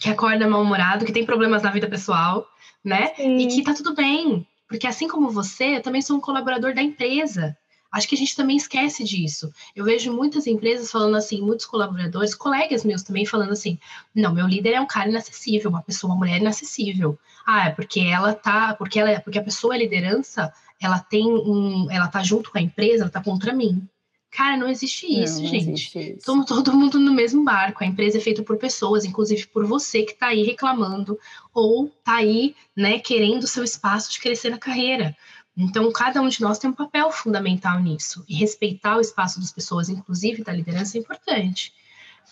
Que 0.00 0.08
acorda 0.08 0.48
mal-humorado, 0.48 1.04
que 1.04 1.12
tem 1.12 1.26
problemas 1.26 1.62
na 1.62 1.70
vida 1.70 1.88
pessoal, 1.88 2.46
né? 2.82 3.12
Sim. 3.16 3.36
E 3.36 3.48
que 3.48 3.62
tá 3.62 3.74
tudo 3.74 3.94
bem. 3.94 4.46
Porque 4.66 4.86
assim 4.86 5.08
como 5.08 5.30
você, 5.30 5.76
eu 5.76 5.82
também 5.82 6.00
sou 6.00 6.16
um 6.16 6.20
colaborador 6.20 6.72
da 6.72 6.80
empresa. 6.80 7.56
Acho 7.92 8.08
que 8.08 8.14
a 8.14 8.18
gente 8.18 8.36
também 8.36 8.56
esquece 8.56 9.02
disso. 9.02 9.52
Eu 9.74 9.84
vejo 9.84 10.12
muitas 10.12 10.46
empresas 10.46 10.90
falando 10.90 11.16
assim, 11.16 11.40
muitos 11.40 11.66
colaboradores, 11.66 12.34
colegas 12.34 12.84
meus 12.84 13.02
também 13.02 13.26
falando 13.26 13.52
assim: 13.52 13.78
não, 14.14 14.32
meu 14.32 14.46
líder 14.46 14.74
é 14.74 14.80
um 14.80 14.86
cara 14.86 15.08
inacessível, 15.08 15.70
uma 15.70 15.82
pessoa, 15.82 16.12
uma 16.12 16.18
mulher 16.18 16.40
inacessível. 16.40 17.18
Ah, 17.46 17.68
é 17.68 17.70
porque 17.70 18.00
ela 18.00 18.32
tá, 18.32 18.74
porque 18.74 19.00
ela, 19.00 19.20
porque 19.20 19.38
a 19.38 19.44
pessoa 19.44 19.74
é 19.74 19.78
liderança, 19.78 20.52
ela 20.80 20.98
tem 21.00 21.26
um, 21.26 21.90
ela 21.90 22.06
tá 22.06 22.22
junto 22.22 22.50
com 22.50 22.58
a 22.58 22.62
empresa, 22.62 23.02
ela 23.02 23.10
tá 23.10 23.22
contra 23.22 23.52
mim. 23.52 23.88
Cara, 24.30 24.56
não 24.56 24.68
existe 24.68 25.06
isso, 25.06 25.36
não, 25.36 25.42
não 25.42 25.48
gente. 25.50 25.68
Existe 25.70 25.98
isso. 25.98 26.18
Estamos 26.18 26.46
todo 26.46 26.72
mundo 26.72 27.00
no 27.00 27.12
mesmo 27.12 27.42
barco. 27.42 27.82
A 27.82 27.86
empresa 27.86 28.18
é 28.18 28.20
feita 28.20 28.44
por 28.44 28.56
pessoas, 28.56 29.04
inclusive 29.04 29.48
por 29.48 29.66
você 29.66 30.04
que 30.04 30.12
está 30.12 30.28
aí 30.28 30.44
reclamando 30.44 31.18
ou 31.52 31.86
está 31.86 32.16
aí, 32.16 32.54
né, 32.76 33.00
querendo 33.00 33.48
seu 33.48 33.64
espaço 33.64 34.12
de 34.12 34.20
crescer 34.20 34.50
na 34.50 34.58
carreira. 34.58 35.16
Então, 35.60 35.92
cada 35.92 36.22
um 36.22 36.28
de 36.28 36.40
nós 36.40 36.58
tem 36.58 36.70
um 36.70 36.74
papel 36.74 37.10
fundamental 37.12 37.78
nisso. 37.80 38.24
E 38.26 38.34
respeitar 38.34 38.96
o 38.96 39.00
espaço 39.00 39.38
das 39.38 39.52
pessoas, 39.52 39.90
inclusive 39.90 40.42
da 40.42 40.52
liderança, 40.52 40.96
é 40.96 41.00
importante. 41.00 41.74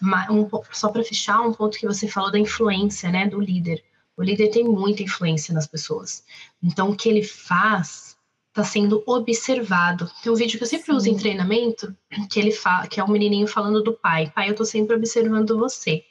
Mas, 0.01 0.31
um, 0.31 0.49
só 0.73 0.89
para 0.89 1.05
fechar, 1.05 1.43
um 1.43 1.53
ponto 1.53 1.79
que 1.79 1.87
você 1.87 2.09
falou 2.09 2.33
da 2.33 2.39
influência 2.39 3.11
né, 3.11 3.27
do 3.27 3.39
líder. 3.39 3.85
O 4.17 4.23
líder 4.23 4.49
tem 4.49 4.65
muita 4.65 5.03
influência 5.03 5.53
nas 5.53 5.67
pessoas. 5.67 6.25
Então, 6.63 6.91
o 6.91 6.97
que 6.97 7.09
ele 7.09 7.23
faz 7.23 8.17
está 8.49 8.65
sendo 8.65 9.03
observado. 9.07 10.11
Tem 10.23 10.33
um 10.33 10.37
vídeo 10.37 10.57
que 10.57 10.65
eu 10.65 10.69
sempre 10.69 10.87
Sim. 10.87 10.93
uso 10.93 11.09
em 11.09 11.17
treinamento, 11.17 11.95
que 12.31 12.41
ele 12.41 12.51
fala, 12.51 12.87
que 12.87 12.99
é 12.99 13.05
um 13.05 13.09
menininho 13.09 13.47
falando 13.47 13.83
do 13.83 13.93
pai. 13.93 14.33
Pai, 14.35 14.49
eu 14.49 14.53
estou 14.53 14.67
sempre 14.67 14.97
observando 14.97 15.59
você. 15.59 16.03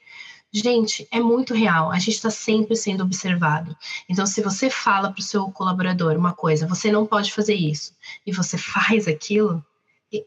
Gente, 0.51 1.07
é 1.11 1.19
muito 1.19 1.53
real. 1.53 1.91
A 1.91 1.99
gente 1.99 2.15
está 2.15 2.29
sempre 2.29 2.75
sendo 2.75 3.03
observado. 3.03 3.75
Então, 4.07 4.25
se 4.25 4.41
você 4.41 4.69
fala 4.69 5.11
para 5.11 5.19
o 5.19 5.23
seu 5.23 5.51
colaborador 5.51 6.15
uma 6.15 6.33
coisa, 6.33 6.67
você 6.67 6.91
não 6.91 7.05
pode 7.05 7.33
fazer 7.33 7.55
isso, 7.55 7.93
e 8.25 8.31
você 8.31 8.57
faz 8.57 9.07
aquilo, 9.07 9.63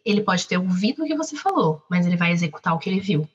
ele 0.05 0.23
pode 0.23 0.47
ter 0.47 0.59
ouvido 0.59 1.03
o 1.03 1.07
que 1.07 1.17
você 1.17 1.37
falou, 1.37 1.83
mas 1.89 2.07
ele 2.07 2.17
vai 2.17 2.33
executar 2.33 2.75
o 2.75 2.79
que 2.79 2.91
ele 2.91 3.01
viu. 3.01 3.29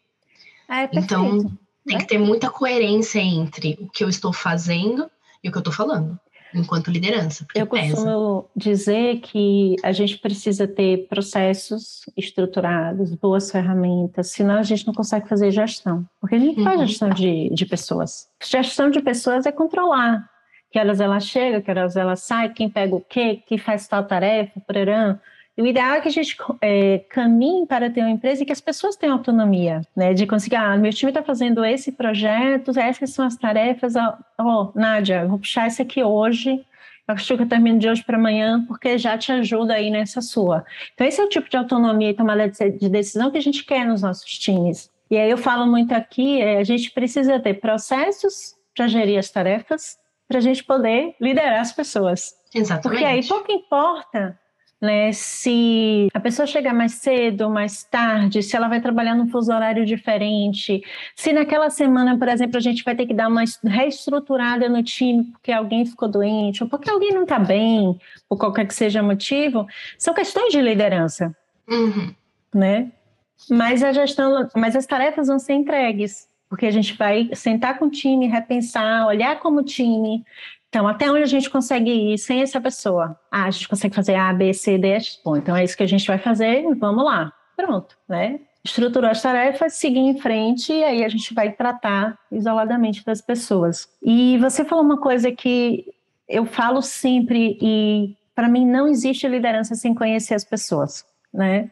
É 0.69 0.89
então, 0.93 1.51
tem 1.85 1.97
que 1.97 2.07
ter 2.07 2.17
muita 2.17 2.49
coerência 2.49 3.19
entre 3.19 3.77
o 3.79 3.89
que 3.89 4.03
eu 4.03 4.09
estou 4.09 4.31
fazendo 4.31 5.09
e 5.43 5.49
o 5.49 5.51
que 5.51 5.57
eu 5.57 5.61
estou 5.61 5.73
falando 5.73 6.19
enquanto 6.57 6.91
liderança. 6.91 7.45
Eu 7.53 7.67
costumo 7.67 8.49
dizer 8.55 9.19
que 9.19 9.75
a 9.83 9.91
gente 9.91 10.17
precisa 10.17 10.67
ter 10.67 11.07
processos 11.07 12.01
estruturados, 12.17 13.13
boas 13.15 13.51
ferramentas, 13.51 14.31
senão 14.31 14.55
a 14.55 14.63
gente 14.63 14.87
não 14.87 14.93
consegue 14.93 15.27
fazer 15.27 15.51
gestão. 15.51 16.05
Porque 16.19 16.35
a 16.35 16.39
gente 16.39 16.59
uhum. 16.59 16.63
faz 16.63 16.81
gestão 16.81 17.09
de, 17.09 17.49
de 17.49 17.65
pessoas. 17.65 18.27
Gestão 18.43 18.89
de 18.89 19.01
pessoas 19.01 19.45
é 19.45 19.51
controlar 19.51 20.29
que 20.75 20.79
horas 20.79 20.99
ela 20.99 21.21
chega, 21.21 21.61
que 21.61 21.71
horas 21.71 21.95
ela 21.95 22.17
sai, 22.17 22.49
quem 22.49 22.69
pega 22.69 22.93
o 22.93 22.99
quê, 22.99 23.41
quem 23.47 23.57
faz 23.57 23.87
tal 23.87 24.03
tarefa, 24.03 24.59
porém. 24.67 25.17
E 25.57 25.61
o 25.61 25.65
ideal 25.65 25.93
é 25.93 26.01
que 26.01 26.09
a 26.09 26.11
gente 26.11 26.35
é, 26.61 26.99
caminhe 27.09 27.65
para 27.65 27.89
ter 27.89 28.01
uma 28.01 28.09
empresa 28.09 28.43
e 28.43 28.45
que 28.45 28.51
as 28.51 28.59
pessoas 28.59 28.97
tenham 28.97 29.15
autonomia, 29.15 29.81
né? 29.95 30.13
De 30.13 30.27
conseguir, 30.27 30.57
ah, 30.57 30.75
meu 30.75 30.91
time 30.91 31.11
está 31.11 31.23
fazendo 31.23 31.63
esse 31.63 31.93
projeto, 31.93 32.77
essas 32.77 33.11
são 33.11 33.25
as 33.25 33.37
tarefas. 33.37 33.95
Ó, 33.95 34.17
oh, 34.39 34.77
Nádia, 34.77 35.25
vou 35.25 35.39
puxar 35.39 35.67
esse 35.67 35.81
aqui 35.81 36.03
hoje, 36.03 36.65
acho 37.07 37.37
que 37.37 37.43
eu 37.43 37.47
termino 37.47 37.79
de 37.79 37.87
hoje 37.87 38.03
para 38.03 38.17
amanhã, 38.17 38.65
porque 38.67 38.97
já 38.97 39.17
te 39.17 39.31
ajuda 39.31 39.75
aí 39.75 39.89
nessa 39.89 40.19
sua. 40.21 40.65
Então, 40.93 41.07
esse 41.07 41.21
é 41.21 41.23
o 41.23 41.29
tipo 41.29 41.49
de 41.49 41.55
autonomia 41.55 42.09
e 42.09 42.13
tomada 42.13 42.49
de 42.49 42.89
decisão 42.89 43.31
que 43.31 43.37
a 43.37 43.41
gente 43.41 43.63
quer 43.63 43.85
nos 43.85 44.01
nossos 44.01 44.37
times. 44.37 44.89
E 45.09 45.17
aí 45.17 45.29
eu 45.29 45.37
falo 45.37 45.65
muito 45.65 45.93
aqui, 45.93 46.41
é, 46.41 46.57
a 46.57 46.63
gente 46.63 46.91
precisa 46.91 47.39
ter 47.39 47.55
processos 47.55 48.55
para 48.75 48.87
gerir 48.87 49.17
as 49.17 49.29
tarefas, 49.29 49.97
para 50.27 50.39
a 50.39 50.41
gente 50.41 50.63
poder 50.63 51.15
liderar 51.21 51.61
as 51.61 51.71
pessoas. 51.71 52.33
Exatamente. 52.53 52.89
Porque 52.89 53.05
aí 53.05 53.25
pouco 53.25 53.51
importa 53.51 54.37
né? 54.85 55.11
Se 55.11 56.07
a 56.13 56.19
pessoa 56.19 56.45
chegar 56.45 56.73
mais 56.73 56.93
cedo, 56.93 57.49
mais 57.49 57.83
tarde, 57.83 58.41
se 58.41 58.55
ela 58.55 58.67
vai 58.67 58.79
trabalhar 58.79 59.15
num 59.15 59.27
fuso 59.27 59.51
horário 59.51 59.85
diferente, 59.85 60.81
se 61.15 61.33
naquela 61.33 61.69
semana, 61.69 62.17
por 62.17 62.27
exemplo, 62.27 62.57
a 62.57 62.61
gente 62.61 62.83
vai 62.83 62.95
ter 62.95 63.05
que 63.05 63.13
dar 63.13 63.27
uma 63.27 63.43
reestruturada 63.63 64.69
no 64.69 64.83
time 64.83 65.25
porque 65.25 65.51
alguém 65.51 65.85
ficou 65.85 66.07
doente 66.07 66.63
ou 66.63 66.69
porque 66.69 66.89
alguém 66.89 67.11
não 67.11 67.23
está 67.23 67.39
bem, 67.39 67.99
por 68.29 68.37
qualquer 68.37 68.65
que 68.65 68.73
seja 68.73 69.01
motivo, 69.03 69.65
são 69.97 70.13
questões 70.13 70.51
de 70.51 70.61
liderança, 70.61 71.35
uhum. 71.67 72.13
né? 72.53 72.91
Mas 73.49 73.83
a 73.83 73.91
gestão, 73.91 74.47
mas 74.55 74.75
as 74.75 74.85
tarefas 74.85 75.27
vão 75.27 75.39
ser 75.39 75.53
entregues. 75.53 76.29
Porque 76.49 76.65
a 76.65 76.71
gente 76.71 76.95
vai 76.95 77.29
sentar 77.33 77.77
com 77.77 77.85
o 77.85 77.91
time, 77.91 78.27
repensar, 78.27 79.07
olhar 79.07 79.39
como 79.39 79.63
time. 79.63 80.23
Então, 80.69 80.87
até 80.87 81.09
onde 81.09 81.23
a 81.23 81.27
gente 81.27 81.49
consegue 81.49 81.89
ir 81.89 82.17
sem 82.17 82.41
essa 82.41 82.59
pessoa? 82.59 83.17
Ah, 83.31 83.45
a 83.45 83.51
gente 83.51 83.67
consegue 83.67 83.95
fazer 83.95 84.15
A, 84.15 84.33
B, 84.33 84.53
C, 84.53 84.77
D, 84.77 84.97
Bom, 85.23 85.37
então 85.37 85.55
é 85.55 85.63
isso 85.63 85.77
que 85.77 85.83
a 85.83 85.87
gente 85.87 86.05
vai 86.05 86.17
fazer, 86.17 86.63
vamos 86.75 87.05
lá. 87.05 87.31
Pronto, 87.55 87.97
né? 88.07 88.39
Estruturou 88.63 89.09
as 89.09 89.21
tarefas, 89.21 89.75
seguir 89.75 89.99
em 89.99 90.17
frente 90.17 90.73
e 90.73 90.83
aí 90.83 91.05
a 91.05 91.09
gente 91.09 91.33
vai 91.33 91.51
tratar 91.51 92.17
isoladamente 92.31 93.05
das 93.05 93.21
pessoas. 93.21 93.87
E 94.03 94.37
você 94.39 94.65
falou 94.65 94.83
uma 94.83 94.97
coisa 94.97 95.31
que 95.31 95.85
eu 96.27 96.45
falo 96.45 96.81
sempre 96.81 97.57
e 97.61 98.15
para 98.33 98.49
mim 98.49 98.65
não 98.65 98.87
existe 98.87 99.27
liderança 99.27 99.75
sem 99.75 99.93
conhecer 99.93 100.33
as 100.33 100.43
pessoas, 100.43 101.05
né? 101.33 101.69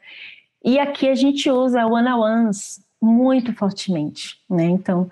E 0.63 0.79
aqui 0.79 1.09
a 1.09 1.15
gente 1.15 1.49
usa 1.49 1.85
one-on-ones 1.85 2.82
muito 3.03 3.53
fortemente, 3.53 4.39
né? 4.49 4.63
Então, 4.63 5.09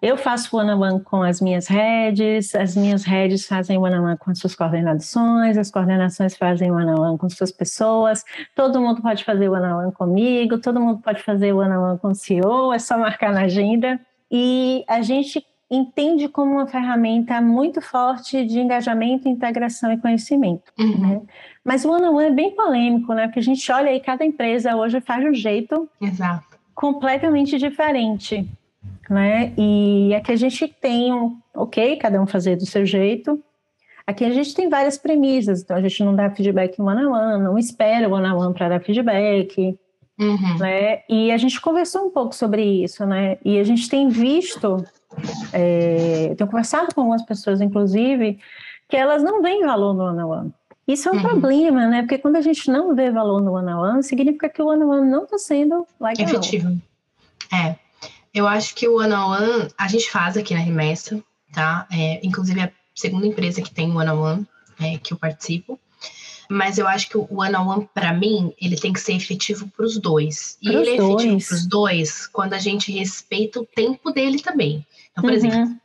eu 0.00 0.16
faço 0.16 0.56
one-on-one 0.56 0.94
-on 0.94 0.96
-one 0.96 1.04
com 1.04 1.22
as 1.22 1.42
minhas 1.42 1.66
redes, 1.66 2.54
as 2.54 2.74
minhas 2.74 3.04
redes 3.04 3.46
fazem 3.46 3.76
one-on-one 3.76 4.14
-on 4.14 4.16
-one 4.16 4.18
com 4.18 4.30
as 4.30 4.38
suas 4.38 4.54
coordenações, 4.54 5.58
as 5.58 5.70
coordenações 5.70 6.34
fazem 6.34 6.70
one-on-one 6.70 6.98
-on 6.98 7.12
-one 7.12 7.18
com 7.18 7.28
suas 7.28 7.52
pessoas, 7.52 8.24
todo 8.56 8.80
mundo 8.80 9.02
pode 9.02 9.22
fazer 9.22 9.50
one-on-one 9.50 9.92
comigo, 9.92 10.58
todo 10.58 10.80
mundo 10.80 11.02
pode 11.02 11.22
fazer 11.22 11.52
one-on-one 11.52 11.98
com 11.98 12.08
o 12.08 12.14
CEO, 12.14 12.72
é 12.72 12.78
só 12.78 12.96
marcar 12.96 13.32
na 13.32 13.42
agenda. 13.42 14.00
E 14.30 14.82
a 14.88 15.02
gente 15.02 15.44
entende 15.70 16.28
como 16.28 16.52
uma 16.52 16.66
ferramenta 16.66 17.38
muito 17.42 17.82
forte 17.82 18.44
de 18.46 18.58
engajamento, 18.58 19.28
integração 19.28 19.92
e 19.92 19.98
conhecimento. 19.98 20.72
Uhum. 20.78 20.98
Né? 20.98 21.20
Mas 21.62 21.84
o 21.84 21.90
one-on-one 21.90 22.28
é 22.28 22.30
bem 22.30 22.50
polêmico, 22.52 23.12
né? 23.12 23.26
Porque 23.26 23.40
a 23.40 23.42
gente 23.42 23.70
olha 23.70 23.90
aí, 23.90 24.00
cada 24.00 24.24
empresa 24.24 24.74
hoje 24.74 25.00
faz 25.02 25.22
um 25.22 25.34
jeito 25.34 25.86
Exato. 26.00 26.49
Completamente 26.80 27.58
diferente. 27.58 28.48
Né? 29.10 29.52
E 29.58 30.14
aqui 30.14 30.32
a 30.32 30.36
gente 30.36 30.66
tem 30.66 31.12
um, 31.12 31.36
ok, 31.54 31.96
cada 31.96 32.20
um 32.22 32.26
fazer 32.26 32.56
do 32.56 32.64
seu 32.64 32.86
jeito. 32.86 33.38
Aqui 34.06 34.24
a 34.24 34.30
gente 34.30 34.54
tem 34.54 34.66
várias 34.70 34.96
premissas, 34.96 35.60
então 35.60 35.76
a 35.76 35.82
gente 35.82 36.02
não 36.02 36.16
dá 36.16 36.30
feedback 36.30 36.80
one 36.80 37.04
on 37.04 37.12
one, 37.12 37.44
não 37.44 37.58
espera 37.58 38.08
o 38.08 38.12
one 38.14 38.26
on 38.26 38.38
one 38.38 38.54
para 38.54 38.70
dar 38.70 38.80
feedback. 38.80 39.78
Uhum. 40.18 40.58
Né? 40.58 41.02
E 41.06 41.30
a 41.30 41.36
gente 41.36 41.60
conversou 41.60 42.06
um 42.06 42.10
pouco 42.10 42.34
sobre 42.34 42.62
isso, 42.82 43.04
né? 43.04 43.36
E 43.44 43.58
a 43.58 43.64
gente 43.64 43.86
tem 43.86 44.08
visto 44.08 44.82
é, 45.52 46.34
tenho 46.34 46.48
conversado 46.48 46.94
com 46.94 47.02
algumas 47.02 47.22
pessoas, 47.22 47.60
inclusive, 47.60 48.38
que 48.88 48.96
elas 48.96 49.22
não 49.22 49.42
veem 49.42 49.66
valor 49.66 49.92
no 49.92 50.04
one 50.04 50.22
on 50.22 50.28
one. 50.28 50.54
Isso 50.92 51.08
é 51.08 51.12
um 51.12 51.16
uhum. 51.16 51.22
problema, 51.22 51.86
né? 51.86 52.02
Porque 52.02 52.18
quando 52.18 52.36
a 52.36 52.40
gente 52.40 52.68
não 52.68 52.96
vê 52.96 53.12
valor 53.12 53.40
no 53.40 53.52
one 53.52 53.72
on 53.72 53.80
one, 53.80 54.02
significa 54.02 54.48
que 54.48 54.60
o 54.60 54.66
one 54.66 54.82
on 54.82 54.88
one 54.88 55.08
não 55.08 55.22
está 55.22 55.38
sendo 55.38 55.86
legal. 56.00 56.26
Efetivo. 56.26 56.80
É. 57.52 57.76
Eu 58.34 58.46
acho 58.48 58.74
que 58.74 58.88
o 58.88 58.98
one 58.98 59.12
on 59.12 59.30
one 59.30 59.68
a 59.78 59.86
gente 59.86 60.10
faz 60.10 60.36
aqui 60.36 60.52
na 60.52 60.60
Remessa, 60.60 61.22
tá? 61.52 61.86
É, 61.92 62.20
inclusive 62.24 62.60
é 62.60 62.64
a 62.64 62.72
segunda 62.92 63.26
empresa 63.26 63.62
que 63.62 63.72
tem 63.72 63.96
one 63.96 64.10
on 64.10 64.20
one 64.20 64.46
é, 64.80 64.98
que 64.98 65.12
eu 65.12 65.16
participo. 65.16 65.78
Mas 66.48 66.78
eu 66.78 66.88
acho 66.88 67.08
que 67.08 67.16
o 67.16 67.28
one 67.30 67.54
on 67.54 67.68
one 67.68 67.88
para 67.94 68.12
mim 68.12 68.52
ele 68.60 68.74
tem 68.74 68.92
que 68.92 68.98
ser 68.98 69.12
efetivo 69.12 69.68
para 69.68 69.86
os 69.86 69.96
dois. 69.96 70.58
E 70.60 70.70
ele 70.70 70.90
é 70.90 70.94
efetivo 70.96 71.46
para 71.46 71.54
os 71.54 71.66
dois 71.66 72.26
quando 72.26 72.54
a 72.54 72.58
gente 72.58 72.90
respeita 72.90 73.60
o 73.60 73.66
tempo 73.66 74.10
dele 74.10 74.40
também. 74.40 74.84
Então, 75.12 75.22
por 75.22 75.30
uhum. 75.30 75.36
exemplo, 75.36 75.76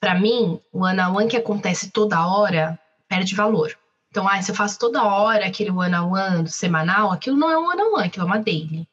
para 0.00 0.18
mim, 0.18 0.58
o 0.72 0.84
one-on-one 0.84 1.28
que 1.28 1.36
acontece 1.36 1.90
toda 1.90 2.26
hora 2.26 2.78
perde 3.06 3.34
valor. 3.34 3.76
Então, 4.10 4.26
ah, 4.28 4.42
se 4.42 4.50
eu 4.50 4.54
faço 4.54 4.78
toda 4.78 5.04
hora 5.04 5.46
aquele 5.46 5.70
one-on-one 5.70 6.48
semanal, 6.48 7.12
aquilo 7.12 7.36
não 7.36 7.50
é 7.50 7.56
um 7.56 7.68
one-on-one, 7.68 8.06
aquilo 8.06 8.24
é 8.24 8.26
uma 8.26 8.40
daily. 8.40 8.88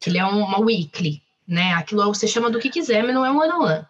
Aquilo 0.00 0.18
é 0.18 0.24
uma 0.24 0.60
weekly, 0.60 1.22
né? 1.46 1.72
Aquilo 1.74 2.04
você 2.12 2.26
chama 2.26 2.50
do 2.50 2.58
que 2.58 2.68
quiser, 2.68 3.02
mas 3.04 3.14
não 3.14 3.24
é 3.24 3.30
um 3.30 3.38
one-on-one. 3.38 3.84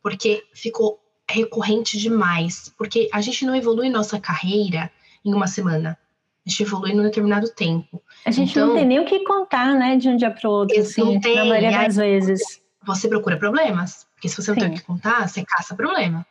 Porque 0.00 0.44
ficou 0.54 1.00
recorrente 1.28 1.98
demais. 1.98 2.72
Porque 2.78 3.08
a 3.12 3.20
gente 3.20 3.44
não 3.44 3.54
evolui 3.54 3.88
nossa 3.88 4.20
carreira 4.20 4.90
em 5.24 5.34
uma 5.34 5.48
semana. 5.48 5.98
A 6.46 6.48
gente 6.48 6.62
evolui 6.62 6.94
num 6.94 7.02
determinado 7.02 7.48
tempo. 7.48 8.00
A 8.24 8.30
gente 8.30 8.52
então, 8.52 8.68
não 8.68 8.74
tem 8.76 8.86
nem 8.86 9.00
o 9.00 9.04
que 9.04 9.24
contar, 9.24 9.74
né, 9.74 9.96
de 9.96 10.08
um 10.08 10.16
dia 10.16 10.30
para 10.30 10.48
o 10.48 10.52
outro, 10.52 10.78
assim, 10.78 11.18
tem, 11.18 11.34
na 11.34 11.44
maioria 11.44 11.72
das 11.72 11.96
vezes. 11.96 12.62
Você 12.84 13.08
procura 13.08 13.36
problemas. 13.36 14.06
Porque 14.14 14.28
se 14.28 14.36
você 14.36 14.52
não 14.52 14.54
Sim. 14.54 14.66
tem 14.66 14.70
o 14.70 14.78
que 14.78 14.84
contar, 14.84 15.28
você 15.28 15.44
caça 15.44 15.74
problema. 15.74 16.24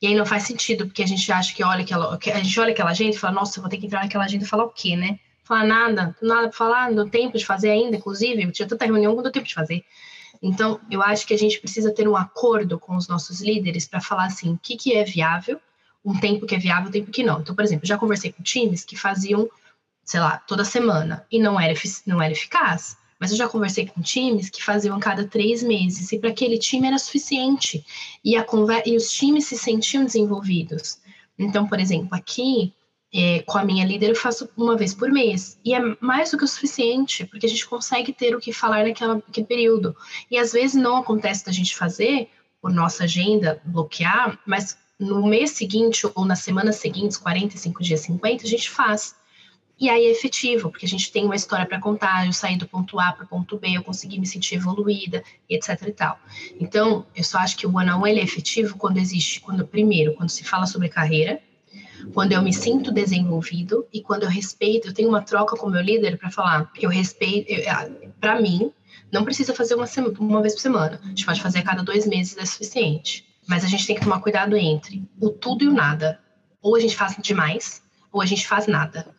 E 0.00 0.06
aí 0.06 0.14
não 0.14 0.26
faz 0.26 0.42
sentido, 0.44 0.86
porque 0.86 1.02
a 1.02 1.06
gente 1.06 1.30
acha 1.32 1.54
que 1.54 1.64
olha 1.64 1.82
aquela, 1.82 2.14
a 2.14 2.42
gente 2.42 2.60
olha 2.60 2.72
aquela 2.72 2.90
agenda 2.90 3.16
e 3.16 3.18
fala, 3.18 3.34
nossa, 3.34 3.60
vou 3.60 3.70
ter 3.70 3.78
que 3.78 3.86
entrar 3.86 4.02
naquela 4.02 4.24
agenda 4.24 4.44
e 4.44 4.48
falar 4.48 4.64
o 4.64 4.70
quê, 4.70 4.94
né? 4.96 5.18
Falar 5.44 5.64
nada, 5.64 6.16
nada 6.20 6.48
para 6.48 6.56
falar, 6.56 6.88
não 6.88 6.96
deu 6.96 7.08
tempo 7.08 7.38
de 7.38 7.46
fazer 7.46 7.70
ainda, 7.70 7.96
inclusive, 7.96 8.42
eu 8.42 8.52
tinha 8.52 8.68
tanta 8.68 8.84
reunião 8.84 9.12
que 9.12 9.16
não 9.16 9.22
deu 9.22 9.32
tempo 9.32 9.46
de 9.46 9.54
fazer. 9.54 9.84
Então, 10.42 10.80
eu 10.90 11.02
acho 11.02 11.26
que 11.26 11.32
a 11.32 11.38
gente 11.38 11.58
precisa 11.60 11.92
ter 11.92 12.06
um 12.08 12.16
acordo 12.16 12.78
com 12.78 12.96
os 12.96 13.08
nossos 13.08 13.40
líderes 13.40 13.86
para 13.86 14.00
falar 14.00 14.26
assim, 14.26 14.52
o 14.52 14.58
que, 14.58 14.76
que 14.76 14.94
é 14.94 15.04
viável, 15.04 15.60
um 16.04 16.18
tempo 16.18 16.46
que 16.46 16.54
é 16.54 16.58
viável, 16.58 16.88
um 16.88 16.92
tempo 16.92 17.10
que 17.10 17.22
não. 17.22 17.40
Então, 17.40 17.54
por 17.54 17.64
exemplo, 17.64 17.86
já 17.86 17.96
conversei 17.96 18.32
com 18.32 18.42
times 18.42 18.84
que 18.84 18.96
faziam, 18.96 19.48
sei 20.04 20.20
lá, 20.20 20.38
toda 20.38 20.64
semana 20.64 21.26
e 21.30 21.38
não 21.38 21.58
era, 21.58 21.74
não 22.06 22.22
era 22.22 22.32
eficaz. 22.32 22.96
Mas 23.26 23.32
eu 23.32 23.38
já 23.38 23.48
conversei 23.48 23.86
com 23.88 24.00
times 24.00 24.48
que 24.48 24.62
faziam 24.62 24.96
a 24.96 25.00
cada 25.00 25.26
três 25.26 25.60
meses, 25.60 26.12
e 26.12 26.18
para 26.20 26.30
aquele 26.30 26.56
time 26.58 26.86
era 26.86 26.96
suficiente. 26.96 27.84
E, 28.24 28.36
a 28.36 28.46
e 28.86 28.96
os 28.96 29.10
times 29.10 29.46
se 29.46 29.58
sentiam 29.58 30.04
desenvolvidos. 30.04 31.00
Então, 31.36 31.66
por 31.66 31.80
exemplo, 31.80 32.10
aqui, 32.12 32.72
é, 33.12 33.42
com 33.42 33.58
a 33.58 33.64
minha 33.64 33.84
líder, 33.84 34.10
eu 34.10 34.14
faço 34.14 34.48
uma 34.56 34.76
vez 34.76 34.94
por 34.94 35.10
mês. 35.10 35.58
E 35.64 35.74
é 35.74 35.80
mais 36.00 36.30
do 36.30 36.38
que 36.38 36.44
o 36.44 36.46
suficiente, 36.46 37.26
porque 37.26 37.46
a 37.46 37.48
gente 37.48 37.66
consegue 37.66 38.12
ter 38.12 38.32
o 38.32 38.38
que 38.38 38.52
falar 38.52 38.84
naquele 38.86 39.46
período. 39.48 39.96
E 40.30 40.38
às 40.38 40.52
vezes 40.52 40.76
não 40.76 40.98
acontece 40.98 41.44
da 41.44 41.50
gente 41.50 41.74
fazer, 41.74 42.30
por 42.62 42.72
nossa 42.72 43.02
agenda, 43.02 43.60
bloquear, 43.64 44.38
mas 44.46 44.78
no 45.00 45.26
mês 45.26 45.50
seguinte 45.50 46.06
ou 46.14 46.24
na 46.24 46.36
semana 46.36 46.70
seguinte, 46.70 47.18
45 47.18 47.82
dias, 47.82 48.02
50, 48.02 48.44
a 48.44 48.48
gente 48.48 48.70
faz. 48.70 49.16
E 49.78 49.90
aí 49.90 50.06
é 50.06 50.10
efetivo, 50.10 50.70
porque 50.70 50.86
a 50.86 50.88
gente 50.88 51.12
tem 51.12 51.24
uma 51.24 51.36
história 51.36 51.66
para 51.66 51.78
contar, 51.78 52.26
eu 52.26 52.32
saí 52.32 52.56
do 52.56 52.66
ponto 52.66 52.98
A 52.98 53.12
para 53.12 53.24
o 53.24 53.28
ponto 53.28 53.58
B, 53.58 53.76
eu 53.76 53.82
consegui 53.82 54.18
me 54.18 54.26
sentir 54.26 54.54
evoluída, 54.54 55.22
etc 55.50 55.82
e 55.86 55.92
tal. 55.92 56.18
Então, 56.58 57.06
eu 57.14 57.22
só 57.22 57.38
acho 57.38 57.58
que 57.58 57.66
o 57.66 57.76
one 57.76 57.90
on 57.90 58.00
one 58.00 58.18
é 58.18 58.22
efetivo 58.22 58.78
quando 58.78 58.96
existe, 58.96 59.40
quando 59.40 59.66
primeiro, 59.66 60.14
quando 60.14 60.30
se 60.30 60.44
fala 60.44 60.66
sobre 60.66 60.88
carreira, 60.88 61.42
quando 62.14 62.32
eu 62.32 62.42
me 62.42 62.52
sinto 62.52 62.90
desenvolvido 62.90 63.86
e 63.92 64.00
quando 64.00 64.22
eu 64.22 64.30
respeito, 64.30 64.88
eu 64.88 64.94
tenho 64.94 65.10
uma 65.10 65.20
troca 65.20 65.56
com 65.56 65.68
meu 65.68 65.82
líder 65.82 66.16
para 66.16 66.30
falar, 66.30 66.70
eu 66.80 66.88
respeito, 66.88 67.52
ah, 67.68 67.86
para 68.18 68.40
mim, 68.40 68.72
não 69.12 69.24
precisa 69.24 69.54
fazer 69.54 69.74
uma, 69.74 69.86
uma 70.18 70.40
vez 70.40 70.54
por 70.54 70.60
semana, 70.60 71.00
a 71.04 71.08
gente 71.08 71.26
pode 71.26 71.42
fazer 71.42 71.58
a 71.58 71.62
cada 71.62 71.82
dois 71.82 72.06
meses, 72.06 72.36
é 72.38 72.44
suficiente. 72.46 73.26
Mas 73.46 73.64
a 73.64 73.68
gente 73.68 73.86
tem 73.86 73.94
que 73.94 74.02
tomar 74.02 74.20
cuidado 74.20 74.56
entre 74.56 75.04
o 75.20 75.30
tudo 75.30 75.64
e 75.64 75.68
o 75.68 75.72
nada. 75.72 76.18
Ou 76.60 76.74
a 76.74 76.80
gente 76.80 76.96
faz 76.96 77.16
demais, 77.20 77.80
ou 78.12 78.20
a 78.20 78.26
gente 78.26 78.46
faz 78.46 78.66
nada. 78.66 79.14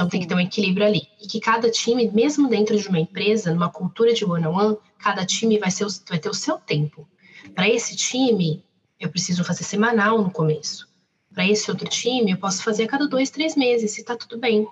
Então 0.00 0.08
tem 0.08 0.20
que 0.22 0.26
ter 0.26 0.34
um 0.34 0.40
equilíbrio 0.40 0.86
ali. 0.86 1.02
E 1.20 1.26
que 1.26 1.38
cada 1.38 1.70
time, 1.70 2.10
mesmo 2.10 2.48
dentro 2.48 2.74
de 2.74 2.88
uma 2.88 2.98
empresa, 2.98 3.52
numa 3.52 3.68
cultura 3.68 4.14
de 4.14 4.24
one-on-one, 4.24 4.78
cada 4.98 5.26
time 5.26 5.58
vai, 5.58 5.70
ser 5.70 5.86
vai 6.08 6.18
ter 6.18 6.30
o 6.30 6.34
seu 6.34 6.56
tempo. 6.56 7.06
Para 7.54 7.68
esse 7.68 7.94
time, 7.94 8.64
eu 8.98 9.10
preciso 9.10 9.44
fazer 9.44 9.62
semanal 9.62 10.22
no 10.22 10.30
começo. 10.30 10.88
Para 11.34 11.46
esse 11.46 11.70
outro 11.70 11.86
time, 11.86 12.30
eu 12.30 12.38
posso 12.38 12.62
fazer 12.62 12.84
a 12.84 12.88
cada 12.88 13.06
dois, 13.06 13.28
três 13.28 13.54
meses, 13.54 13.90
se 13.90 14.02
tá 14.02 14.16
tudo 14.16 14.38
bem 14.38 14.66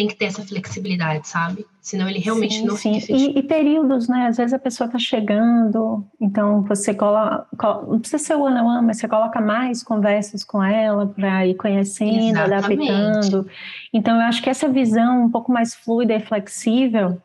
tem 0.00 0.08
que 0.08 0.14
ter 0.14 0.26
essa 0.26 0.42
flexibilidade, 0.42 1.28
sabe? 1.28 1.66
Senão 1.78 2.08
ele 2.08 2.20
realmente 2.20 2.54
sim, 2.54 2.64
não 2.64 2.74
sim. 2.74 2.98
fica 2.98 3.12
e, 3.12 3.38
e, 3.38 3.42
períodos, 3.42 4.08
né? 4.08 4.28
Às 4.28 4.38
vezes 4.38 4.54
a 4.54 4.58
pessoa 4.58 4.86
está 4.86 4.98
chegando, 4.98 6.02
então 6.18 6.62
você 6.62 6.94
coloca, 6.94 7.46
não 7.86 8.00
precisa 8.00 8.22
ser 8.22 8.34
o 8.34 8.40
one 8.40 8.58
on 8.58 8.64
one, 8.64 8.86
mas 8.86 8.96
você 8.96 9.06
coloca 9.06 9.42
mais 9.42 9.82
conversas 9.82 10.42
com 10.42 10.64
ela 10.64 11.06
para 11.06 11.46
ir 11.46 11.54
conhecendo, 11.54 12.38
Exatamente. 12.38 12.90
adaptando. 12.90 13.46
Então 13.92 14.16
eu 14.16 14.22
acho 14.22 14.42
que 14.42 14.48
essa 14.48 14.70
visão 14.70 15.26
um 15.26 15.30
pouco 15.30 15.52
mais 15.52 15.74
fluida 15.74 16.14
e 16.14 16.20
flexível, 16.20 17.20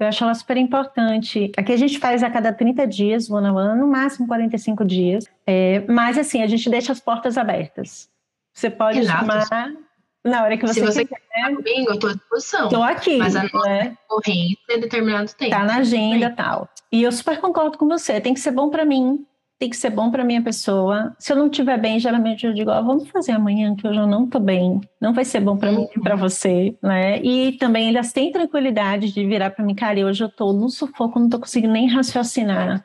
eu 0.00 0.06
acho 0.06 0.24
ela 0.24 0.34
super 0.34 0.56
importante. 0.56 1.52
Aqui 1.54 1.70
a 1.70 1.76
gente 1.76 1.98
faz 1.98 2.22
a 2.22 2.30
cada 2.30 2.50
30 2.50 2.86
dias, 2.86 3.30
one 3.30 3.46
on 3.46 3.56
one, 3.56 3.78
no 3.78 3.86
máximo 3.86 4.26
45 4.26 4.86
dias. 4.86 5.26
É, 5.46 5.84
mas 5.86 6.16
assim, 6.16 6.42
a 6.42 6.46
gente 6.46 6.70
deixa 6.70 6.92
as 6.92 7.00
portas 7.00 7.36
abertas. 7.36 8.08
Você 8.54 8.70
pode 8.70 9.00
Exato. 9.00 9.26
chamar 9.26 9.85
na 10.26 10.42
hora 10.42 10.56
que 10.56 10.66
você, 10.66 10.74
Se 10.74 10.80
você 10.80 11.04
quiser. 11.04 11.56
comigo, 11.56 11.90
eu 11.90 11.94
estou 11.94 12.10
à 12.10 12.12
disposição. 12.14 12.64
Estou 12.64 12.82
aqui. 12.82 13.16
Mas 13.16 13.36
a 13.36 13.42
nossa 13.44 13.68
né? 13.68 13.96
corrente 14.08 14.58
é 14.68 14.78
determinado 14.78 15.32
tempo. 15.32 15.44
Está 15.44 15.64
na 15.64 15.76
agenda 15.76 16.26
e 16.26 16.30
tal. 16.30 16.68
E 16.92 17.02
eu 17.02 17.12
super 17.12 17.40
concordo 17.40 17.78
com 17.78 17.88
você. 17.88 18.20
Tem 18.20 18.34
que 18.34 18.40
ser 18.40 18.50
bom 18.50 18.70
para 18.70 18.84
mim, 18.84 19.24
tem 19.58 19.70
que 19.70 19.76
ser 19.76 19.90
bom 19.90 20.10
para 20.10 20.24
minha 20.24 20.42
pessoa. 20.42 21.14
Se 21.18 21.32
eu 21.32 21.36
não 21.36 21.46
estiver 21.46 21.78
bem, 21.80 21.98
geralmente 21.98 22.46
eu 22.46 22.52
digo, 22.52 22.70
vamos 22.70 23.08
fazer 23.08 23.32
amanhã 23.32 23.74
que 23.74 23.86
hoje 23.86 23.98
eu 23.98 24.06
não 24.06 24.24
estou 24.24 24.40
bem. 24.40 24.80
Não 25.00 25.14
vai 25.14 25.24
ser 25.24 25.40
bom 25.40 25.56
para 25.56 25.70
uhum. 25.70 25.80
mim 25.80 25.88
e 25.96 26.00
para 26.00 26.14
você, 26.14 26.76
né? 26.82 27.18
E 27.22 27.52
também 27.52 27.88
elas 27.88 28.12
têm 28.12 28.30
tranquilidade 28.30 29.12
de 29.12 29.26
virar 29.26 29.50
para 29.50 29.64
mim, 29.64 29.74
cara, 29.74 30.04
hoje 30.04 30.22
eu 30.22 30.28
estou 30.28 30.52
no 30.52 30.68
sufoco, 30.68 31.18
não 31.18 31.26
estou 31.26 31.40
conseguindo 31.40 31.72
nem 31.72 31.88
raciocinar. 31.88 32.84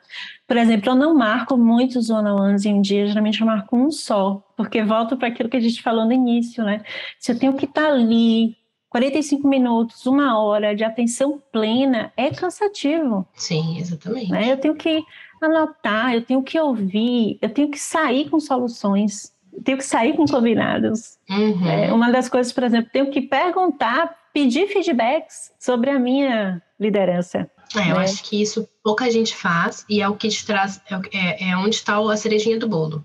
Por 0.52 0.58
exemplo, 0.58 0.90
eu 0.90 0.94
não 0.94 1.14
marco 1.14 1.56
muitos 1.56 2.10
one-on-ones 2.10 2.66
em 2.66 2.74
um 2.74 2.82
dia, 2.82 3.06
geralmente 3.06 3.40
eu 3.40 3.46
marco 3.46 3.74
um 3.74 3.90
só, 3.90 4.46
porque 4.54 4.82
volto 4.82 5.16
para 5.16 5.28
aquilo 5.28 5.48
que 5.48 5.56
a 5.56 5.60
gente 5.60 5.80
falou 5.80 6.04
no 6.04 6.12
início, 6.12 6.62
né? 6.62 6.82
Se 7.18 7.32
eu 7.32 7.38
tenho 7.38 7.54
que 7.54 7.64
estar 7.64 7.86
tá 7.86 7.92
ali 7.94 8.54
45 8.90 9.48
minutos, 9.48 10.04
uma 10.04 10.38
hora 10.38 10.76
de 10.76 10.84
atenção 10.84 11.42
plena 11.50 12.12
é 12.18 12.28
cansativo. 12.28 13.26
Sim, 13.32 13.78
exatamente. 13.78 14.30
Né? 14.30 14.52
Eu 14.52 14.58
tenho 14.58 14.74
que 14.74 15.02
anotar, 15.40 16.12
eu 16.12 16.22
tenho 16.22 16.42
que 16.42 16.60
ouvir, 16.60 17.38
eu 17.40 17.48
tenho 17.48 17.70
que 17.70 17.78
sair 17.78 18.28
com 18.28 18.38
soluções, 18.38 19.32
eu 19.54 19.62
tenho 19.62 19.78
que 19.78 19.86
sair 19.86 20.14
com 20.14 20.26
combinados. 20.26 21.16
Uhum. 21.30 21.66
É, 21.66 21.90
uma 21.94 22.12
das 22.12 22.28
coisas, 22.28 22.52
por 22.52 22.64
exemplo, 22.64 22.90
tenho 22.92 23.10
que 23.10 23.22
perguntar, 23.22 24.14
pedir 24.34 24.66
feedbacks 24.66 25.50
sobre 25.58 25.88
a 25.88 25.98
minha 25.98 26.62
liderança. 26.78 27.50
É, 27.76 27.90
eu 27.90 27.96
né? 27.96 28.02
acho 28.02 28.22
que 28.22 28.40
isso 28.40 28.68
pouca 28.82 29.10
gente 29.10 29.34
faz 29.34 29.84
e 29.88 30.02
é 30.02 30.08
o 30.08 30.16
que 30.16 30.28
te 30.28 30.44
traz, 30.44 30.80
é, 30.90 30.94
é, 31.12 31.50
é 31.50 31.56
onde 31.56 31.76
está 31.76 31.98
a 31.98 32.16
cerejinha 32.16 32.58
do 32.58 32.68
bolo, 32.68 33.04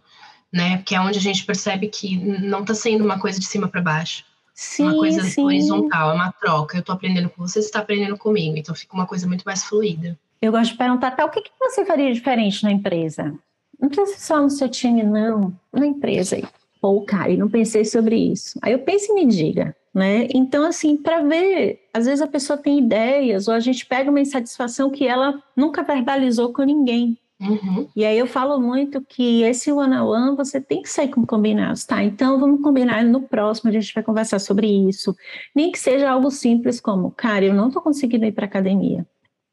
né? 0.52 0.78
Porque 0.78 0.96
é 0.96 1.00
onde 1.00 1.18
a 1.18 1.22
gente 1.22 1.46
percebe 1.46 1.88
que 1.88 2.18
não 2.18 2.62
está 2.62 2.74
sendo 2.74 3.04
uma 3.04 3.20
coisa 3.20 3.40
de 3.40 3.46
cima 3.46 3.68
para 3.68 3.82
baixo. 3.82 4.26
Sim, 4.54 4.84
uma 4.84 4.96
coisa 4.96 5.24
sim. 5.24 5.44
horizontal, 5.44 6.12
é 6.12 6.14
uma 6.16 6.32
troca. 6.32 6.78
Eu 6.78 6.82
estou 6.82 6.96
aprendendo 6.96 7.30
com 7.30 7.48
você, 7.48 7.62
você 7.62 7.68
está 7.68 7.80
aprendendo 7.80 8.18
comigo. 8.18 8.58
Então 8.58 8.74
fica 8.74 8.96
uma 8.96 9.06
coisa 9.06 9.28
muito 9.28 9.44
mais 9.44 9.64
fluida. 9.64 10.18
Eu 10.42 10.52
gosto 10.52 10.72
de 10.72 10.78
perguntar, 10.78 11.12
tá, 11.12 11.26
o 11.26 11.30
que, 11.30 11.42
que 11.42 11.52
você 11.60 11.86
faria 11.86 12.12
diferente 12.12 12.64
na 12.64 12.72
empresa? 12.72 13.34
Não 13.80 13.90
precisa 13.90 14.18
só 14.18 14.42
no 14.42 14.50
seu 14.50 14.68
time, 14.68 15.04
não. 15.04 15.54
Na 15.72 15.86
empresa. 15.86 16.42
Pô, 16.82 17.02
cara, 17.02 17.32
e 17.32 17.38
não 17.38 17.50
pensei 17.50 17.86
sobre 17.86 18.16
isso. 18.16 18.58
Aí 18.62 18.72
eu 18.72 18.80
penso 18.80 19.12
e 19.12 19.16
me 19.16 19.26
diga, 19.26 19.76
né? 19.98 20.28
Então, 20.34 20.64
assim, 20.64 20.96
para 20.96 21.22
ver, 21.22 21.82
às 21.94 22.06
vezes 22.06 22.22
a 22.22 22.28
pessoa 22.28 22.58
tem 22.58 22.80
ideias, 22.80 23.48
ou 23.48 23.54
a 23.54 23.60
gente 23.60 23.86
pega 23.86 24.10
uma 24.10 24.22
insatisfação 24.22 24.90
que 24.90 25.08
ela 25.08 25.42
nunca 25.56 25.84
verbalizou 25.84 26.54
com 26.54 26.64
ninguém. 26.64 27.18
Uhum. 27.40 27.88
E 27.96 28.06
aí 28.06 28.18
eu 28.18 28.26
falo 28.26 28.60
muito 28.60 29.02
que 29.02 29.44
esse 29.44 29.72
one-on-one 29.72 30.36
você 30.36 30.60
tem 30.60 30.82
que 30.82 30.90
sair 30.90 31.10
com 31.10 31.26
combinados, 31.26 31.86
tá? 31.86 32.04
Então 32.04 32.40
vamos 32.40 32.62
combinar 32.62 33.04
no 33.04 33.22
próximo, 33.22 33.70
a 33.70 33.74
gente 33.74 33.94
vai 33.94 34.04
conversar 34.04 34.40
sobre 34.40 34.68
isso. 34.68 35.16
Nem 35.56 35.72
que 35.72 35.80
seja 35.80 36.10
algo 36.10 36.32
simples 36.32 36.80
como, 36.80 37.12
cara, 37.12 37.46
eu 37.46 37.54
não 37.54 37.70
tô 37.70 37.82
conseguindo 37.82 38.26
ir 38.26 38.32
para 38.32 38.46
academia 38.46 39.06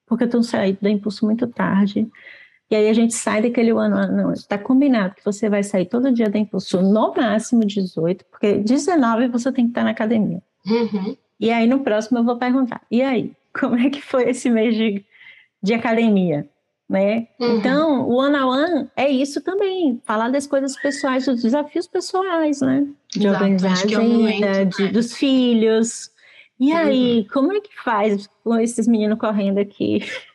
porque 0.06 0.24
eu 0.24 0.26
estou 0.26 0.42
saindo 0.42 0.78
do 0.80 0.88
impulso 0.88 1.24
muito 1.24 1.46
tarde. 1.46 2.08
E 2.70 2.76
aí 2.76 2.88
a 2.88 2.92
gente 2.92 3.14
sai 3.14 3.42
daquele 3.42 3.70
ano, 3.70 4.10
não, 4.16 4.32
está 4.32 4.56
combinado 4.56 5.14
que 5.14 5.24
você 5.24 5.48
vai 5.48 5.62
sair 5.62 5.86
todo 5.86 6.12
dia 6.12 6.28
do 6.30 6.38
impulso, 6.38 6.80
no 6.80 7.14
máximo 7.14 7.64
18, 7.64 8.24
porque 8.30 8.54
19 8.54 9.28
você 9.28 9.52
tem 9.52 9.66
que 9.66 9.70
estar 9.70 9.84
na 9.84 9.90
academia. 9.90 10.42
Uhum. 10.66 11.16
E 11.38 11.50
aí 11.50 11.66
no 11.66 11.80
próximo 11.80 12.18
eu 12.18 12.24
vou 12.24 12.36
perguntar, 12.38 12.80
e 12.90 13.02
aí, 13.02 13.32
como 13.58 13.76
é 13.76 13.90
que 13.90 14.00
foi 14.00 14.28
esse 14.30 14.48
mês 14.48 14.74
de, 14.74 15.04
de 15.62 15.74
academia? 15.74 16.48
Né? 16.88 17.28
Uhum. 17.40 17.56
Então, 17.56 18.08
o 18.08 18.16
one 18.16 18.36
on 18.36 18.48
one 18.48 18.90
é 18.94 19.08
isso 19.08 19.40
também, 19.40 20.00
falar 20.04 20.28
das 20.30 20.46
coisas 20.46 20.76
pessoais, 20.76 21.24
dos 21.24 21.42
desafios 21.42 21.86
pessoais, 21.86 22.60
né? 22.60 22.86
De 23.10 23.26
Exato, 23.26 23.34
organizar 23.44 23.68
a 23.68 23.92
é 23.92 23.96
o 23.96 24.26
agenda, 24.26 24.64
de- 24.66 24.88
dos 24.88 25.14
filhos. 25.14 26.10
E 26.60 26.72
aí, 26.72 27.26
como 27.32 27.52
é 27.52 27.60
que 27.60 27.74
faz 27.82 28.28
com 28.44 28.58
esses 28.58 28.86
meninos 28.86 29.18
correndo 29.18 29.58
aqui 29.58 30.00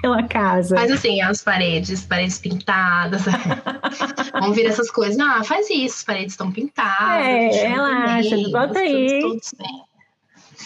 pela 0.00 0.22
casa? 0.24 0.76
Faz 0.76 0.90
assim, 0.90 1.20
as 1.20 1.42
paredes, 1.42 2.04
paredes 2.04 2.38
pintadas. 2.38 3.22
Vamos 4.32 4.56
ver 4.56 4.66
essas 4.66 4.90
coisas. 4.90 5.18
Ah, 5.18 5.42
faz 5.44 5.68
isso, 5.70 5.96
as 5.96 6.04
paredes 6.04 6.32
estão 6.32 6.50
pintadas. 6.50 7.56
É, 7.56 7.68
relaxa, 7.68 8.36
ver, 8.36 8.50
bota 8.50 8.78
aí. 8.78 9.20
tudo 9.20 9.40
bem. 9.58 9.82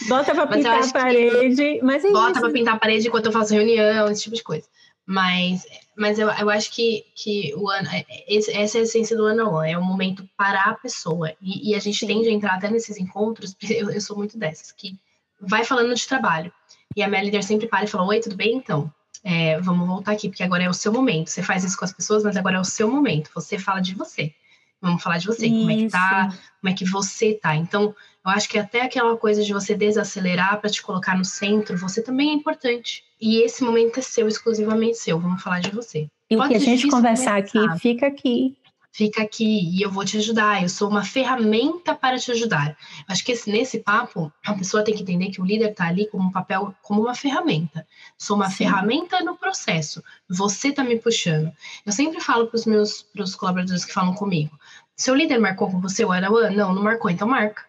Bota 0.07 0.33
pra 0.35 0.45
Mas 0.45 0.55
pintar 0.57 0.83
a 0.83 0.91
parede, 0.91 1.79
mas 1.81 2.05
é 2.05 2.11
Bota 2.11 2.31
isso. 2.33 2.41
pra 2.41 2.49
pintar 2.51 2.75
a 2.75 2.79
parede 2.79 3.07
enquanto 3.07 3.25
eu 3.25 3.31
faço 3.31 3.53
reunião, 3.53 4.07
esse 4.09 4.23
tipo 4.23 4.35
de 4.35 4.43
coisa. 4.43 4.67
Mas, 5.05 5.65
mas 5.97 6.19
eu, 6.19 6.29
eu 6.29 6.49
acho 6.49 6.69
que, 6.71 7.03
que 7.15 7.53
o 7.55 7.69
ano, 7.69 7.87
esse- 8.27 8.51
essa 8.51 8.77
é 8.77 8.81
a 8.81 8.83
essência 8.83 9.15
do 9.15 9.25
ano 9.25 9.61
é 9.63 9.77
o 9.77 9.83
momento 9.83 10.27
parar 10.37 10.69
a 10.69 10.73
pessoa. 10.73 11.31
E, 11.41 11.71
e 11.71 11.75
a 11.75 11.79
gente 11.79 11.97
Sim. 11.97 12.07
tende 12.07 12.27
a 12.27 12.31
entrar 12.31 12.55
até 12.55 12.69
nesses 12.69 12.97
encontros, 12.97 13.53
porque 13.53 13.73
eu, 13.73 13.89
eu 13.89 14.01
sou 14.01 14.17
muito 14.17 14.37
dessas, 14.37 14.71
que 14.71 14.95
vai 15.41 15.63
falando 15.63 15.95
de 15.95 16.05
trabalho. 16.07 16.51
E 16.95 17.01
a 17.01 17.07
minha 17.07 17.23
líder 17.23 17.43
sempre 17.43 17.67
para 17.67 17.85
e 17.85 17.87
fala: 17.87 18.05
Oi, 18.07 18.19
tudo 18.19 18.35
bem? 18.35 18.55
Então, 18.57 18.91
é, 19.29 19.59
vamos 19.59 19.85
voltar 19.85 20.13
aqui, 20.13 20.29
porque 20.29 20.41
agora 20.41 20.63
é 20.63 20.69
o 20.69 20.73
seu 20.73 20.89
momento. 20.89 21.29
Você 21.29 21.43
faz 21.43 21.65
isso 21.65 21.77
com 21.77 21.83
as 21.83 21.91
pessoas, 21.91 22.23
mas 22.23 22.37
agora 22.37 22.55
é 22.55 22.59
o 22.61 22.63
seu 22.63 22.89
momento. 22.89 23.29
Você 23.35 23.59
fala 23.59 23.81
de 23.81 23.93
você. 23.93 24.33
Vamos 24.81 25.03
falar 25.03 25.17
de 25.17 25.27
você, 25.27 25.49
como 25.49 25.69
é 25.69 25.75
que 25.75 25.89
tá, 25.89 26.29
Isso. 26.29 26.41
como 26.61 26.73
é 26.73 26.77
que 26.77 26.85
você 26.85 27.33
tá. 27.33 27.53
Então, 27.53 27.93
eu 28.25 28.31
acho 28.31 28.47
que 28.47 28.57
até 28.57 28.83
aquela 28.83 29.17
coisa 29.17 29.43
de 29.43 29.51
você 29.51 29.75
desacelerar 29.75 30.61
para 30.61 30.69
te 30.69 30.81
colocar 30.81 31.17
no 31.17 31.25
centro, 31.25 31.77
você 31.77 32.01
também 32.01 32.29
é 32.29 32.33
importante. 32.33 33.03
E 33.19 33.41
esse 33.41 33.63
momento 33.65 33.99
é 33.99 34.01
seu, 34.01 34.29
exclusivamente 34.29 34.97
seu. 34.97 35.19
Vamos 35.19 35.43
falar 35.43 35.59
de 35.59 35.71
você. 35.71 36.07
E 36.29 36.37
o 36.37 36.47
que 36.47 36.55
a 36.55 36.59
gente 36.59 36.87
conversar 36.87 37.35
aqui, 37.37 37.59
fica 37.79 38.07
aqui. 38.07 38.55
Fica 38.97 39.21
aqui 39.21 39.69
e 39.75 39.79
eu 39.83 39.91
vou 39.91 40.03
te 40.03 40.17
ajudar. 40.17 40.63
Eu 40.63 40.69
sou 40.69 40.89
uma 40.89 41.03
ferramenta 41.03 41.93
para 41.93 42.17
te 42.17 42.31
ajudar. 42.31 42.75
Acho 43.07 43.23
que 43.23 43.31
esse- 43.33 43.51
nesse 43.51 43.77
papo, 43.77 44.33
a 44.43 44.55
pessoa 44.55 44.83
tem 44.83 44.95
que 44.95 45.03
entender 45.03 45.29
que 45.29 45.39
o 45.39 45.45
líder 45.45 45.69
está 45.69 45.85
ali 45.85 46.07
como 46.07 46.27
um 46.27 46.31
papel, 46.31 46.73
como 46.81 47.01
uma 47.01 47.13
ferramenta. 47.13 47.85
Sou 48.17 48.35
uma 48.35 48.49
Sim. 48.49 48.55
ferramenta 48.55 49.23
no 49.23 49.37
processo. 49.37 50.03
Você 50.27 50.69
está 50.69 50.83
me 50.83 50.97
puxando. 50.99 51.51
Eu 51.85 51.91
sempre 51.91 52.19
falo 52.19 52.47
para 52.47 52.55
os 52.55 52.65
meus 52.65 53.03
pros 53.03 53.35
colaboradores 53.35 53.85
que 53.85 53.93
falam 53.93 54.15
comigo: 54.15 54.57
seu 54.95 55.13
líder 55.13 55.37
marcou 55.37 55.69
com 55.69 55.79
você 55.79 56.03
o 56.03 56.09
one? 56.09 56.55
Não, 56.55 56.73
não 56.73 56.81
marcou, 56.81 57.11
então 57.11 57.27
marca. 57.27 57.63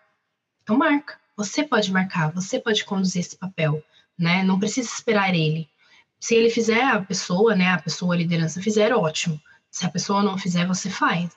Então 0.62 0.78
marca. 0.78 1.18
Você 1.36 1.62
pode 1.62 1.92
marcar, 1.92 2.32
você 2.32 2.58
pode 2.58 2.86
conduzir 2.86 3.20
esse 3.20 3.36
papel, 3.36 3.84
né? 4.18 4.42
Não 4.42 4.58
precisa 4.58 4.88
esperar 4.88 5.34
ele. 5.34 5.68
Se 6.18 6.34
ele 6.34 6.48
fizer, 6.48 6.84
a 6.84 7.02
pessoa, 7.02 7.54
né, 7.54 7.68
a 7.68 7.78
pessoa, 7.78 8.14
a 8.14 8.16
liderança 8.16 8.62
fizer, 8.62 8.94
ótimo. 8.94 9.38
Se 9.70 9.86
a 9.86 9.90
pessoa 9.90 10.22
não 10.22 10.38
fizer, 10.38 10.66
você 10.66 10.90
faz. 10.90 11.30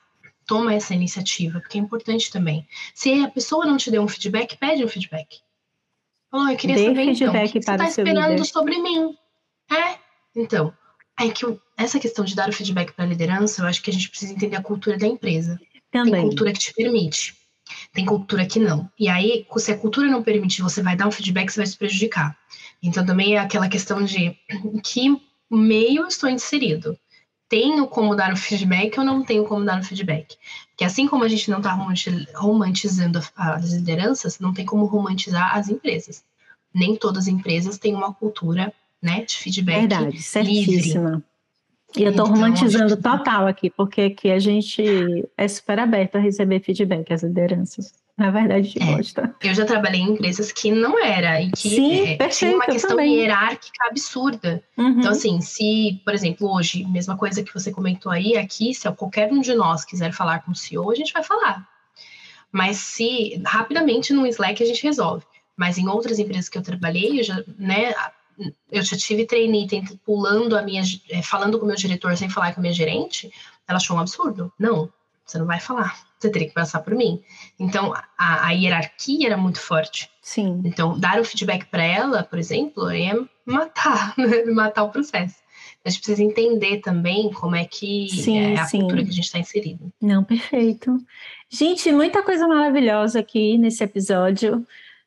Toma 0.47 0.73
essa 0.73 0.93
iniciativa, 0.93 1.59
porque 1.59 1.77
é 1.77 1.81
importante 1.81 2.31
também. 2.31 2.67
Se 2.95 3.23
a 3.23 3.29
pessoa 3.29 3.65
não 3.65 3.77
te 3.77 3.91
deu 3.91 4.01
um 4.01 4.07
feedback, 4.07 4.57
pede 4.57 4.83
um 4.83 4.87
feedback. 4.87 5.39
Falou, 6.29 6.49
eu 6.49 6.57
queria 6.57 6.75
Dê 6.75 6.85
saber 6.85 7.03
então, 7.03 7.29
o 7.29 7.31
que 7.31 7.51
você 7.51 7.57
está 7.59 7.75
esperando 7.85 8.31
líder. 8.31 8.45
sobre 8.45 8.81
mim. 8.81 9.15
É, 9.69 9.97
então, 10.35 10.73
é 11.19 11.29
que 11.29 11.45
essa 11.77 11.99
questão 11.99 12.23
de 12.23 12.35
dar 12.35 12.49
o 12.49 12.53
feedback 12.53 12.93
para 12.93 13.05
a 13.05 13.07
liderança, 13.07 13.61
eu 13.61 13.67
acho 13.67 13.81
que 13.81 13.89
a 13.89 13.93
gente 13.93 14.09
precisa 14.09 14.33
entender 14.33 14.55
a 14.55 14.63
cultura 14.63 14.97
da 14.97 15.07
empresa. 15.07 15.59
Tem 15.91 16.03
Também. 16.05 16.21
cultura 16.21 16.53
que 16.53 16.59
te 16.59 16.73
permite, 16.73 17.35
tem 17.93 18.05
cultura 18.05 18.45
que 18.45 18.59
não. 18.59 18.89
E 18.97 19.09
aí, 19.09 19.45
se 19.57 19.71
a 19.71 19.77
cultura 19.77 20.07
não 20.07 20.23
permite, 20.23 20.61
você 20.61 20.81
vai 20.81 20.95
dar 20.95 21.07
um 21.07 21.11
feedback, 21.11 21.49
você 21.49 21.59
vai 21.59 21.67
se 21.67 21.77
prejudicar. 21.77 22.37
Então, 22.81 23.05
também 23.05 23.35
é 23.35 23.39
aquela 23.39 23.67
questão 23.67 24.03
de 24.03 24.37
que 24.83 25.21
meio 25.49 26.07
estou 26.07 26.29
inserido. 26.29 26.97
Tenho 27.51 27.85
como 27.85 28.15
dar 28.15 28.31
o 28.31 28.37
feedback 28.37 28.97
ou 28.97 29.03
não 29.03 29.25
tenho 29.25 29.43
como 29.43 29.65
dar 29.65 29.81
o 29.81 29.83
feedback? 29.83 30.37
Porque 30.69 30.85
assim 30.85 31.05
como 31.05 31.25
a 31.25 31.27
gente 31.27 31.51
não 31.51 31.57
está 31.57 31.77
romantizando 32.33 33.19
as 33.35 33.73
lideranças, 33.73 34.39
não 34.39 34.53
tem 34.53 34.65
como 34.65 34.85
romantizar 34.85 35.57
as 35.57 35.67
empresas. 35.67 36.23
Nem 36.73 36.95
todas 36.95 37.23
as 37.23 37.27
empresas 37.27 37.77
têm 37.77 37.93
uma 37.93 38.13
cultura 38.13 38.73
né, 39.01 39.25
de 39.25 39.35
feedback 39.35 39.81
Verdade, 39.81 40.21
certíssima. 40.21 41.21
E 41.93 42.03
eu 42.03 42.13
Então, 42.13 42.25
romantizando 42.25 42.95
total 42.95 43.45
aqui, 43.47 43.69
porque 43.69 43.99
aqui 44.03 44.31
a 44.31 44.39
gente 44.39 44.81
é 45.35 45.45
super 45.45 45.77
aberto 45.77 46.15
a 46.15 46.19
receber 46.19 46.61
feedback, 46.61 47.11
as 47.11 47.21
lideranças. 47.21 47.93
Na 48.21 48.29
verdade, 48.29 48.67
gente 48.67 48.83
É. 48.83 48.95
gosta. 48.97 49.35
Eu 49.41 49.55
já 49.55 49.65
trabalhei 49.65 49.99
em 49.99 50.11
empresas 50.11 50.51
que 50.51 50.71
não 50.71 51.03
era, 51.03 51.41
e 51.41 51.49
que 51.49 51.69
Sim, 51.69 52.01
é, 52.01 52.05
tinha 52.05 52.17
perfeito, 52.19 52.55
uma 52.55 52.65
eu 52.65 52.71
questão 52.71 52.99
hierárquica 53.01 53.87
absurda. 53.89 54.63
Uhum. 54.77 54.99
Então, 54.99 55.11
assim, 55.11 55.41
se, 55.41 55.99
por 56.05 56.13
exemplo, 56.13 56.47
hoje, 56.53 56.85
mesma 56.85 57.17
coisa 57.17 57.41
que 57.41 57.51
você 57.51 57.71
comentou 57.71 58.11
aí, 58.11 58.37
aqui, 58.37 58.75
se 58.75 58.89
qualquer 58.91 59.33
um 59.33 59.41
de 59.41 59.55
nós 59.55 59.83
quiser 59.83 60.11
falar 60.13 60.45
com 60.45 60.51
o 60.51 60.55
CEO, 60.55 60.91
a 60.91 60.95
gente 60.95 61.11
vai 61.11 61.23
falar. 61.23 61.67
Mas 62.51 62.77
se 62.77 63.41
rapidamente 63.43 64.13
no 64.13 64.27
Slack 64.27 64.61
a 64.61 64.67
gente 64.67 64.83
resolve. 64.83 65.25
Mas 65.57 65.79
em 65.79 65.87
outras 65.87 66.19
empresas 66.19 66.47
que 66.47 66.59
eu 66.59 66.61
trabalhei, 66.61 67.21
eu 67.21 67.23
já, 67.23 67.43
né, 67.57 67.91
eu 68.71 68.83
já 68.83 68.95
tive 68.97 69.25
trainee 69.25 69.67
pulando 70.05 70.55
a 70.55 70.61
minha, 70.61 70.83
eh, 71.09 71.23
falando 71.23 71.57
com 71.57 71.65
o 71.65 71.67
meu 71.67 71.75
diretor 71.75 72.15
sem 72.15 72.29
falar 72.29 72.53
com 72.53 72.59
a 72.59 72.61
minha 72.61 72.73
gerente, 72.73 73.31
ela 73.67 73.77
achou 73.77 73.97
um 73.97 73.99
absurdo. 73.99 74.53
Não, 74.59 74.91
você 75.25 75.39
não 75.39 75.47
vai 75.47 75.59
falar. 75.59 76.10
Você 76.21 76.29
teria 76.29 76.47
que 76.47 76.53
passar 76.53 76.79
por 76.81 76.93
mim. 76.93 77.19
Então, 77.59 77.93
a, 78.17 78.47
a 78.47 78.51
hierarquia 78.51 79.27
era 79.27 79.37
muito 79.37 79.59
forte. 79.59 80.09
Sim. 80.21 80.61
Então, 80.63 80.99
dar 80.99 81.19
o 81.19 81.25
feedback 81.25 81.65
para 81.65 81.83
ela, 81.83 82.21
por 82.23 82.37
exemplo, 82.37 82.87
é 82.89 83.11
matar, 83.45 84.13
né? 84.19 84.45
matar 84.45 84.83
o 84.83 84.89
processo. 84.89 85.35
A 85.83 85.89
gente 85.89 85.99
precisa 85.99 86.23
entender 86.23 86.79
também 86.81 87.31
como 87.33 87.55
é 87.55 87.65
que 87.65 88.07
Sim, 88.09 88.37
é 88.37 88.59
a 88.59 88.65
sim. 88.65 88.81
cultura 88.81 89.03
que 89.03 89.09
a 89.09 89.13
gente 89.13 89.25
está 89.25 89.39
inserido. 89.39 89.91
Não, 89.99 90.23
perfeito. 90.23 90.95
Gente, 91.49 91.91
muita 91.91 92.21
coisa 92.21 92.47
maravilhosa 92.47 93.19
aqui 93.19 93.57
nesse 93.57 93.83
episódio. 93.83 94.63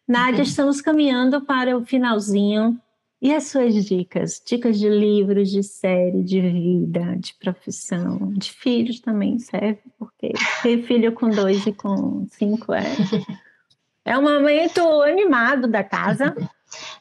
Nádia, 0.07 0.39
Uhum. 0.39 0.43
estamos 0.43 0.81
caminhando 0.81 1.41
para 1.41 1.77
o 1.79 1.87
finalzinho. 1.87 2.77
E 3.25 3.33
as 3.33 3.45
suas 3.45 3.87
dicas? 3.87 4.43
Dicas 4.45 4.79
de 4.79 4.87
livros, 4.87 5.51
de 5.51 5.63
série, 5.63 6.23
de 6.23 6.43
vida, 6.43 7.17
de 7.17 7.33
profissão, 7.33 8.31
de 8.35 8.53
filhos 8.53 9.01
também 9.01 9.39
serve, 9.39 9.81
porque 9.99 10.35
ter 10.63 10.83
filho 10.83 11.11
com 11.13 11.31
dois 11.31 11.67
e 11.67 11.73
com 11.73 12.27
cinco 12.31 12.75
é, 12.75 12.85
é 14.05 14.19
um 14.19 14.23
momento 14.23 14.81
animado 15.03 15.67
da 15.67 15.83
casa. 15.83 16.37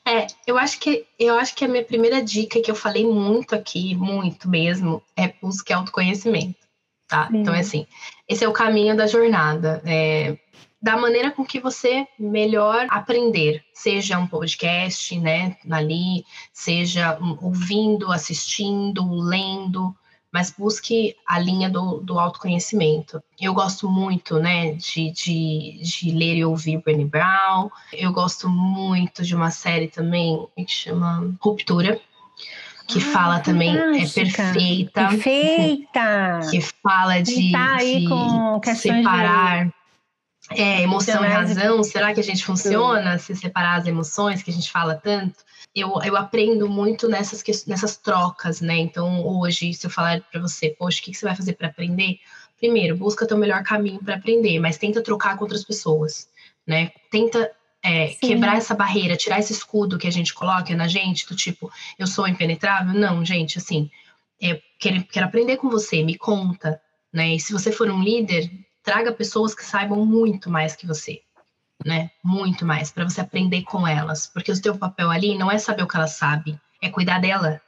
É, 0.06 0.28
eu 0.46 0.56
acho 0.56 0.80
que 0.80 1.04
eu 1.18 1.36
acho 1.36 1.56
que 1.56 1.66
a 1.66 1.68
minha 1.68 1.84
primeira 1.84 2.22
dica 2.22 2.62
que 2.62 2.70
eu 2.70 2.76
falei 2.76 3.08
muito 3.08 3.56
aqui, 3.56 3.96
muito 3.96 4.48
mesmo, 4.48 5.02
é 5.18 5.34
busque 5.42 5.74
autoconhecimento, 5.74 6.60
tá? 7.08 7.28
Sim. 7.28 7.38
Então, 7.38 7.56
é 7.56 7.62
assim, 7.62 7.88
esse 8.30 8.44
é 8.44 8.48
o 8.48 8.54
caminho 8.54 8.96
da 8.96 9.08
jornada. 9.08 9.82
É, 9.84 10.38
da 10.84 10.98
maneira 10.98 11.32
com 11.32 11.46
que 11.46 11.62
você 11.62 12.06
melhor 12.20 12.88
aprender, 12.90 13.64
seja 13.74 14.20
um 14.20 14.28
podcast, 14.28 15.18
né, 15.18 15.56
ali, 15.72 16.26
seja 16.52 17.18
ouvindo, 17.42 18.12
assistindo, 18.12 19.10
lendo, 19.14 19.96
mas 20.30 20.52
busque 20.52 21.16
a 21.26 21.40
linha 21.40 21.70
do, 21.70 22.02
do 22.02 22.20
autoconhecimento. 22.20 23.24
Eu 23.40 23.54
gosto 23.54 23.90
muito, 23.90 24.40
né, 24.40 24.74
de, 24.74 25.10
de, 25.12 25.80
de 25.82 26.12
ler 26.12 26.36
e 26.36 26.44
ouvir 26.44 26.82
Brené 26.84 27.06
Brown. 27.06 27.70
Eu 27.94 28.12
gosto 28.12 28.50
muito 28.50 29.24
de 29.24 29.34
uma 29.34 29.52
série 29.52 29.88
também 29.88 30.46
que 30.58 30.68
chama 30.68 31.34
Ruptura, 31.40 31.98
que 32.88 33.00
ah, 33.00 33.02
fala 33.14 33.40
também 33.40 33.74
é 33.78 34.06
perfeita. 34.06 35.08
Perfeita! 35.08 36.42
Que 36.52 36.60
fala 36.60 37.22
de, 37.22 37.54
tá 37.54 37.78
de 37.78 38.76
separar. 38.76 39.68
De... 39.68 39.83
É, 40.56 40.82
emoção 40.82 41.24
e 41.24 41.28
razão, 41.28 41.84
será 41.84 42.14
que 42.14 42.20
a 42.20 42.24
gente 42.24 42.46
funciona 42.46 43.18
se 43.18 43.36
separar 43.36 43.80
as 43.80 43.88
emoções 43.88 44.44
que 44.44 44.52
a 44.52 44.54
gente 44.54 44.72
fala 44.72 44.96
tanto? 44.96 45.44
Eu, 45.76 46.00
eu 46.04 46.16
aprendo 46.16 46.70
muito 46.70 47.08
nessas, 47.08 47.44
nessas 47.66 47.98
trocas, 47.98 48.62
né? 48.62 48.78
Então, 48.78 49.26
hoje, 49.26 49.74
se 49.74 49.86
eu 49.86 49.90
falar 49.90 50.22
para 50.22 50.42
você, 50.42 50.70
poxa, 50.70 51.00
o 51.00 51.04
que, 51.04 51.12
que 51.12 51.18
você 51.18 51.26
vai 51.26 51.36
fazer 51.36 51.54
para 51.54 51.68
aprender? 51.68 52.20
Primeiro, 52.58 52.96
busca 52.96 53.28
teu 53.28 53.38
melhor 53.38 53.64
caminho 53.64 54.00
para 54.04 54.16
aprender, 54.16 54.60
mas 54.60 54.78
tenta 54.78 55.02
trocar 55.02 55.36
com 55.36 55.44
outras 55.44 55.64
pessoas, 55.64 56.30
né? 56.66 56.92
Tenta 57.10 57.52
é, 57.84 58.08
quebrar 58.08 58.58
essa 58.58 58.74
barreira, 58.74 59.18
tirar 59.18 59.40
esse 59.40 59.52
escudo 59.52 59.98
que 59.98 60.08
a 60.08 60.12
gente 60.12 60.34
coloca 60.34 60.74
na 60.76 60.88
gente, 60.88 61.28
do 61.28 61.36
tipo, 61.36 61.72
eu 62.00 62.08
sou 62.08 62.28
impenetrável. 62.28 62.94
Não, 62.94 63.26
gente, 63.26 63.58
assim, 63.58 63.90
é, 64.42 64.62
quero, 64.80 65.04
quero 65.06 65.26
aprender 65.26 65.58
com 65.58 65.70
você, 65.70 66.04
me 66.04 66.18
conta, 66.18 66.80
né? 67.12 67.36
E 67.36 67.40
se 67.40 67.52
você 67.52 67.72
for 67.72 67.90
um 67.90 68.02
líder, 68.02 68.50
traga 68.84 69.12
pessoas 69.12 69.56
que 69.56 69.64
saibam 69.64 70.06
muito 70.06 70.50
mais 70.50 70.76
que 70.76 70.86
você, 70.86 71.22
né? 71.86 72.12
Muito 72.24 72.66
mais, 72.66 72.92
para 72.92 73.08
você 73.10 73.22
aprender 73.22 73.64
com 73.64 73.88
elas. 73.88 74.28
Porque 74.28 74.52
o 74.52 74.56
seu 74.56 74.78
papel 74.78 75.10
ali 75.10 75.38
não 75.38 75.52
é 75.52 75.58
saber 75.58 75.84
o 75.84 75.88
que 75.88 75.96
ela 75.96 76.08
sabe, 76.08 76.60
é 76.82 76.90
cuidar 76.90 77.20
dela. 77.20 77.62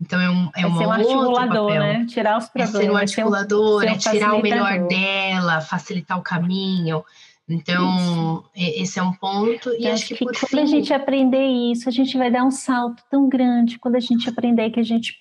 Então 0.00 0.20
é 0.20 0.28
um, 0.28 0.50
é, 0.56 0.62
é 0.62 0.66
um 0.66 0.90
articulador, 0.90 1.70
né? 1.70 2.06
Tirar 2.06 2.38
os 2.38 2.48
problemas. 2.48 2.74
É 2.74 2.78
ser 2.78 2.90
um 2.90 2.96
articulador, 2.96 3.82
ser 3.82 3.90
um, 3.90 4.00
ser 4.00 4.08
um 4.08 4.12
é 4.12 4.14
tirar 4.14 4.34
o 4.34 4.42
melhor 4.42 4.88
dela, 4.88 5.60
facilitar 5.60 6.18
o 6.18 6.22
caminho. 6.22 7.04
Então, 7.48 8.42
isso. 8.56 8.80
esse 8.82 8.98
é 8.98 9.02
um 9.02 9.12
ponto. 9.12 9.70
E 9.78 9.86
acho, 9.86 9.94
acho 9.94 10.06
que, 10.08 10.14
que 10.14 10.24
quando 10.24 10.48
fim... 10.48 10.60
a 10.60 10.66
gente 10.66 10.92
aprender 10.94 11.44
isso, 11.46 11.88
a 11.88 11.92
gente 11.92 12.16
vai 12.16 12.30
dar 12.30 12.42
um 12.42 12.50
salto 12.50 13.02
tão 13.10 13.28
grande 13.28 13.78
quando 13.78 13.96
a 13.96 14.00
gente 14.00 14.28
aprender 14.28 14.70
que 14.70 14.80
a 14.80 14.84
gente 14.84 15.14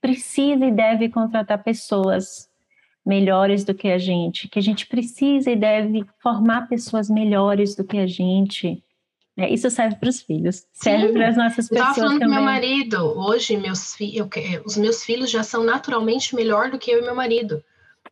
precisa 0.00 0.64
e 0.64 0.72
deve 0.72 1.08
contratar 1.08 1.62
pessoas 1.62 2.48
melhores 3.08 3.64
do 3.64 3.74
que 3.74 3.88
a 3.88 3.96
gente, 3.96 4.48
que 4.48 4.58
a 4.58 4.62
gente 4.62 4.86
precisa 4.86 5.50
e 5.50 5.56
deve 5.56 6.04
formar 6.22 6.68
pessoas 6.68 7.08
melhores 7.08 7.74
do 7.74 7.82
que 7.82 7.96
a 7.96 8.06
gente. 8.06 8.84
É, 9.34 9.48
isso 9.50 9.70
serve 9.70 9.96
para 9.96 10.10
os 10.10 10.20
filhos, 10.20 10.66
serve 10.72 11.12
para 11.12 11.28
as 11.28 11.36
nossas 11.36 11.68
pessoas. 11.68 11.70
Eu 11.70 11.90
estava 11.90 11.94
falando 11.94 12.20
também. 12.20 12.28
com 12.28 12.34
meu 12.34 12.44
marido, 12.44 12.96
hoje 13.18 13.56
meus 13.56 13.94
fi, 13.94 14.14
eu, 14.14 14.28
os 14.66 14.76
meus 14.76 15.02
filhos 15.02 15.30
já 15.30 15.42
são 15.42 15.64
naturalmente 15.64 16.34
melhor 16.34 16.70
do 16.70 16.78
que 16.78 16.90
eu 16.90 16.98
e 16.98 17.02
meu 17.02 17.14
marido. 17.14 17.64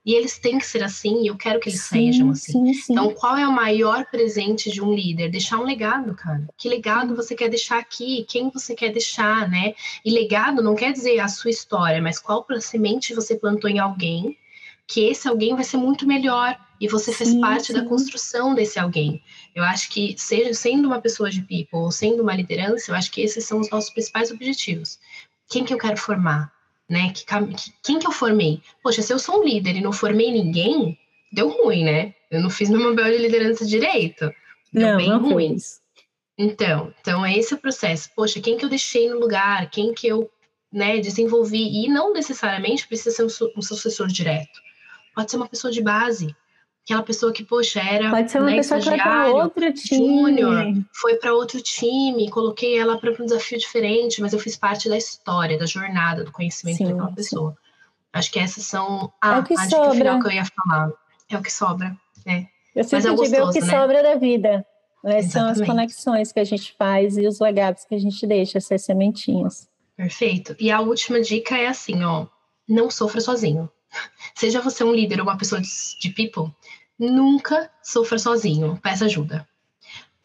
E 0.04 0.14
eles 0.14 0.38
têm 0.38 0.56
que 0.56 0.64
ser 0.64 0.84
assim, 0.84 1.24
e 1.24 1.26
eu 1.26 1.36
quero 1.36 1.58
que 1.58 1.68
eles 1.68 1.82
sim, 1.82 2.12
sejam 2.12 2.30
assim. 2.30 2.52
Sim, 2.52 2.74
sim. 2.74 2.92
Então, 2.92 3.12
qual 3.12 3.36
é 3.36 3.46
o 3.46 3.52
maior 3.52 4.06
presente 4.06 4.70
de 4.70 4.80
um 4.80 4.94
líder? 4.94 5.28
Deixar 5.28 5.58
um 5.58 5.64
legado, 5.64 6.14
cara. 6.14 6.46
Que 6.56 6.68
legado 6.68 7.16
você 7.16 7.34
quer 7.34 7.48
deixar 7.48 7.78
aqui? 7.78 8.24
Quem 8.28 8.48
você 8.48 8.74
quer 8.74 8.92
deixar, 8.92 9.48
né? 9.48 9.74
E 10.04 10.10
legado 10.12 10.62
não 10.62 10.76
quer 10.76 10.92
dizer 10.92 11.18
a 11.18 11.26
sua 11.26 11.50
história, 11.50 12.00
mas 12.00 12.20
qual 12.20 12.46
semente 12.60 13.12
você 13.14 13.34
plantou 13.34 13.68
em 13.68 13.80
alguém, 13.80 14.38
que 14.86 15.08
esse 15.08 15.28
alguém 15.28 15.54
vai 15.54 15.64
ser 15.64 15.76
muito 15.76 16.06
melhor 16.06 16.56
e 16.80 16.88
você 16.88 17.12
fez 17.12 17.34
parte 17.34 17.72
da 17.72 17.84
construção 17.84 18.54
desse 18.54 18.78
alguém. 18.78 19.22
Eu 19.54 19.64
acho 19.64 19.88
que, 19.90 20.14
seja 20.18 20.52
sendo 20.54 20.86
uma 20.86 21.00
pessoa 21.00 21.30
de 21.30 21.42
people 21.42 21.80
ou 21.80 21.90
sendo 21.90 22.22
uma 22.22 22.34
liderança, 22.34 22.90
eu 22.90 22.94
acho 22.94 23.10
que 23.10 23.20
esses 23.20 23.44
são 23.44 23.60
os 23.60 23.70
nossos 23.70 23.90
principais 23.90 24.30
objetivos. 24.30 24.98
Quem 25.48 25.64
que 25.64 25.72
eu 25.72 25.78
quero 25.78 25.96
formar? 25.96 26.52
né? 26.88 27.12
Que, 27.12 27.24
que, 27.24 27.72
quem 27.82 27.98
que 27.98 28.06
eu 28.06 28.12
formei? 28.12 28.60
Poxa, 28.82 29.02
se 29.02 29.12
eu 29.12 29.18
sou 29.18 29.40
um 29.40 29.44
líder 29.44 29.76
e 29.76 29.80
não 29.80 29.92
formei 29.92 30.30
ninguém, 30.30 30.98
deu 31.32 31.48
ruim, 31.48 31.84
né? 31.84 32.14
Eu 32.30 32.40
não 32.40 32.50
fiz 32.50 32.70
meu 32.70 32.90
papel 32.90 33.12
de 33.12 33.18
liderança 33.18 33.64
direito. 33.64 34.30
Deu 34.72 34.88
não, 34.88 34.96
bem 34.96 35.08
não 35.08 35.20
ruim. 35.20 35.54
Fiz. 35.54 35.80
Então, 36.38 36.92
então 37.00 37.24
é 37.24 37.36
esse 37.36 37.54
o 37.54 37.58
processo. 37.58 38.10
Poxa, 38.14 38.40
quem 38.40 38.56
que 38.56 38.64
eu 38.64 38.68
deixei 38.68 39.08
no 39.08 39.18
lugar? 39.18 39.70
Quem 39.70 39.94
que 39.94 40.06
eu 40.06 40.30
né, 40.72 40.98
desenvolvi? 40.98 41.84
E 41.84 41.88
não 41.88 42.12
necessariamente 42.12 42.86
precisa 42.86 43.10
ser 43.10 43.24
um, 43.24 43.58
um 43.58 43.62
sucessor 43.62 44.06
direto. 44.06 44.65
Pode 45.16 45.30
ser 45.30 45.36
uma 45.36 45.48
pessoa 45.48 45.72
de 45.72 45.82
base 45.82 46.36
aquela 46.86 47.02
pessoa 47.02 47.32
que, 47.32 47.44
poxa, 47.44 47.80
era. 47.80 48.10
Pode 48.10 48.30
ser 48.30 48.38
uma 48.38 48.50
né, 48.50 48.56
pessoa 48.56 48.80
que 48.80 48.88
foi 48.88 48.96
para 48.96 49.26
outro 49.26 49.72
time. 49.72 50.06
Júnior, 50.06 50.74
foi 50.92 51.16
para 51.16 51.34
outro 51.34 51.60
time, 51.60 52.30
coloquei 52.30 52.78
ela 52.78 52.96
para 52.96 53.10
um 53.10 53.26
desafio 53.26 53.58
diferente, 53.58 54.22
mas 54.22 54.32
eu 54.32 54.38
fiz 54.38 54.56
parte 54.56 54.88
da 54.88 54.96
história, 54.96 55.58
da 55.58 55.66
jornada, 55.66 56.22
do 56.22 56.30
conhecimento 56.30 56.78
sim, 56.78 56.84
daquela 56.84 57.12
pessoa. 57.12 57.50
Sim. 57.50 57.56
Acho 58.12 58.30
que 58.30 58.38
essas 58.38 58.64
são 58.64 59.12
ah, 59.20 59.36
é 59.36 59.38
a 59.38 59.40
dica 59.40 59.90
final 59.90 60.20
que 60.20 60.26
eu 60.28 60.32
ia 60.32 60.44
falar. 60.44 60.92
É 61.28 61.36
o 61.36 61.42
que 61.42 61.52
sobra. 61.52 61.94
É. 62.24 62.46
Eu 62.74 62.84
sempre 62.84 63.10
mas 63.10 63.20
é 63.20 63.24
digo 63.24 63.36
é 63.36 63.44
o 63.44 63.52
que 63.52 63.60
né? 63.60 63.66
sobra 63.66 64.02
da 64.02 64.14
vida. 64.14 64.64
Né? 65.02 65.22
São 65.22 65.48
as 65.48 65.60
conexões 65.60 66.32
que 66.32 66.40
a 66.40 66.44
gente 66.44 66.74
faz 66.78 67.18
e 67.18 67.26
os 67.26 67.40
legados 67.40 67.84
que 67.84 67.94
a 67.94 67.98
gente 67.98 68.24
deixa, 68.26 68.58
essas 68.58 68.82
sementinhas. 68.82 69.68
Perfeito. 69.96 70.54
E 70.58 70.70
a 70.70 70.80
última 70.80 71.20
dica 71.20 71.56
é 71.56 71.66
assim, 71.66 72.04
ó, 72.04 72.26
não 72.68 72.90
sofra 72.90 73.20
sozinho. 73.20 73.68
Seja 74.34 74.60
você 74.60 74.84
um 74.84 74.92
líder 74.92 75.20
ou 75.20 75.26
uma 75.26 75.38
pessoa 75.38 75.60
de, 75.60 76.10
people, 76.10 76.52
nunca 76.98 77.70
sofra 77.82 78.18
sozinho, 78.18 78.78
peça 78.82 79.06
ajuda. 79.06 79.46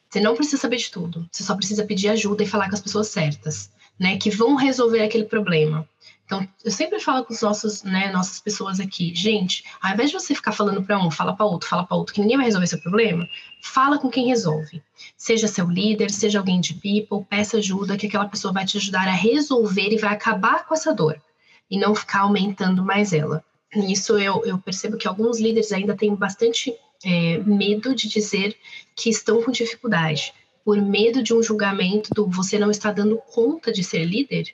Você 0.09 0.19
não 0.19 0.35
precisa 0.35 0.57
saber 0.57 0.77
de 0.77 0.91
tudo, 0.91 1.27
você 1.31 1.43
só 1.43 1.55
precisa 1.55 1.85
pedir 1.85 2.09
ajuda 2.09 2.43
e 2.43 2.47
falar 2.47 2.67
com 2.67 2.75
as 2.75 2.81
pessoas 2.81 3.07
certas, 3.07 3.71
né, 3.97 4.17
que 4.17 4.29
vão 4.29 4.55
resolver 4.55 5.01
aquele 5.01 5.25
problema. 5.25 5.87
Então, 6.31 6.47
eu 6.63 6.71
sempre 6.71 6.97
falo 6.97 7.25
com 7.25 7.33
os 7.33 7.41
nossos, 7.41 7.83
né, 7.83 8.09
nossas 8.09 8.39
pessoas 8.39 8.79
aqui, 8.79 9.13
gente, 9.13 9.65
ao 9.81 9.91
invés 9.93 10.11
de 10.11 10.17
você 10.17 10.33
ficar 10.33 10.53
falando 10.53 10.81
para 10.81 10.97
um, 10.97 11.11
fala 11.11 11.35
para 11.35 11.45
outro, 11.45 11.67
fala 11.67 11.85
para 11.85 11.97
outro, 11.97 12.13
que 12.13 12.21
ninguém 12.21 12.37
vai 12.37 12.45
resolver 12.45 12.67
seu 12.67 12.79
problema, 12.79 13.27
fala 13.61 13.99
com 13.99 14.09
quem 14.09 14.27
resolve. 14.27 14.81
Seja 15.17 15.47
seu 15.49 15.69
líder, 15.69 16.09
seja 16.09 16.39
alguém 16.39 16.61
de 16.61 16.73
people, 16.75 17.25
peça 17.29 17.57
ajuda, 17.57 17.97
que 17.97 18.07
aquela 18.07 18.29
pessoa 18.29 18.53
vai 18.53 18.65
te 18.65 18.77
ajudar 18.77 19.09
a 19.09 19.11
resolver 19.11 19.89
e 19.91 19.97
vai 19.97 20.13
acabar 20.13 20.65
com 20.65 20.73
essa 20.73 20.93
dor 20.93 21.21
e 21.69 21.77
não 21.77 21.93
ficar 21.93 22.21
aumentando 22.21 22.81
mais 22.81 23.11
ela. 23.11 23.43
Nisso 23.75 24.17
eu, 24.17 24.43
eu 24.45 24.57
percebo 24.57 24.97
que 24.97 25.07
alguns 25.07 25.39
líderes 25.39 25.71
ainda 25.71 25.95
têm 25.95 26.13
bastante 26.13 26.73
é, 27.03 27.37
medo 27.39 27.95
de 27.95 28.07
dizer 28.07 28.55
que 28.95 29.09
estão 29.09 29.41
com 29.41 29.51
dificuldade, 29.51 30.33
por 30.63 30.79
medo 30.81 31.23
de 31.23 31.33
um 31.33 31.41
julgamento 31.41 32.09
do 32.13 32.27
você 32.27 32.59
não 32.59 32.69
está 32.69 32.91
dando 32.91 33.17
conta 33.17 33.71
de 33.71 33.83
ser 33.83 34.05
líder. 34.05 34.53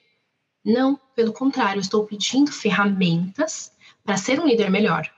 Não, 0.63 0.99
pelo 1.15 1.33
contrário, 1.33 1.79
estou 1.79 2.05
pedindo 2.05 2.51
ferramentas 2.51 3.71
para 4.03 4.17
ser 4.17 4.39
um 4.39 4.47
líder 4.47 4.69
melhor. 4.69 5.09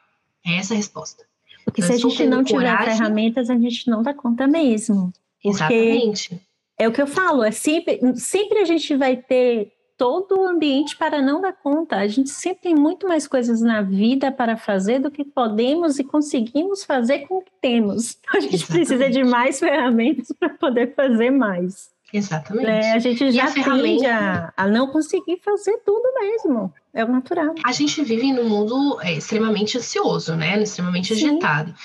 É 0.46 0.56
essa 0.58 0.74
a 0.74 0.78
resposta. 0.78 1.26
Porque 1.66 1.82
eu 1.82 1.86
se 1.86 1.94
a 1.94 1.98
gente 1.98 2.26
não 2.26 2.44
tiver 2.44 2.72
coragem... 2.72 2.98
ferramentas, 2.98 3.50
a 3.50 3.56
gente 3.56 3.88
não 3.90 4.02
dá 4.02 4.14
conta 4.14 4.48
mesmo. 4.48 5.14
Exatamente. 5.44 6.40
É 6.78 6.88
o 6.88 6.92
que 6.92 7.02
eu 7.02 7.08
falo, 7.08 7.44
é 7.44 7.52
sempre, 7.52 8.00
sempre 8.16 8.60
a 8.60 8.66
gente 8.66 8.96
vai 8.96 9.18
ter 9.18 9.74
todo 10.00 10.40
o 10.40 10.48
ambiente 10.48 10.96
para 10.96 11.22
não 11.22 11.42
dar 11.42 11.52
conta. 11.52 11.98
A 11.98 12.08
gente 12.08 12.30
sempre 12.30 12.64
tem 12.64 12.76
muito 12.76 13.06
mais 13.06 13.28
coisas 13.28 13.60
na 13.60 13.82
vida 13.82 14.32
para 14.32 14.56
fazer 14.56 15.00
do 15.00 15.12
que 15.12 15.26
podemos 15.26 16.00
e 16.00 16.06
conseguimos 16.06 16.86
fazer 16.86 17.28
com 17.28 17.40
o 17.40 17.42
que 17.42 17.52
temos. 17.62 18.18
A 18.34 18.40
gente 18.40 18.56
Exatamente. 18.56 18.88
precisa 18.88 19.10
de 19.10 19.24
mais 19.26 19.60
ferramentas 19.60 20.32
para 20.40 20.50
poder 20.50 20.96
fazer 20.96 21.30
mais. 21.30 21.90
Exatamente. 22.12 22.68
É, 22.68 22.94
a 22.94 23.00
gente 23.00 23.32
já 23.32 23.46
a 23.46 23.52
tende 23.52 24.06
a, 24.08 24.52
a, 24.58 24.68
não 24.68 24.88
conseguir 24.88 25.40
fazer 25.44 25.78
tudo 25.86 26.12
mesmo. 26.20 26.74
É 26.92 27.06
o 27.06 27.08
natural. 27.08 27.54
A 27.64 27.72
gente 27.72 28.02
vive 28.04 28.34
num 28.34 28.50
mundo 28.50 29.00
é, 29.02 29.14
extremamente 29.14 29.78
ansioso, 29.78 30.36
né? 30.36 30.60
Extremamente 30.60 31.14
Sim. 31.14 31.30
agitado. 31.30 31.76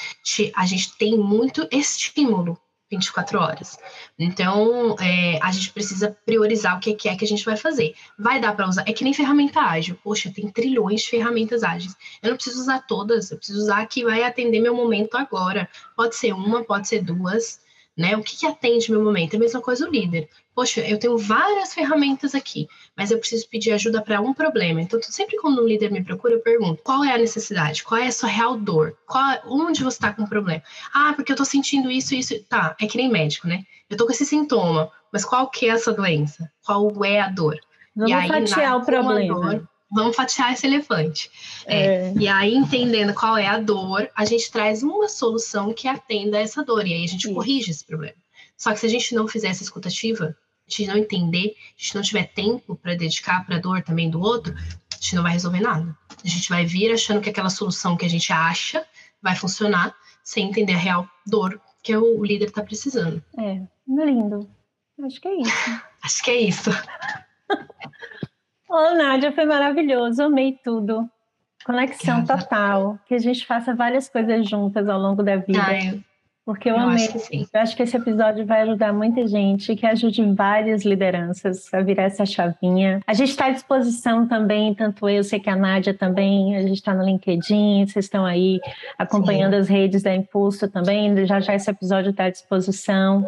A 0.56 0.64
gente 0.64 0.96
tem 0.96 1.18
muito 1.18 1.68
estímulo 1.70 2.58
24 2.96 3.38
horas. 3.38 3.78
Então, 4.18 4.96
é, 5.00 5.38
a 5.42 5.50
gente 5.52 5.72
precisa 5.72 6.16
priorizar 6.24 6.76
o 6.76 6.80
que 6.80 7.08
é 7.08 7.16
que 7.16 7.24
a 7.24 7.28
gente 7.28 7.44
vai 7.44 7.56
fazer. 7.56 7.94
Vai 8.18 8.40
dar 8.40 8.54
para 8.54 8.68
usar? 8.68 8.84
É 8.86 8.92
que 8.92 9.04
nem 9.04 9.12
ferramenta 9.12 9.60
ágil. 9.60 9.98
Poxa, 10.02 10.32
tem 10.34 10.50
trilhões 10.50 11.02
de 11.02 11.10
ferramentas 11.10 11.62
ágeis. 11.62 11.96
Eu 12.22 12.30
não 12.30 12.36
preciso 12.36 12.60
usar 12.60 12.80
todas, 12.86 13.30
eu 13.30 13.36
preciso 13.36 13.60
usar 13.60 13.80
a 13.80 13.86
que 13.86 14.04
vai 14.04 14.22
atender 14.22 14.60
meu 14.60 14.74
momento 14.74 15.16
agora. 15.16 15.68
Pode 15.96 16.16
ser 16.16 16.32
uma, 16.32 16.64
pode 16.64 16.88
ser 16.88 17.02
duas 17.02 17.63
né? 17.96 18.16
O 18.16 18.22
que, 18.22 18.36
que 18.36 18.46
atende 18.46 18.90
meu 18.90 19.02
momento? 19.02 19.34
É 19.34 19.36
a 19.36 19.40
mesma 19.40 19.60
coisa 19.60 19.86
o 19.86 19.90
líder. 19.90 20.28
Poxa, 20.54 20.80
eu 20.80 20.98
tenho 20.98 21.16
várias 21.16 21.74
ferramentas 21.74 22.34
aqui, 22.34 22.68
mas 22.96 23.10
eu 23.10 23.18
preciso 23.18 23.48
pedir 23.48 23.72
ajuda 23.72 24.02
para 24.02 24.20
um 24.20 24.32
problema. 24.32 24.80
Então, 24.80 25.00
sempre 25.02 25.36
quando 25.36 25.62
um 25.62 25.66
líder 25.66 25.90
me 25.90 26.02
procura, 26.02 26.34
eu 26.34 26.40
pergunto: 26.40 26.82
qual 26.82 27.04
é 27.04 27.12
a 27.12 27.18
necessidade? 27.18 27.82
Qual 27.84 28.00
é 28.00 28.06
a 28.06 28.12
sua 28.12 28.28
real 28.28 28.56
dor? 28.56 28.96
Qual, 29.06 29.40
onde 29.46 29.82
você 29.82 29.96
está 29.96 30.12
com 30.12 30.22
o 30.22 30.28
problema? 30.28 30.62
Ah, 30.92 31.12
porque 31.14 31.32
eu 31.32 31.34
estou 31.34 31.46
sentindo 31.46 31.90
isso, 31.90 32.14
isso. 32.14 32.34
Tá, 32.44 32.76
é 32.80 32.86
que 32.86 32.96
nem 32.96 33.10
médico, 33.10 33.48
né? 33.48 33.64
Eu 33.88 33.94
estou 33.94 34.06
com 34.06 34.12
esse 34.12 34.24
sintoma, 34.24 34.90
mas 35.12 35.24
qual 35.24 35.48
que 35.50 35.66
é 35.66 35.70
essa 35.70 35.92
doença? 35.92 36.50
Qual 36.64 37.04
é 37.04 37.20
a 37.20 37.28
dor? 37.28 37.58
Vamos 37.94 38.10
e 38.10 38.14
aí, 38.14 38.28
fatiar 38.28 38.76
o 38.76 38.84
problema. 38.84 39.40
Dor, 39.40 39.68
vamos 39.94 40.16
fatiar 40.16 40.52
esse 40.52 40.66
elefante. 40.66 41.30
É, 41.64 41.84
é. 41.84 42.14
E 42.18 42.26
aí, 42.26 42.52
entendendo 42.54 43.14
qual 43.14 43.36
é 43.36 43.46
a 43.46 43.60
dor, 43.60 44.10
a 44.14 44.24
gente 44.24 44.50
traz 44.50 44.82
uma 44.82 45.08
solução 45.08 45.72
que 45.72 45.86
atenda 45.86 46.36
a 46.36 46.40
essa 46.40 46.64
dor. 46.64 46.86
E 46.86 46.92
aí 46.92 47.04
a 47.04 47.08
gente 47.08 47.32
corrige 47.32 47.70
esse 47.70 47.84
problema. 47.84 48.16
Só 48.56 48.72
que 48.72 48.80
se 48.80 48.86
a 48.86 48.88
gente 48.88 49.14
não 49.14 49.28
fizer 49.28 49.48
essa 49.48 49.62
escutativa, 49.62 50.36
a 50.66 50.70
gente 50.70 50.88
não 50.88 50.96
entender, 50.96 51.54
a 51.78 51.82
gente 51.82 51.94
não 51.94 52.02
tiver 52.02 52.24
tempo 52.24 52.74
para 52.74 52.96
dedicar 52.96 53.46
para 53.46 53.56
a 53.56 53.60
dor 53.60 53.82
também 53.82 54.10
do 54.10 54.20
outro, 54.20 54.52
a 54.54 54.96
gente 54.96 55.14
não 55.14 55.22
vai 55.22 55.32
resolver 55.32 55.60
nada. 55.60 55.96
A 56.24 56.28
gente 56.28 56.48
vai 56.48 56.66
vir 56.66 56.92
achando 56.92 57.20
que 57.20 57.30
aquela 57.30 57.50
solução 57.50 57.96
que 57.96 58.04
a 58.04 58.10
gente 58.10 58.32
acha 58.32 58.84
vai 59.22 59.36
funcionar, 59.36 59.94
sem 60.24 60.48
entender 60.48 60.74
a 60.74 60.78
real 60.78 61.08
dor 61.26 61.60
que 61.82 61.96
o 61.96 62.24
líder 62.24 62.48
está 62.48 62.62
precisando. 62.62 63.22
É, 63.38 63.60
lindo. 63.86 64.48
Acho 65.04 65.20
que 65.20 65.28
é 65.28 65.40
isso. 65.40 65.52
Acho 66.02 66.22
que 66.22 66.30
é 66.30 66.40
isso. 66.40 66.70
Ô, 68.74 68.92
Nádia, 68.96 69.30
foi 69.30 69.44
maravilhoso, 69.44 70.20
amei 70.20 70.58
tudo. 70.64 71.08
Conexão 71.64 72.24
total. 72.24 72.98
Que 73.06 73.14
a 73.14 73.18
gente 73.18 73.46
faça 73.46 73.72
várias 73.72 74.08
coisas 74.08 74.48
juntas 74.48 74.88
ao 74.88 74.98
longo 74.98 75.22
da 75.22 75.36
vida. 75.36 75.62
Eu, 75.80 76.00
porque 76.44 76.68
eu, 76.68 76.74
eu 76.74 76.80
amei. 76.80 77.06
Acho 77.06 77.18
eu 77.32 77.60
acho 77.60 77.76
que 77.76 77.84
esse 77.84 77.96
episódio 77.96 78.44
vai 78.44 78.62
ajudar 78.62 78.92
muita 78.92 79.28
gente, 79.28 79.76
que 79.76 79.86
ajude 79.86 80.24
várias 80.34 80.84
lideranças 80.84 81.72
a 81.72 81.82
virar 81.82 82.02
essa 82.02 82.26
chavinha. 82.26 83.00
A 83.06 83.14
gente 83.14 83.30
está 83.30 83.46
à 83.46 83.50
disposição 83.50 84.26
também, 84.26 84.74
tanto 84.74 85.08
eu, 85.08 85.22
sei 85.22 85.38
que 85.38 85.48
a 85.48 85.54
Nádia 85.54 85.94
também, 85.94 86.56
a 86.56 86.62
gente 86.62 86.74
está 86.74 86.92
no 86.92 87.04
LinkedIn, 87.04 87.86
vocês 87.86 88.06
estão 88.06 88.26
aí 88.26 88.60
acompanhando 88.98 89.52
sim. 89.52 89.60
as 89.60 89.68
redes 89.68 90.02
da 90.02 90.12
Impulso 90.12 90.68
também, 90.68 91.24
já 91.26 91.38
já 91.38 91.54
esse 91.54 91.70
episódio 91.70 92.10
está 92.10 92.24
à 92.24 92.30
disposição. 92.30 93.24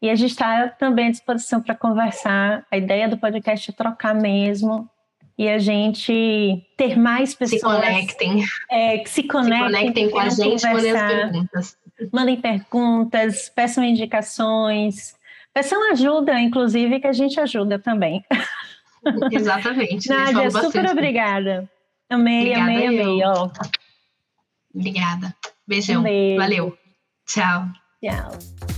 E 0.00 0.10
a 0.10 0.14
gente 0.14 0.30
está 0.30 0.68
também 0.68 1.08
à 1.08 1.10
disposição 1.10 1.60
para 1.60 1.74
conversar. 1.74 2.64
A 2.70 2.76
ideia 2.76 3.08
do 3.08 3.16
podcast 3.16 3.70
é 3.70 3.74
trocar 3.74 4.14
mesmo 4.14 4.88
e 5.38 5.48
a 5.48 5.58
gente 5.58 6.62
ter 6.76 6.98
mais 6.98 7.34
pessoas. 7.34 7.60
Se 7.60 7.66
conectem. 7.66 8.44
É, 8.70 8.98
que 8.98 9.08
se 9.08 9.22
conectem. 9.22 9.58
Se 9.58 9.64
conectem 9.64 10.10
com 10.10 10.18
a 10.18 10.28
gente, 10.28 10.66
mandem 10.66 10.90
as 10.90 11.12
perguntas. 11.12 11.78
Mandem 12.12 12.40
perguntas, 12.40 13.48
peçam 13.54 13.82
indicações, 13.82 15.14
peçam 15.52 15.90
ajuda, 15.92 16.38
inclusive, 16.40 17.00
que 17.00 17.06
a 17.06 17.12
gente 17.12 17.40
ajuda 17.40 17.78
também. 17.78 18.24
Exatamente. 19.30 20.08
Nádia, 20.10 20.50
super 20.50 20.90
obrigada. 20.90 21.70
Amei, 22.08 22.40
obrigada 22.40 22.62
amei, 22.62 22.86
amei. 22.86 23.24
Ó. 23.24 23.50
Obrigada. 24.74 25.34
Beijão. 25.66 26.04
Um 26.04 26.36
Valeu. 26.36 26.76
Tchau. 27.26 27.66
Tchau. 28.00 28.75